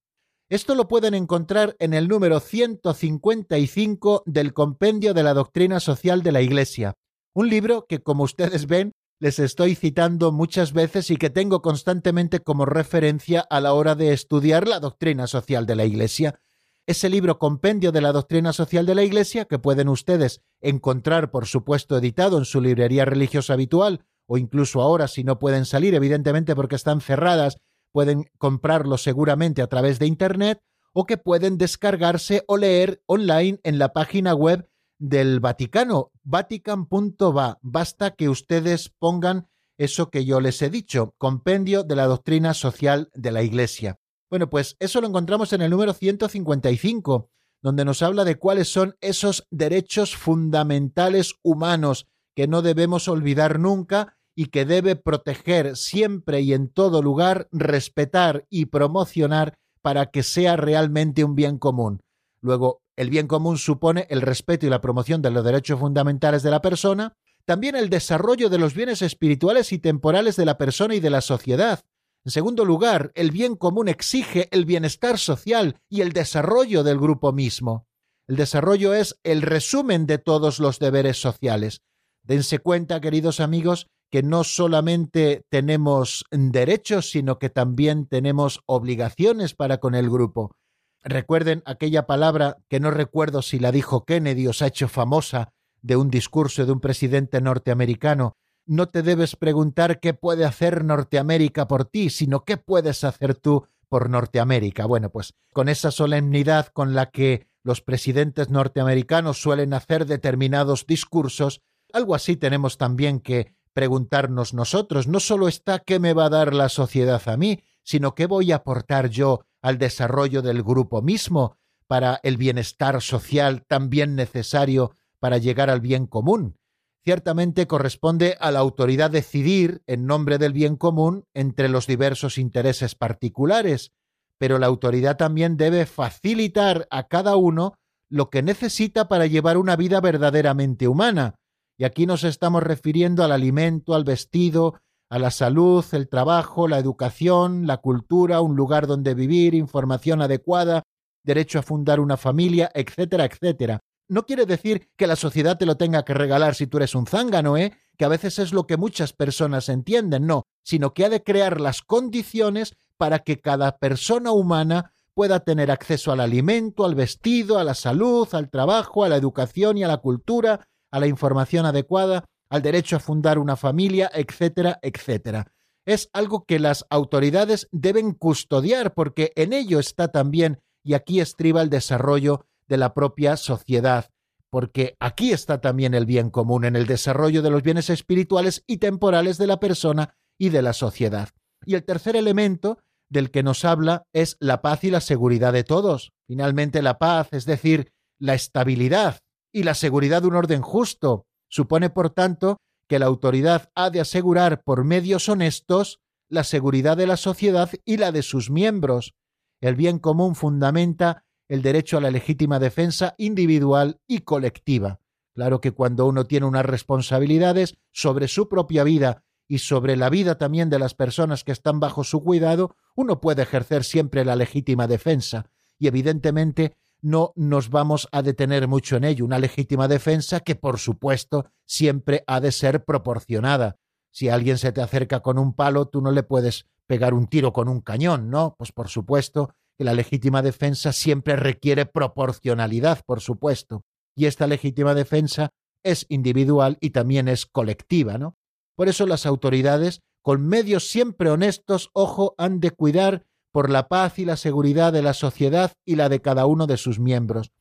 Esto 0.51 0.74
lo 0.74 0.88
pueden 0.88 1.14
encontrar 1.14 1.76
en 1.78 1.94
el 1.94 2.09
número 2.09 2.40
155 2.40 4.24
del 4.26 4.53
Compendio 4.53 5.14
de 5.14 5.22
la 5.22 5.32
Doctrina 5.32 5.78
Social 5.78 6.24
de 6.24 6.32
la 6.32 6.42
Iglesia, 6.42 6.94
un 7.32 7.48
libro 7.48 7.86
que, 7.88 8.03
como 8.03 8.24
ustedes 8.24 8.66
ven, 8.66 8.90
les 9.20 9.38
estoy 9.38 9.76
citando 9.76 10.32
muchas 10.32 10.72
veces 10.72 11.12
y 11.12 11.18
que 11.18 11.30
tengo 11.30 11.62
constantemente 11.62 12.40
como 12.40 12.66
referencia 12.66 13.46
a 13.48 13.61
la 13.61 13.74
hora 13.74 13.94
de 13.94 14.12
estudiar 14.12 14.66
la 14.66 14.80
doctrina 14.80 15.28
social 15.28 15.66
de 15.66 15.76
la 15.76 15.84
Iglesia. 15.84 16.40
Ese 16.84 17.09
libro 17.09 17.38
Compendio 17.38 17.92
de 17.92 18.01
la 18.01 18.11
Doctrina 18.11 18.53
Social 18.53 18.86
de 18.86 18.96
la 18.96 19.05
Iglesia, 19.05 19.44
que 19.44 19.61
pueden 19.61 19.88
ustedes 19.88 20.40
encontrar, 20.61 21.30
por 21.30 21.46
supuesto, 21.46 21.96
editado 21.96 22.38
en 22.38 22.44
su 22.44 22.61
librería 22.61 23.05
religiosa 23.05 23.53
habitual, 23.53 24.05
o 24.26 24.36
incluso 24.36 24.82
ahora 24.82 25.07
si 25.07 25.22
no 25.22 25.38
pueden 25.38 25.64
salir, 25.64 25.94
evidentemente 25.94 26.57
porque 26.57 26.74
están 26.74 27.01
cerradas 27.01 27.59
pueden 27.93 28.30
comprarlo 28.38 28.99
seguramente 28.99 29.62
a 29.62 29.66
través 29.66 29.99
de 29.99 30.07
Internet 30.07 30.62
o 30.93 31.07
que 31.07 31.16
pueden 31.16 31.59
descargarse 31.59 32.45
o 32.47 32.57
leer 32.57 33.03
online 33.07 33.61
en 33.62 33.78
la 33.78 33.93
página 33.93 34.34
web 34.34 34.68
del 34.99 35.41
Vaticano, 35.41 36.12
vatican.va. 36.22 37.59
Basta 37.62 38.11
que 38.12 38.28
ustedes 38.28 38.91
pongan 38.91 39.49
eso 39.78 40.11
que 40.11 40.26
yo 40.26 40.41
les 40.41 40.61
he 40.61 40.68
dicho, 40.68 41.14
compendio 41.16 41.84
de 41.84 41.97
la 41.97 42.07
doctrina 42.07 42.53
social 42.53 43.11
de 43.14 43.32
la 43.32 43.43
Iglesia. 43.43 43.99
Bueno, 44.28 44.51
pues 44.51 44.76
eso 44.78 45.01
lo 45.01 45.09
encontramos 45.09 45.53
en 45.55 45.62
el 45.62 45.70
número 45.70 45.95
155, 45.95 47.30
donde 47.62 47.84
nos 47.84 48.03
habla 48.03 48.24
de 48.24 48.36
cuáles 48.36 48.70
son 48.70 48.97
esos 49.01 49.47
derechos 49.51 50.14
fundamentales 50.14 51.34
humanos 51.43 52.07
que 52.36 52.47
no 52.47 52.62
debemos 52.62 53.09
olvidar 53.09 53.59
nunca 53.59 54.18
y 54.41 54.47
que 54.47 54.64
debe 54.64 54.97
proteger 54.97 55.76
siempre 55.76 56.41
y 56.41 56.55
en 56.55 56.70
todo 56.70 57.03
lugar, 57.03 57.47
respetar 57.53 58.47
y 58.49 58.64
promocionar 58.64 59.59
para 59.82 60.07
que 60.07 60.22
sea 60.22 60.57
realmente 60.57 61.24
un 61.24 61.34
bien 61.34 61.59
común. 61.59 62.01
Luego, 62.41 62.80
el 62.97 63.11
bien 63.11 63.26
común 63.26 63.59
supone 63.59 64.07
el 64.09 64.22
respeto 64.22 64.64
y 64.66 64.70
la 64.70 64.80
promoción 64.80 65.20
de 65.20 65.30
los 65.30 65.45
derechos 65.45 65.78
fundamentales 65.78 66.43
de 66.43 66.51
la 66.51 66.62
persona, 66.62 67.12
también 67.45 67.76
el 67.76 67.91
desarrollo 67.91 68.49
de 68.49 68.57
los 68.57 68.72
bienes 68.72 69.03
espirituales 69.03 69.74
y 69.74 69.78
temporales 69.78 70.36
de 70.36 70.47
la 70.47 70.57
persona 70.57 70.95
y 70.95 71.01
de 71.01 71.11
la 71.11 71.20
sociedad. 71.20 71.80
En 72.24 72.32
segundo 72.32 72.64
lugar, 72.64 73.12
el 73.16 73.32
bien 73.32 73.57
común 73.57 73.88
exige 73.88 74.49
el 74.53 74.64
bienestar 74.64 75.18
social 75.18 75.76
y 75.91 76.01
el 76.01 76.14
desarrollo 76.14 76.82
del 76.82 76.99
grupo 76.99 77.34
mismo. 77.34 77.86
El 78.26 78.36
desarrollo 78.36 78.95
es 78.95 79.20
el 79.22 79.43
resumen 79.43 80.07
de 80.07 80.16
todos 80.16 80.61
los 80.61 80.78
deberes 80.78 81.20
sociales. 81.20 81.82
Dense 82.22 82.59
cuenta, 82.59 83.03
queridos 83.03 83.38
amigos, 83.41 83.86
que 84.11 84.23
no 84.23 84.45
solamente 84.45 85.45
tenemos 85.49 86.25
derechos, 86.31 87.11
sino 87.11 87.39
que 87.39 87.49
también 87.49 88.07
tenemos 88.07 88.61
obligaciones 88.67 89.55
para 89.55 89.79
con 89.79 89.95
el 89.95 90.11
grupo. 90.11 90.57
Recuerden 91.03 91.63
aquella 91.65 92.07
palabra 92.07 92.59
que 92.69 92.81
no 92.81 92.91
recuerdo 92.91 93.41
si 93.41 93.59
la 93.59 93.73
dijo 93.73 94.05
Kennedy 94.05 94.47
o 94.49 94.53
se 94.53 94.65
ha 94.65 94.69
hecho 94.69 94.89
famosa 94.89 95.53
de 95.81 95.97
un 95.97 96.11
discurso 96.11 96.67
de 96.67 96.73
un 96.73 96.81
presidente 96.81 97.41
norteamericano. 97.41 98.37
No 98.67 98.89
te 98.89 99.03
debes 99.03 99.37
preguntar 99.37 100.01
qué 100.01 100.13
puede 100.13 100.45
hacer 100.45 100.85
Norteamérica 100.85 101.67
por 101.67 101.87
ti, 101.87 102.11
sino 102.11 102.45
qué 102.45 102.57
puedes 102.59 103.05
hacer 103.05 103.35
tú 103.35 103.67
por 103.89 104.11
Norteamérica. 104.11 104.85
Bueno, 104.87 105.11
pues 105.11 105.35
con 105.53 105.69
esa 105.69 105.91
solemnidad 105.91 106.67
con 106.67 106.95
la 106.95 107.11
que 107.11 107.47
los 107.63 107.81
presidentes 107.81 108.51
norteamericanos 108.51 109.41
suelen 109.41 109.73
hacer 109.73 110.07
determinados 110.07 110.87
discursos, 110.87 111.63
algo 111.93 112.15
así 112.15 112.37
tenemos 112.37 112.79
también 112.79 113.21
que 113.21 113.55
preguntarnos 113.73 114.55
nosotros. 114.55 115.07
No 115.07 115.21
solo 115.21 115.49
está 115.49 115.79
qué 115.81 115.99
me 115.99 116.12
va 116.12 116.27
a 116.27 116.31
dar 116.31 116.55
la 116.55 116.68
sociedad 116.68 117.23
a 117.27 117.37
mí, 117.37 117.61
sino 117.83 118.14
qué 118.14 118.27
voy 118.27 118.53
a 118.53 118.57
aportar 118.57 119.11
yo 119.11 119.45
al 119.62 119.79
desarrollo 119.79 120.43
del 120.43 120.62
grupo 120.62 121.03
mismo 121.03 121.57
para 121.87 122.21
el 122.23 122.37
bienestar 122.37 123.03
social 123.03 123.64
también 123.66 124.14
necesario 124.14 124.93
para 125.18 125.39
llegar 125.39 125.71
al 125.71 125.81
bien 125.81 126.07
común. 126.07 126.57
Ciertamente 127.03 127.66
corresponde 127.66 128.37
a 128.41 128.51
la 128.51 128.59
autoridad 128.59 129.11
decidir 129.11 129.83
en 129.87 130.07
nombre 130.07 130.39
del 130.39 130.53
bien 130.53 130.77
común 130.77 131.25
entre 131.35 131.68
los 131.68 131.87
diversos 131.87 132.37
intereses 132.39 132.95
particulares, 132.95 133.93
pero 134.39 134.59
la 134.59 134.66
autoridad 134.66 135.16
también 135.16 135.57
debe 135.57 135.87
facilitar 135.87 136.87
a 136.91 137.09
cada 137.09 137.37
uno 137.37 137.75
lo 138.09 138.29
que 138.29 138.43
necesita 138.43 139.09
para 139.09 139.27
llevar 139.27 139.57
una 139.57 139.77
vida 139.77 140.01
verdaderamente 140.01 140.89
humana. 140.89 141.39
Y 141.81 141.85
aquí 141.85 142.05
nos 142.05 142.24
estamos 142.24 142.62
refiriendo 142.62 143.24
al 143.24 143.33
alimento, 143.33 143.95
al 143.95 144.05
vestido, 144.05 144.74
a 145.09 145.18
la 145.18 145.31
salud, 145.31 145.83
el 145.93 146.11
trabajo, 146.11 146.68
la 146.68 146.78
educación, 146.78 147.66
la 147.66 147.78
cultura, 147.78 148.43
un 148.43 148.55
lugar 148.55 148.87
donde 148.87 149.14
vivir, 149.14 149.55
información 149.55 150.20
adecuada, 150.20 150.83
derecho 151.24 151.59
a 151.59 151.62
fundar 151.62 151.99
una 151.99 152.18
familia, 152.18 152.70
etcétera, 152.74 153.24
etcétera. 153.24 153.81
No 154.11 154.26
quiere 154.26 154.45
decir 154.45 154.91
que 154.95 155.07
la 155.07 155.16
sociedad 155.16 155.57
te 155.57 155.64
lo 155.64 155.78
tenga 155.78 156.05
que 156.05 156.12
regalar 156.12 156.55
si 156.55 156.66
tú 156.66 156.76
eres 156.76 156.95
un 156.95 157.07
zángano, 157.07 157.57
¿eh? 157.57 157.72
que 157.97 158.05
a 158.05 158.09
veces 158.09 158.39
es 158.39 158.53
lo 158.53 158.66
que 158.66 158.76
muchas 158.76 159.14
personas 159.14 159.70
entienden, 159.70 160.26
no, 160.26 160.43
sino 160.62 160.93
que 160.93 161.07
ha 161.07 161.09
de 161.09 161.22
crear 161.22 161.62
las 161.62 161.81
condiciones 161.81 162.74
para 162.99 163.20
que 163.20 163.41
cada 163.41 163.78
persona 163.78 164.33
humana 164.33 164.93
pueda 165.14 165.41
tener 165.41 165.70
acceso 165.70 166.12
al 166.12 166.20
alimento, 166.20 166.85
al 166.85 166.95
vestido, 166.95 167.59
a 167.59 167.64
la 167.64 167.72
salud, 167.72 168.28
al 168.33 168.51
trabajo, 168.51 169.03
a 169.03 169.09
la 169.09 169.16
educación 169.16 169.78
y 169.78 169.85
a 169.85 169.89
la 169.89 169.97
cultura, 169.97 170.68
a 170.91 171.01
la 171.01 171.07
información 171.07 171.66
adecuada, 171.66 172.24
al 172.49 172.62
derecho 172.62 172.97
a 172.97 173.01
fundar 173.01 173.38
una 173.38 173.57
familia, 173.57 174.11
etcétera, 174.12 174.78
etcétera. 174.82 175.53
Es 175.86 176.11
algo 176.12 176.45
que 176.45 176.59
las 176.59 176.86
autoridades 176.91 177.68
deben 177.72 178.12
custodiar 178.12 178.93
porque 178.95 179.32
en 179.36 179.53
ello 179.53 179.78
está 179.78 180.09
también, 180.09 180.61
y 180.84 180.95
aquí 180.95 181.20
estriba 181.20 181.62
el 181.62 181.70
desarrollo 181.70 182.47
de 182.68 182.76
la 182.76 182.95
propia 182.95 183.36
sociedad, 183.36 184.11
porque 184.51 184.97
aquí 185.01 185.32
está 185.32 185.61
también 185.61 185.95
el 185.95 186.07
bien 186.07 186.30
común 186.30 186.64
en 186.64 186.76
el 186.76 186.86
desarrollo 186.86 187.43
de 187.43 187.51
los 187.51 187.62
bienes 187.62 187.88
espirituales 187.88 188.64
y 188.66 188.78
temporales 188.78 189.38
de 189.38 189.47
la 189.47 189.61
persona 189.61 190.14
y 190.38 190.51
de 190.51 190.62
la 190.62 190.72
sociedad. 190.72 191.30
Y 191.64 191.74
el 191.74 191.84
tercer 191.84 192.16
elemento 192.16 192.78
del 193.09 193.30
que 193.30 193.43
nos 193.43 193.64
habla 193.64 194.05
es 194.12 194.36
la 194.41 194.62
paz 194.62 194.84
y 194.84 194.91
la 194.91 195.01
seguridad 195.01 195.53
de 195.53 195.64
todos. 195.64 196.12
Finalmente, 196.26 196.82
la 196.82 196.99
paz, 196.99 197.28
es 197.32 197.45
decir, 197.45 197.93
la 198.18 198.34
estabilidad 198.34 199.20
y 199.53 199.62
la 199.62 199.74
seguridad 199.74 200.22
de 200.22 200.28
un 200.28 200.36
orden 200.36 200.62
justo, 200.62 201.26
supone, 201.48 201.90
por 201.90 202.11
tanto, 202.11 202.59
que 202.88 202.98
la 202.98 203.07
autoridad 203.07 203.70
ha 203.74 203.90
de 203.90 204.01
asegurar 204.01 204.62
por 204.62 204.84
medios 204.84 205.28
honestos 205.28 206.01
la 206.28 206.44
seguridad 206.44 206.96
de 206.96 207.07
la 207.07 207.16
sociedad 207.16 207.70
y 207.84 207.96
la 207.96 208.12
de 208.12 208.22
sus 208.22 208.51
miembros. 208.51 209.14
El 209.61 209.74
bien 209.74 209.98
común 209.98 210.34
fundamenta 210.34 211.24
el 211.48 211.62
derecho 211.62 211.98
a 211.98 212.01
la 212.01 212.11
legítima 212.11 212.59
defensa 212.59 213.14
individual 213.18 214.01
y 214.07 214.20
colectiva. 214.20 215.01
Claro 215.34 215.61
que 215.61 215.72
cuando 215.72 216.07
uno 216.07 216.24
tiene 216.24 216.46
unas 216.46 216.64
responsabilidades 216.64 217.76
sobre 217.92 218.28
su 218.28 218.48
propia 218.48 218.84
vida 218.84 219.24
y 219.48 219.59
sobre 219.59 219.96
la 219.96 220.11
vida 220.11 220.38
también 220.38 220.70
de 220.70 220.78
las 220.78 220.94
personas 220.94 221.42
que 221.42 221.53
están 221.53 221.80
bajo 221.80 222.05
su 222.05 222.22
cuidado, 222.22 222.76
uno 222.94 223.20
puede 223.20 223.42
ejercer 223.42 223.82
siempre 223.82 224.24
la 224.24 224.36
legítima 224.36 224.86
defensa 224.86 225.51
y 225.78 225.88
evidentemente 225.88 226.76
no 227.03 227.32
nos 227.36 227.70
vamos 227.70 228.09
a 228.12 228.22
detener 228.22 228.68
mucho 228.68 228.96
en 228.96 229.05
ello. 229.05 229.24
Una 229.24 229.38
legítima 229.38 229.88
defensa 229.88 230.40
que, 230.40 230.55
por 230.55 230.78
supuesto, 230.78 231.51
siempre 231.66 232.24
ha 232.26 232.40
de 232.40 232.53
ser 232.53 232.84
proporcionada. 232.84 233.76
Si 234.12 234.28
alguien 234.28 234.59
se 234.59 234.72
te 234.72 234.82
acerca 234.82 235.20
con 235.20 235.38
un 235.38 235.55
palo, 235.55 235.86
tú 235.86 236.01
no 236.01 236.11
le 236.11 236.22
puedes 236.22 236.66
pegar 236.86 237.14
un 237.14 237.28
tiro 237.28 237.53
con 237.53 237.68
un 237.68 237.80
cañón, 237.80 238.30
¿no? 238.30 238.57
Pues 238.59 238.72
por 238.72 238.88
supuesto 238.88 239.55
que 239.78 239.84
la 239.84 239.94
legítima 239.94 240.42
defensa 240.42 240.92
siempre 240.92 241.36
requiere 241.36 241.86
proporcionalidad, 241.86 243.05
por 243.07 243.20
supuesto. 243.20 243.84
Y 244.16 244.26
esta 244.26 244.46
legítima 244.46 244.94
defensa 244.94 245.51
es 245.84 246.05
individual 246.09 246.76
y 246.80 246.90
también 246.90 247.28
es 247.28 247.46
colectiva, 247.46 248.18
¿no? 248.18 248.36
Por 248.76 248.88
eso 248.88 249.07
las 249.07 249.24
autoridades, 249.24 250.01
con 250.22 250.46
medios 250.46 250.90
siempre 250.90 251.30
honestos, 251.30 251.90
ojo, 251.92 252.34
han 252.38 252.61
de 252.61 252.72
cuidar 252.72 253.24
por 253.53 253.70
la 253.70 253.88
paz 253.88 254.18
y 254.18 254.24
la 254.24 254.36
seguridad 254.36 254.92
de 254.92 255.03
la 255.03 255.14
sociedad 255.14 255.72
y 255.84 255.96
la 255.96 256.09
de 256.09 256.20
cada 256.20 256.46
uno 256.46 256.66
de 256.66 256.76
sus 256.76 256.98
miembros. 256.98 257.53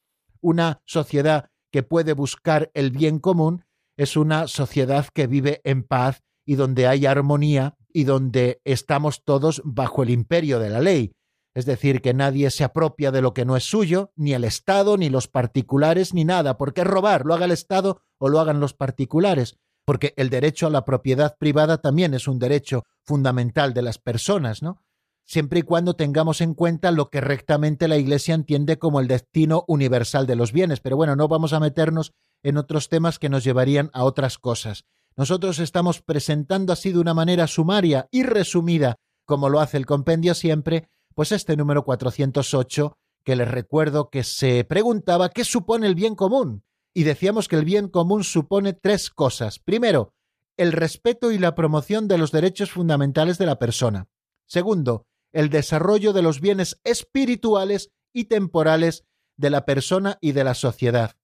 Una 0.42 0.82
sociedad 0.86 1.50
que 1.72 1.84
puede 1.84 2.14
buscar 2.14 2.72
el 2.74 2.92
bien 2.92 3.20
común 3.20 3.66
es 3.98 4.16
una 4.16 4.48
sociedad 4.48 5.08
que 5.14 5.28
vive 5.28 5.62
en 5.64 5.84
paz 5.84 6.22
y 6.46 6.56
donde 6.56 6.88
hay 6.88 7.06
armonía 7.06 7.76
y 7.92 8.06
donde 8.06 8.62
estamos 8.64 9.24
todos 9.24 9.62
bajo 9.66 10.04
el 10.04 10.10
imperio 10.10 10.60
de 10.60 10.70
la 10.70 10.80
ley. 10.80 11.12
Es 11.54 11.66
decir, 11.66 12.02
que 12.02 12.14
nadie 12.14 12.52
se 12.52 12.64
apropia 12.64 13.12
de 13.12 13.22
lo 13.22 13.34
que 13.34 13.44
no 13.44 13.58
es 13.58 13.64
suyo, 13.64 14.12
ni 14.16 14.34
el 14.34 14.44
Estado, 14.44 14.98
ni 14.98 15.10
los 15.10 15.28
particulares, 15.28 16.14
ni 16.14 16.24
nada. 16.24 16.58
¿Por 16.58 16.74
qué 16.74 16.84
robar? 16.84 17.26
¿Lo 17.26 17.34
haga 17.34 17.46
el 17.46 17.52
Estado 17.52 18.02
o 18.18 18.30
lo 18.30 18.40
hagan 18.40 18.60
los 18.60 18.74
particulares? 18.74 19.58
porque 19.90 20.14
el 20.18 20.30
derecho 20.30 20.68
a 20.68 20.70
la 20.70 20.86
propiedad 20.86 21.36
privada 21.40 21.80
también 21.80 22.14
es 22.14 22.28
un 22.28 22.38
derecho 22.38 22.86
fundamental 23.04 23.74
de 23.74 23.82
las 23.82 23.98
personas, 23.98 24.62
¿no? 24.62 24.84
Siempre 25.30 25.60
y 25.60 25.62
cuando 25.62 25.94
tengamos 25.94 26.42
en 26.42 26.56
cuenta 26.56 26.90
lo 26.90 27.12
que 27.12 27.22
rectamente 27.22 27.88
la 27.88 27.98
Iglesia 27.98 28.34
entiende 28.34 28.80
como 28.80 29.00
el 29.00 29.08
destino 29.08 29.64
universal 29.68 30.26
de 30.26 30.36
los 30.36 30.52
bienes. 30.52 30.80
Pero 30.80 30.96
bueno, 30.96 31.16
no 31.16 31.28
vamos 31.28 31.54
a 31.54 31.60
meternos 31.60 32.14
en 32.42 32.58
otros 32.58 32.90
temas 32.90 33.20
que 33.20 33.30
nos 33.30 33.44
llevarían 33.44 33.92
a 33.94 34.06
otras 34.06 34.40
cosas. 34.40 34.86
Nosotros 35.16 35.60
estamos 35.60 36.02
presentando 36.02 36.74
así 36.74 36.92
de 36.92 36.98
una 36.98 37.14
manera 37.14 37.46
sumaria 37.46 38.08
y 38.10 38.24
resumida, 38.24 38.96
como 39.24 39.50
lo 39.50 39.60
hace 39.60 39.78
el 39.78 39.86
compendio 39.86 40.34
siempre, 40.34 40.90
pues 41.14 41.32
este 41.32 41.56
número 41.56 41.86
408, 41.86 42.98
que 43.24 43.36
les 43.36 43.52
recuerdo 43.52 44.10
que 44.10 44.24
se 44.24 44.64
preguntaba 44.64 45.30
qué 45.30 45.44
supone 45.44 45.86
el 45.86 45.94
bien 45.94 46.16
común 46.16 46.64
y 46.92 47.04
decíamos 47.04 47.48
que 47.48 47.56
el 47.56 47.66
bien 47.66 47.88
común 47.88 48.24
supone 48.24 48.74
tres 48.74 49.12
cosas. 49.12 49.60
Primero, 49.60 50.12
el 50.58 50.72
respeto 50.72 51.32
y 51.32 51.38
la 51.38 51.54
promoción 51.54 52.08
de 52.08 52.18
los 52.18 52.32
derechos 52.32 52.72
fundamentales 52.72 53.38
de 53.38 53.46
la 53.46 53.60
persona. 53.60 54.08
Segundo, 54.48 55.06
el 55.32 55.50
desarrollo 55.50 56.14
de 56.14 56.22
los 56.22 56.42
bienes 56.42 56.80
espirituales 56.84 57.92
y 58.14 58.26
temporales 58.26 59.06
de 59.38 59.50
la 59.50 59.66
persona 59.66 60.18
y 60.22 60.34
de 60.34 60.44
la 60.44 60.54
sociedad. 60.54 61.16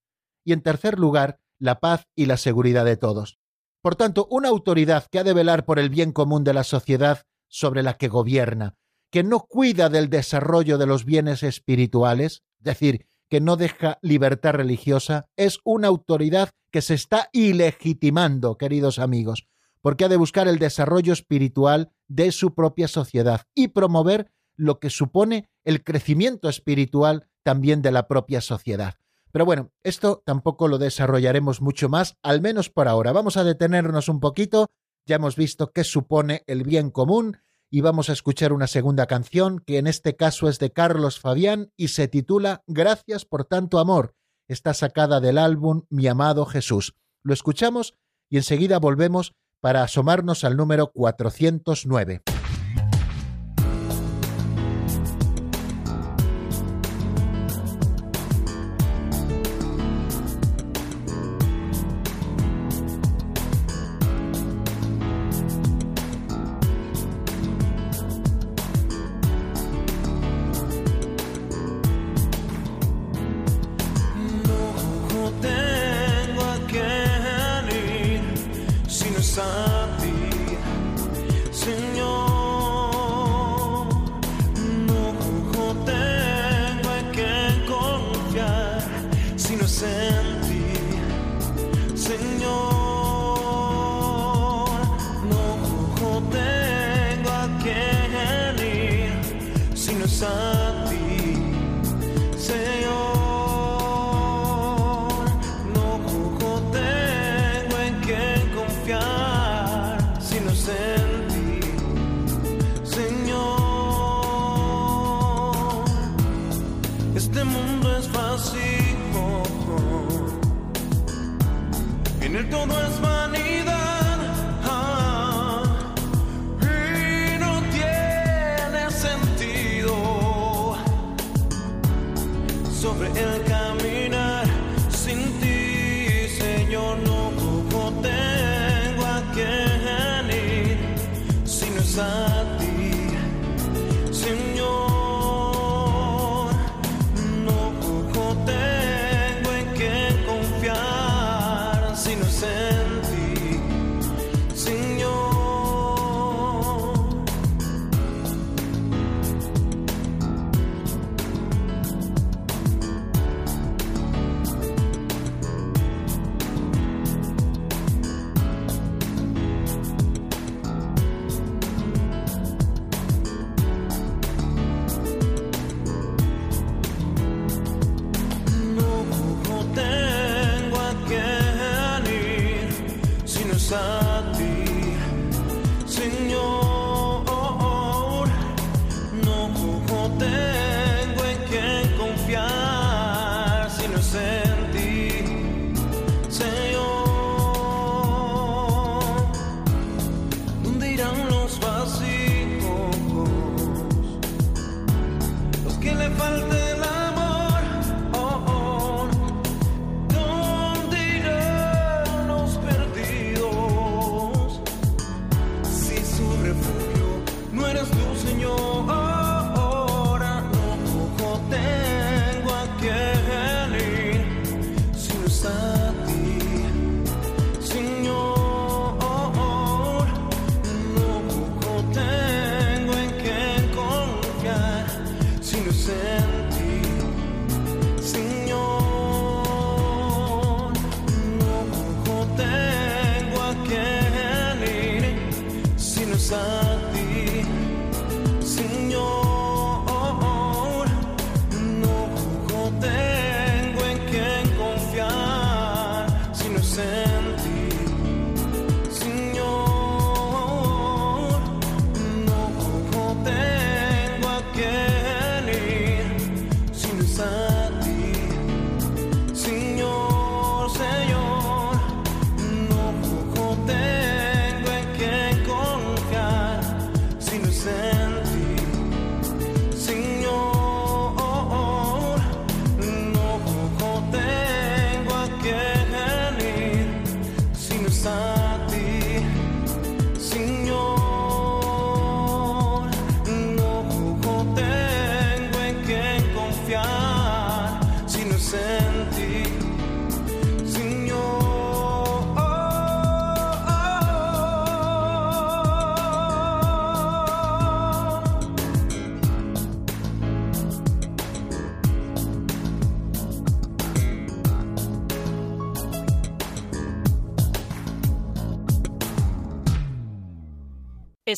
Y 0.43 0.53
en 0.53 0.61
tercer 0.61 0.99
lugar, 0.99 1.39
la 1.59 1.79
paz 1.79 2.07
y 2.15 2.25
la 2.25 2.37
seguridad 2.37 2.85
de 2.85 2.97
todos. 2.97 3.39
Por 3.81 3.95
tanto, 3.95 4.27
una 4.29 4.49
autoridad 4.49 5.05
que 5.11 5.19
ha 5.19 5.23
de 5.23 5.33
velar 5.33 5.65
por 5.65 5.79
el 5.79 5.89
bien 5.89 6.11
común 6.11 6.43
de 6.43 6.53
la 6.53 6.63
sociedad 6.63 7.23
sobre 7.47 7.83
la 7.83 7.97
que 7.97 8.07
gobierna, 8.07 8.75
que 9.11 9.23
no 9.23 9.41
cuida 9.41 9.89
del 9.89 10.09
desarrollo 10.09 10.77
de 10.77 10.87
los 10.87 11.05
bienes 11.05 11.43
espirituales, 11.43 12.43
es 12.57 12.63
decir, 12.63 13.05
que 13.29 13.41
no 13.41 13.57
deja 13.57 13.97
libertad 14.01 14.53
religiosa, 14.53 15.29
es 15.35 15.59
una 15.63 15.87
autoridad 15.87 16.49
que 16.71 16.81
se 16.81 16.93
está 16.93 17.29
ilegitimando, 17.31 18.57
queridos 18.57 18.99
amigos, 18.99 19.47
porque 19.85 20.03
ha 20.03 20.09
de 20.09 20.17
buscar 20.17 20.47
el 20.47 20.57
desarrollo 20.57 21.13
espiritual 21.13 21.91
de 22.07 22.31
su 22.31 22.55
propia 22.55 22.87
sociedad 22.87 23.41
y 23.53 23.67
promover 23.67 24.31
lo 24.55 24.79
que 24.79 24.89
supone 24.89 25.47
el 25.63 25.83
crecimiento 25.83 26.49
espiritual 26.49 27.29
también 27.43 27.83
de 27.83 27.91
la 27.91 28.07
propia 28.07 28.41
sociedad. 28.41 28.95
Pero 29.31 29.45
bueno, 29.45 29.69
esto 29.83 30.23
tampoco 30.25 30.67
lo 30.67 30.79
desarrollaremos 30.79 31.61
mucho 31.61 31.87
más, 31.87 32.17
al 32.23 32.41
menos 32.41 32.71
por 32.71 32.87
ahora. 32.87 33.11
Vamos 33.11 33.37
a 33.37 33.43
detenernos 33.43 34.09
un 34.09 34.19
poquito. 34.19 34.65
Ya 35.05 35.17
hemos 35.17 35.35
visto 35.35 35.71
qué 35.71 35.83
supone 35.83 36.41
el 36.47 36.63
bien 36.63 36.89
común, 36.89 37.37
y 37.69 37.81
vamos 37.81 38.09
a 38.09 38.13
escuchar 38.13 38.53
una 38.53 38.65
segunda 38.65 39.05
canción 39.05 39.59
que 39.59 39.77
en 39.77 39.85
este 39.85 40.15
caso 40.15 40.49
es 40.49 40.57
de 40.57 40.71
Carlos 40.71 41.19
Fabián 41.19 41.71
y 41.77 41.89
se 41.89 42.07
titula 42.07 42.63
Gracias 42.65 43.23
por 43.23 43.45
tanto 43.45 43.77
amor. 43.77 44.15
Está 44.47 44.73
sacada 44.73 45.19
del 45.19 45.37
álbum 45.37 45.83
Mi 45.91 46.07
amado 46.07 46.47
Jesús. 46.47 46.95
Lo 47.21 47.35
escuchamos 47.35 47.93
y 48.31 48.37
enseguida 48.37 48.79
volvemos 48.79 49.35
para 49.65 49.81
asomarnos 49.81 50.43
al 50.43 50.57
número 50.57 50.91
409. 50.91 52.34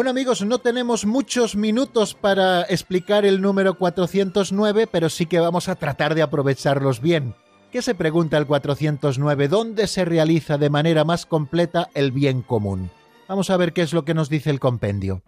Bueno 0.00 0.12
amigos, 0.12 0.40
no 0.46 0.60
tenemos 0.60 1.04
muchos 1.04 1.56
minutos 1.56 2.14
para 2.14 2.62
explicar 2.62 3.26
el 3.26 3.42
número 3.42 3.74
409, 3.76 4.86
pero 4.86 5.10
sí 5.10 5.26
que 5.26 5.40
vamos 5.40 5.68
a 5.68 5.74
tratar 5.74 6.14
de 6.14 6.22
aprovecharlos 6.22 7.02
bien. 7.02 7.34
¿Qué 7.70 7.82
se 7.82 7.94
pregunta 7.94 8.38
el 8.38 8.46
409? 8.46 9.48
¿Dónde 9.48 9.86
se 9.86 10.06
realiza 10.06 10.56
de 10.56 10.70
manera 10.70 11.04
más 11.04 11.26
completa 11.26 11.90
el 11.92 12.12
bien 12.12 12.40
común? 12.40 12.90
Vamos 13.28 13.50
a 13.50 13.58
ver 13.58 13.74
qué 13.74 13.82
es 13.82 13.92
lo 13.92 14.06
que 14.06 14.14
nos 14.14 14.30
dice 14.30 14.48
el 14.48 14.58
compendio. 14.58 15.22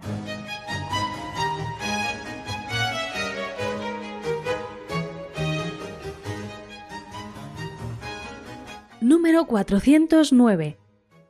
Número 9.03 9.45
409. 9.45 10.79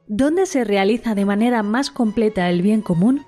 ¿Dónde 0.06 0.46
se 0.46 0.62
realiza 0.62 1.16
de 1.16 1.24
manera 1.24 1.64
más 1.64 1.90
completa 1.90 2.48
el 2.48 2.62
bien 2.62 2.82
común? 2.82 3.24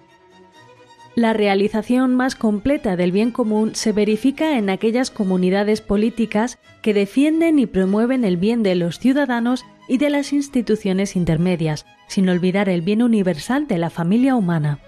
La 1.17 1.33
realización 1.33 2.17
más 2.17 2.35
completa 2.35 2.97
del 2.97 3.13
bien 3.13 3.31
común 3.31 3.77
se 3.77 3.93
verifica 3.93 4.59
en 4.59 4.69
aquellas 4.69 5.13
comunidades 5.13 5.81
políticas 5.81 6.59
que 6.83 6.93
defienden 6.93 7.61
y 7.61 7.67
promueven 7.67 8.25
el 8.25 8.37
bien 8.37 8.65
de 8.65 8.75
los 8.75 8.99
ciudadanos 8.99 9.65
y 9.87 9.99
de 9.99 10.11
las 10.11 10.33
instituciones 10.33 11.15
intermedias, 11.15 11.87
sin 12.09 12.29
olvidar 12.29 12.69
el 12.69 12.83
bien 12.83 13.01
universal 13.01 13.69
de 13.69 13.79
la 13.79 13.91
familia 13.91 14.35
humana. 14.35 14.81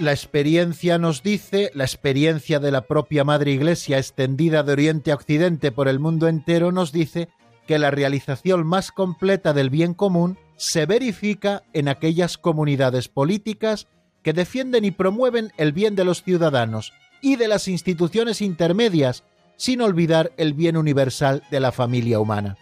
La 0.00 0.10
experiencia 0.10 0.98
nos 0.98 1.22
dice, 1.22 1.70
la 1.74 1.84
experiencia 1.84 2.58
de 2.58 2.72
la 2.72 2.82
propia 2.82 3.22
Madre 3.22 3.52
Iglesia 3.52 3.98
extendida 3.98 4.64
de 4.64 4.72
Oriente 4.72 5.12
a 5.12 5.14
Occidente 5.14 5.70
por 5.70 5.86
el 5.86 6.00
mundo 6.00 6.26
entero 6.26 6.72
nos 6.72 6.90
dice 6.90 7.28
que 7.68 7.78
la 7.78 7.92
realización 7.92 8.66
más 8.66 8.90
completa 8.90 9.52
del 9.52 9.70
bien 9.70 9.94
común 9.94 10.38
se 10.58 10.84
verifica 10.86 11.62
en 11.72 11.88
aquellas 11.88 12.36
comunidades 12.36 13.08
políticas 13.08 13.86
que 14.22 14.32
defienden 14.32 14.84
y 14.84 14.90
promueven 14.90 15.52
el 15.56 15.72
bien 15.72 15.94
de 15.94 16.04
los 16.04 16.22
ciudadanos 16.22 16.92
y 17.22 17.36
de 17.36 17.48
las 17.48 17.68
instituciones 17.68 18.42
intermedias, 18.42 19.24
sin 19.56 19.80
olvidar 19.80 20.32
el 20.36 20.52
bien 20.52 20.76
universal 20.76 21.42
de 21.50 21.60
la 21.60 21.72
familia 21.72 22.20
humana. 22.20 22.58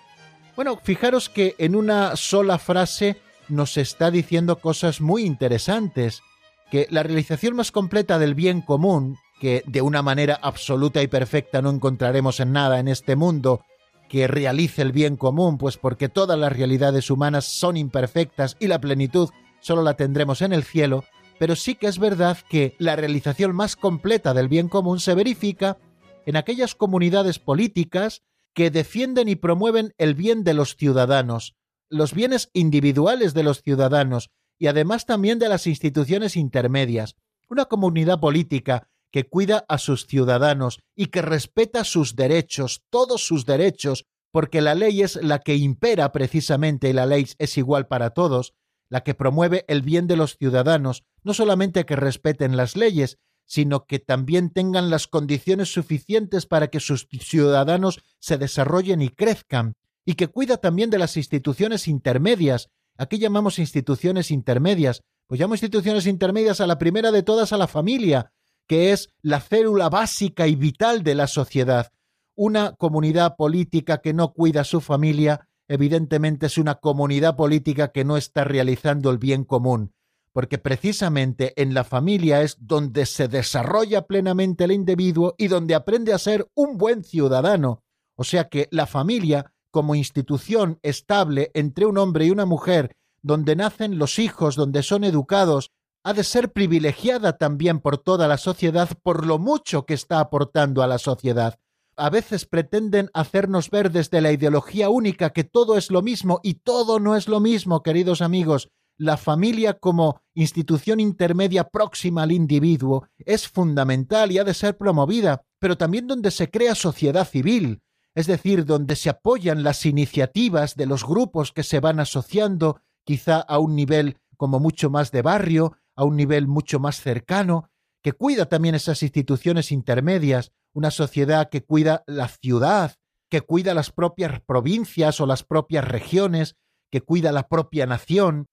Bueno, 0.55 0.79
fijaros 0.83 1.29
que 1.29 1.55
en 1.59 1.75
una 1.75 2.17
sola 2.17 2.59
frase 2.59 3.17
nos 3.49 3.77
está 3.77 4.11
diciendo 4.11 4.61
cosas 4.61 5.01
muy 5.01 5.25
interesantes 5.25 6.23
que 6.71 6.87
la 6.91 7.03
realización 7.03 7.57
más 7.57 7.73
completa 7.73 8.19
del 8.19 8.35
bien 8.35 8.61
común, 8.61 9.17
que 9.41 9.63
de 9.67 9.83
una 9.83 10.03
manera 10.03 10.39
absoluta 10.43 11.03
y 11.03 11.07
perfecta 11.07 11.63
no 11.63 11.71
encontraremos 11.71 12.41
en 12.41 12.53
nada 12.53 12.79
en 12.79 12.89
este 12.89 13.17
mundo, 13.17 13.63
que 14.09 14.27
realice 14.29 14.83
el 14.83 14.93
bien 14.93 15.17
común, 15.17 15.59
pues 15.59 15.77
porque 15.77 16.09
todas 16.09 16.39
las 16.39 16.53
realidades 16.53 17.11
humanas 17.11 17.45
son 17.45 17.77
imperfectas 17.77 18.57
y 18.61 18.67
la 18.67 18.81
plenitud 18.81 19.31
solo 19.61 19.83
la 19.83 19.95
tendremos 19.95 20.43
en 20.43 20.53
el 20.53 20.65
cielo, 20.65 21.05
pero 21.39 21.57
sí 21.57 21.75
que 21.75 21.87
es 21.87 21.99
verdad 21.99 22.39
que 22.49 22.75
la 22.79 22.97
realización 22.97 23.55
más 23.55 23.77
completa 23.77 24.35
del 24.35 24.49
bien 24.49 24.69
común 24.69 25.01
se 25.01 25.15
verifica 25.15 25.79
en 26.25 26.37
aquellas 26.37 26.75
comunidades 26.75 27.39
políticas 27.39 28.23
que 28.55 28.71
defienden 28.71 29.29
y 29.29 29.37
promueven 29.37 29.95
el 29.99 30.15
bien 30.15 30.45
de 30.45 30.55
los 30.55 30.77
ciudadanos, 30.77 31.57
los 31.89 32.15
bienes 32.15 32.51
individuales 32.53 33.35
de 33.35 33.43
los 33.43 33.63
ciudadanos, 33.63 34.31
y 34.59 34.69
además 34.69 35.05
también 35.05 35.39
de 35.39 35.49
las 35.49 35.67
instituciones 35.67 36.37
intermedias, 36.37 37.17
una 37.49 37.67
comunidad 37.67 38.19
política 38.19 38.89
que 39.17 39.31
cuida 39.31 39.65
a 39.71 39.79
sus 39.79 40.07
ciudadanos 40.07 40.81
y 40.95 41.07
que 41.07 41.23
respeta 41.23 41.85
sus 41.85 42.17
derechos, 42.17 42.83
todos 42.91 43.27
sus 43.27 43.47
derechos, 43.47 44.05
porque 44.31 44.61
la 44.61 44.75
ley 44.75 45.01
es 45.01 45.17
la 45.17 45.39
que 45.39 45.57
impera 45.57 46.13
precisamente 46.13 46.91
y 46.91 46.93
la 46.93 47.07
ley 47.07 47.27
es 47.39 47.57
igual 47.57 47.87
para 47.87 48.11
todos, 48.11 48.53
la 48.91 49.05
que 49.05 49.15
promueve 49.15 49.65
el 49.69 49.81
bien 49.81 50.07
de 50.07 50.17
los 50.17 50.37
ciudadanos, 50.37 51.05
no 51.23 51.33
solamente 51.33 51.87
que 51.87 51.97
respeten 51.97 52.59
las 52.59 52.77
leyes, 52.77 53.17
sino 53.47 53.87
que 53.87 54.01
también 54.01 54.51
tengan 54.51 54.91
las 54.91 55.07
condiciones 55.07 55.73
suficientes 55.73 56.45
para 56.45 56.69
que 56.69 56.81
sus 56.81 57.09
ciudadanos 57.09 58.03
se 58.19 58.37
desarrollen 58.37 59.01
y 59.01 59.09
crezcan, 59.09 59.77
y 60.05 60.17
que 60.17 60.29
cuida 60.29 60.59
también 60.59 60.91
de 60.91 60.99
las 60.99 61.17
instituciones 61.17 61.89
intermedias, 61.89 62.69
Aquí 62.99 63.19
llamamos 63.19 63.59
instituciones 63.59 64.31
intermedias. 64.31 65.03
Pues 65.27 65.41
llamo 65.41 65.55
instituciones 65.55 66.07
intermedias 66.07 66.61
a 66.61 66.67
la 66.67 66.79
primera 66.79 67.11
de 67.11 67.23
todas 67.23 67.53
a 67.53 67.57
la 67.57 67.67
familia, 67.67 68.33
que 68.67 68.93
es 68.93 69.11
la 69.23 69.41
célula 69.41 69.89
básica 69.89 70.47
y 70.47 70.57
vital 70.57 71.03
de 71.03 71.15
la 71.15 71.27
sociedad. 71.27 71.93
Una 72.35 72.73
comunidad 72.73 73.37
política 73.37 73.99
que 73.99 74.13
no 74.13 74.33
cuida 74.33 74.63
a 74.63 74.65
su 74.65 74.81
familia, 74.81 75.49
evidentemente 75.69 76.47
es 76.47 76.59
una 76.59 76.77
comunidad 76.77 77.37
política 77.37 77.89
que 77.89 78.05
no 78.05 78.17
está 78.17 78.45
realizando 78.45 79.11
el 79.11 79.19
bien 79.19 79.45
común, 79.45 79.95
porque 80.33 80.59
precisamente 80.59 81.55
en 81.61 81.73
la 81.73 81.85
familia 81.85 82.43
es 82.43 82.59
donde 82.61 83.07
se 83.07 83.29
desarrolla 83.29 84.03
plenamente 84.03 84.65
el 84.65 84.73
individuo 84.73 85.35
y 85.39 85.49
donde 85.49 85.75
aprende 85.75 86.13
a 86.13 86.19
ser 86.19 86.47
un 86.55 86.77
buen 86.77 87.05
ciudadano. 87.05 87.83
O 88.17 88.25
sea 88.25 88.49
que 88.49 88.69
la 88.71 88.87
familia 88.87 89.53
como 89.71 89.95
institución 89.95 90.79
estable 90.83 91.51
entre 91.55 91.87
un 91.87 91.99
hombre 91.99 92.27
y 92.27 92.31
una 92.31 92.47
mujer, 92.47 92.97
donde 93.23 93.57
nacen 93.57 93.99
los 93.99 94.19
hijos, 94.19 94.57
donde 94.57 94.83
son 94.83 95.05
educados, 95.05 95.73
ha 96.07 96.15
de 96.15 96.23
ser 96.23 96.53
privilegiada 96.53 97.37
también 97.37 97.81
por 97.81 97.99
toda 97.99 98.29
la 98.29 98.39
sociedad 98.39 98.89
por 99.03 99.27
lo 99.27 99.41
mucho 99.41 99.87
que 99.87 99.95
está 99.95 100.21
aportando 100.21 100.85
a 100.85 100.87
la 100.87 100.99
sociedad. 100.99 101.59
A 101.97 102.11
veces 102.11 102.47
pretenden 102.47 103.11
hacernos 103.13 103.71
ver 103.71 103.91
desde 103.91 104.21
la 104.21 104.31
ideología 104.31 104.89
única 104.89 105.31
que 105.31 105.43
todo 105.43 105.77
es 105.77 105.91
lo 105.91 106.03
mismo 106.03 106.39
y 106.45 106.55
todo 106.55 107.01
no 107.01 107.17
es 107.17 107.27
lo 107.27 107.41
mismo, 107.41 107.83
queridos 107.83 108.23
amigos. 108.23 108.69
La 108.97 109.17
familia 109.17 109.81
como 109.81 110.21
institución 110.33 111.01
intermedia 111.01 111.65
próxima 111.65 112.23
al 112.23 112.31
individuo 112.31 113.09
es 113.19 113.49
fundamental 113.49 114.31
y 114.31 114.39
ha 114.39 114.45
de 114.45 114.55
ser 114.55 114.79
promovida, 114.79 115.43
pero 115.59 115.77
también 115.77 116.07
donde 116.07 116.31
se 116.31 116.53
crea 116.53 116.77
sociedad 116.77 117.27
civil, 117.27 117.81
es 118.15 118.29
decir, 118.29 118.65
donde 118.65 118.95
se 118.95 119.11
apoyan 119.11 119.65
las 119.65 119.85
iniciativas 119.85 120.77
de 120.77 120.87
los 120.87 121.05
grupos 121.05 121.51
que 121.51 121.65
se 121.65 121.81
van 121.81 121.99
asociando, 121.99 122.81
quizá 123.05 123.41
a 123.41 123.59
un 123.59 123.75
nivel 123.75 124.19
como 124.37 124.61
mucho 124.61 124.89
más 124.89 125.11
de 125.11 125.23
barrio, 125.23 125.77
a 125.97 126.05
un 126.05 126.17
nivel 126.17 126.47
mucho 126.47 126.79
más 126.79 127.01
cercano, 127.01 127.71
que 128.03 128.13
cuida 128.13 128.47
también 128.47 128.75
esas 128.75 129.03
instituciones 129.03 129.73
intermedias, 129.73 130.53
una 130.75 130.91
sociedad 130.91 131.49
que 131.49 131.65
cuida 131.65 132.05
la 132.07 132.29
ciudad, 132.29 132.95
que 133.31 133.41
cuida 133.41 133.75
las 133.75 133.91
propias 133.91 134.41
provincias 134.43 135.21
o 135.21 135.27
las 135.27 135.43
propias 135.43 135.87
regiones, 135.87 136.55
que 136.91 137.01
cuida 137.01 137.33
la 137.33 137.49
propia 137.49 137.87
nación. 137.87 138.47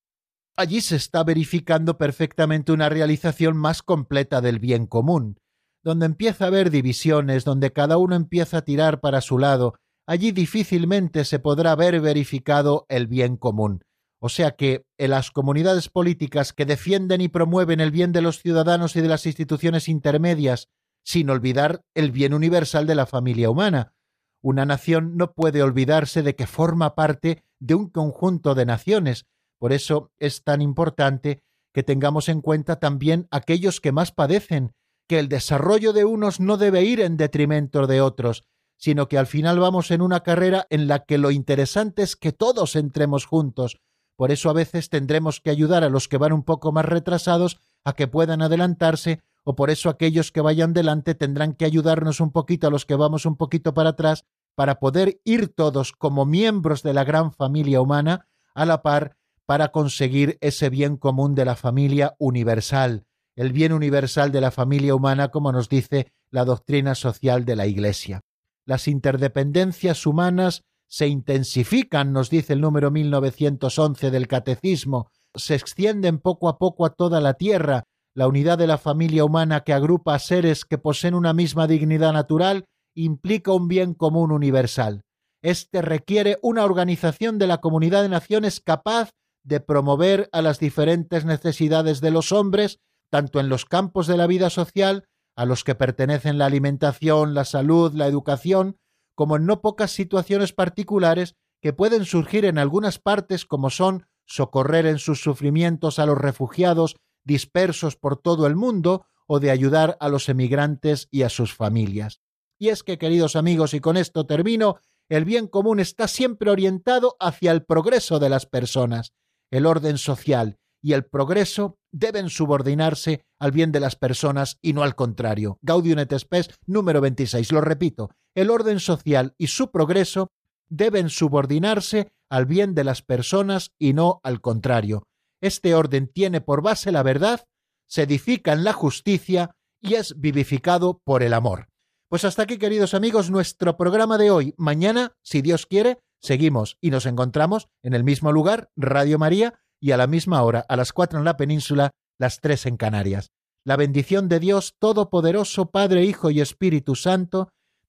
Allí 0.55 0.81
se 0.81 0.95
está 0.95 1.23
verificando 1.23 1.97
perfectamente 1.97 2.71
una 2.71 2.89
realización 2.89 3.57
más 3.57 3.83
completa 3.83 4.41
del 4.41 4.59
bien 4.59 4.87
común 4.87 5.37
donde 5.83 6.05
empieza 6.05 6.45
a 6.45 6.47
haber 6.47 6.71
divisiones, 6.71 7.43
donde 7.43 7.73
cada 7.73 7.97
uno 7.97 8.15
empieza 8.15 8.59
a 8.59 8.61
tirar 8.63 9.01
para 9.01 9.21
su 9.21 9.37
lado, 9.37 9.75
allí 10.07 10.31
difícilmente 10.31 11.25
se 11.25 11.39
podrá 11.39 11.75
ver 11.75 11.99
verificado 11.99 12.85
el 12.89 13.07
bien 13.07 13.37
común. 13.37 13.83
O 14.25 14.29
sea 14.29 14.51
que 14.51 14.85
en 14.97 15.09
las 15.09 15.31
comunidades 15.31 15.89
políticas 15.89 16.53
que 16.53 16.65
defienden 16.65 17.19
y 17.19 17.27
promueven 17.27 17.81
el 17.81 17.91
bien 17.91 18.13
de 18.13 18.21
los 18.21 18.39
ciudadanos 18.39 18.95
y 18.95 19.01
de 19.01 19.09
las 19.09 19.25
instituciones 19.25 19.89
intermedias, 19.89 20.69
sin 21.03 21.29
olvidar 21.29 21.83
el 21.93 22.13
bien 22.13 22.33
universal 22.33 22.87
de 22.87 22.95
la 22.95 23.05
familia 23.05 23.49
humana, 23.49 23.95
una 24.41 24.65
nación 24.65 25.17
no 25.17 25.33
puede 25.33 25.61
olvidarse 25.61 26.23
de 26.23 26.37
que 26.37 26.47
forma 26.47 26.95
parte 26.95 27.43
de 27.59 27.75
un 27.75 27.89
conjunto 27.89 28.55
de 28.55 28.65
naciones. 28.65 29.25
Por 29.59 29.73
eso 29.73 30.13
es 30.19 30.45
tan 30.45 30.61
importante 30.61 31.43
que 31.73 31.83
tengamos 31.83 32.29
en 32.29 32.39
cuenta 32.39 32.79
también 32.79 33.27
aquellos 33.29 33.81
que 33.81 33.91
más 33.91 34.13
padecen 34.13 34.71
que 35.05 35.19
el 35.19 35.27
desarrollo 35.27 35.91
de 35.91 36.05
unos 36.05 36.39
no 36.39 36.55
debe 36.55 36.83
ir 36.83 37.01
en 37.01 37.17
detrimento 37.17 37.87
de 37.87 37.99
otros, 37.99 38.45
sino 38.77 39.09
que 39.09 39.17
al 39.17 39.27
final 39.27 39.59
vamos 39.59 39.91
en 39.91 40.01
una 40.01 40.21
carrera 40.21 40.65
en 40.69 40.87
la 40.87 40.99
que 41.03 41.17
lo 41.17 41.29
interesante 41.29 42.03
es 42.03 42.15
que 42.15 42.31
todos 42.31 42.77
entremos 42.77 43.25
juntos. 43.25 43.81
Por 44.15 44.31
eso 44.31 44.49
a 44.49 44.53
veces 44.53 44.89
tendremos 44.89 45.41
que 45.41 45.49
ayudar 45.49 45.83
a 45.83 45.89
los 45.89 46.07
que 46.07 46.17
van 46.17 46.33
un 46.33 46.43
poco 46.43 46.71
más 46.71 46.85
retrasados 46.85 47.59
a 47.83 47.93
que 47.93 48.07
puedan 48.07 48.41
adelantarse, 48.41 49.21
o 49.43 49.55
por 49.55 49.69
eso 49.69 49.89
aquellos 49.89 50.31
que 50.31 50.41
vayan 50.41 50.73
delante 50.73 51.15
tendrán 51.15 51.53
que 51.53 51.65
ayudarnos 51.65 52.19
un 52.19 52.31
poquito 52.31 52.67
a 52.67 52.69
los 52.69 52.85
que 52.85 52.95
vamos 52.95 53.25
un 53.25 53.35
poquito 53.35 53.73
para 53.73 53.89
atrás, 53.89 54.25
para 54.55 54.79
poder 54.79 55.19
ir 55.23 55.49
todos 55.49 55.91
como 55.91 56.25
miembros 56.25 56.83
de 56.83 56.93
la 56.93 57.03
gran 57.03 57.33
familia 57.33 57.81
humana 57.81 58.27
a 58.53 58.65
la 58.65 58.81
par 58.83 59.17
para 59.45 59.71
conseguir 59.71 60.37
ese 60.41 60.69
bien 60.69 60.95
común 60.97 61.35
de 61.35 61.45
la 61.45 61.55
familia 61.55 62.15
universal, 62.19 63.05
el 63.35 63.51
bien 63.51 63.73
universal 63.73 64.31
de 64.31 64.41
la 64.41 64.51
familia 64.51 64.95
humana, 64.95 65.29
como 65.29 65.51
nos 65.51 65.69
dice 65.69 66.13
la 66.29 66.45
doctrina 66.45 66.95
social 66.95 67.45
de 67.45 67.55
la 67.55 67.67
Iglesia. 67.67 68.21
Las 68.65 68.87
interdependencias 68.87 70.05
humanas 70.05 70.63
se 70.93 71.07
intensifican, 71.07 72.13
nos 72.13 72.29
dice 72.29 72.53
el 72.53 72.61
número 72.61 72.91
1911 72.91 74.11
del 74.11 74.27
Catecismo, 74.27 75.09
se 75.33 75.55
extienden 75.55 76.19
poco 76.19 76.47
a 76.47 76.59
poco 76.59 76.85
a 76.85 76.91
toda 76.91 77.19
la 77.19 77.33
tierra, 77.33 77.85
la 78.13 78.27
unidad 78.27 78.59
de 78.59 78.67
la 78.67 78.77
familia 78.77 79.25
humana 79.25 79.61
que 79.61 79.73
agrupa 79.73 80.13
a 80.13 80.19
seres 80.19 80.65
que 80.65 80.77
poseen 80.77 81.15
una 81.15 81.33
misma 81.33 81.65
dignidad 81.65 82.13
natural 82.13 82.65
implica 82.93 83.53
un 83.53 83.67
bien 83.67 83.95
común 83.95 84.31
universal. 84.31 85.01
Este 85.41 85.81
requiere 85.81 86.37
una 86.43 86.63
organización 86.63 87.39
de 87.39 87.47
la 87.47 87.57
comunidad 87.57 88.03
de 88.03 88.09
naciones 88.09 88.61
capaz 88.61 89.09
de 89.43 89.61
promover 89.61 90.29
a 90.31 90.43
las 90.43 90.59
diferentes 90.59 91.25
necesidades 91.25 92.01
de 92.01 92.11
los 92.11 92.31
hombres 92.31 92.77
tanto 93.09 93.39
en 93.39 93.49
los 93.49 93.65
campos 93.65 94.05
de 94.05 94.17
la 94.17 94.27
vida 94.27 94.51
social, 94.51 95.05
a 95.35 95.45
los 95.45 95.63
que 95.63 95.73
pertenecen 95.73 96.37
la 96.37 96.45
alimentación, 96.45 97.33
la 97.33 97.45
salud, 97.45 97.93
la 97.95 98.05
educación, 98.05 98.77
como 99.15 99.35
en 99.37 99.45
no 99.45 99.61
pocas 99.61 99.91
situaciones 99.91 100.53
particulares 100.53 101.35
que 101.61 101.73
pueden 101.73 102.05
surgir 102.05 102.45
en 102.45 102.57
algunas 102.57 102.99
partes 102.99 103.45
como 103.45 103.69
son 103.69 104.05
socorrer 104.25 104.85
en 104.85 104.99
sus 104.99 105.21
sufrimientos 105.21 105.99
a 105.99 106.05
los 106.05 106.17
refugiados 106.17 106.95
dispersos 107.23 107.95
por 107.95 108.17
todo 108.17 108.47
el 108.47 108.55
mundo 108.55 109.05
o 109.27 109.39
de 109.39 109.51
ayudar 109.51 109.97
a 109.99 110.09
los 110.09 110.29
emigrantes 110.29 111.07
y 111.11 111.23
a 111.23 111.29
sus 111.29 111.53
familias. 111.53 112.21
Y 112.59 112.69
es 112.69 112.83
que, 112.83 112.97
queridos 112.97 113.35
amigos, 113.35 113.73
y 113.73 113.79
con 113.79 113.97
esto 113.97 114.25
termino, 114.25 114.77
el 115.09 115.25
bien 115.25 115.47
común 115.47 115.79
está 115.79 116.07
siempre 116.07 116.49
orientado 116.51 117.15
hacia 117.19 117.51
el 117.51 117.63
progreso 117.63 118.19
de 118.19 118.29
las 118.29 118.45
personas. 118.45 119.13
el 119.51 119.67
orden 119.67 119.99
social 119.99 120.57
y 120.81 120.93
el 120.93 121.05
progreso 121.05 121.77
deben 121.91 122.29
subordinarse 122.29 123.23
al 123.39 123.51
bien 123.51 123.71
de 123.71 123.79
las 123.79 123.95
personas 123.95 124.57
y 124.63 124.73
no 124.73 124.81
al 124.81 124.95
contrario. 124.95 125.59
Gaudium 125.61 125.99
et 125.99 126.17
Spes 126.17 126.49
número 126.65 127.01
26. 127.01 127.51
Lo 127.51 127.61
repito, 127.61 128.09
el 128.35 128.49
orden 128.49 128.79
social 128.79 129.35
y 129.37 129.47
su 129.47 129.71
progreso 129.71 130.31
deben 130.69 131.09
subordinarse 131.09 132.11
al 132.29 132.45
bien 132.45 132.73
de 132.73 132.83
las 132.83 133.01
personas 133.01 133.73
y 133.77 133.93
no 133.93 134.19
al 134.23 134.41
contrario. 134.41 135.07
Este 135.41 135.75
orden 135.75 136.07
tiene 136.07 136.41
por 136.41 136.61
base 136.61 136.91
la 136.91 137.03
verdad, 137.03 137.45
se 137.85 138.03
edifica 138.03 138.53
en 138.53 138.63
la 138.63 138.73
justicia 138.73 139.55
y 139.81 139.95
es 139.95 140.19
vivificado 140.19 141.01
por 141.03 141.21
el 141.21 141.33
amor. 141.33 141.67
Pues 142.07 142.25
hasta 142.25 142.43
aquí, 142.43 142.57
queridos 142.57 142.93
amigos, 142.93 143.29
nuestro 143.29 143.75
programa 143.75 144.17
de 144.17 144.31
hoy. 144.31 144.53
Mañana, 144.57 145.15
si 145.21 145.41
Dios 145.41 145.65
quiere, 145.65 145.99
seguimos 146.21 146.77
y 146.79 146.91
nos 146.91 147.05
encontramos 147.05 147.67
en 147.81 147.93
el 147.93 148.03
mismo 148.03 148.31
lugar, 148.31 148.69
Radio 148.75 149.19
María, 149.19 149.59
y 149.79 149.91
a 149.91 149.97
la 149.97 150.07
misma 150.07 150.41
hora, 150.43 150.65
a 150.69 150.77
las 150.77 150.93
cuatro 150.93 151.19
en 151.19 151.25
la 151.25 151.37
península, 151.37 151.91
las 152.17 152.39
tres 152.39 152.65
en 152.65 152.77
Canarias. 152.77 153.31
La 153.65 153.75
bendición 153.75 154.29
de 154.29 154.39
Dios 154.39 154.75
Todopoderoso, 154.79 155.71
Padre, 155.71 156.05
Hijo 156.05 156.29
y 156.29 156.39
Espíritu 156.39 156.95
Santo, 156.95 157.49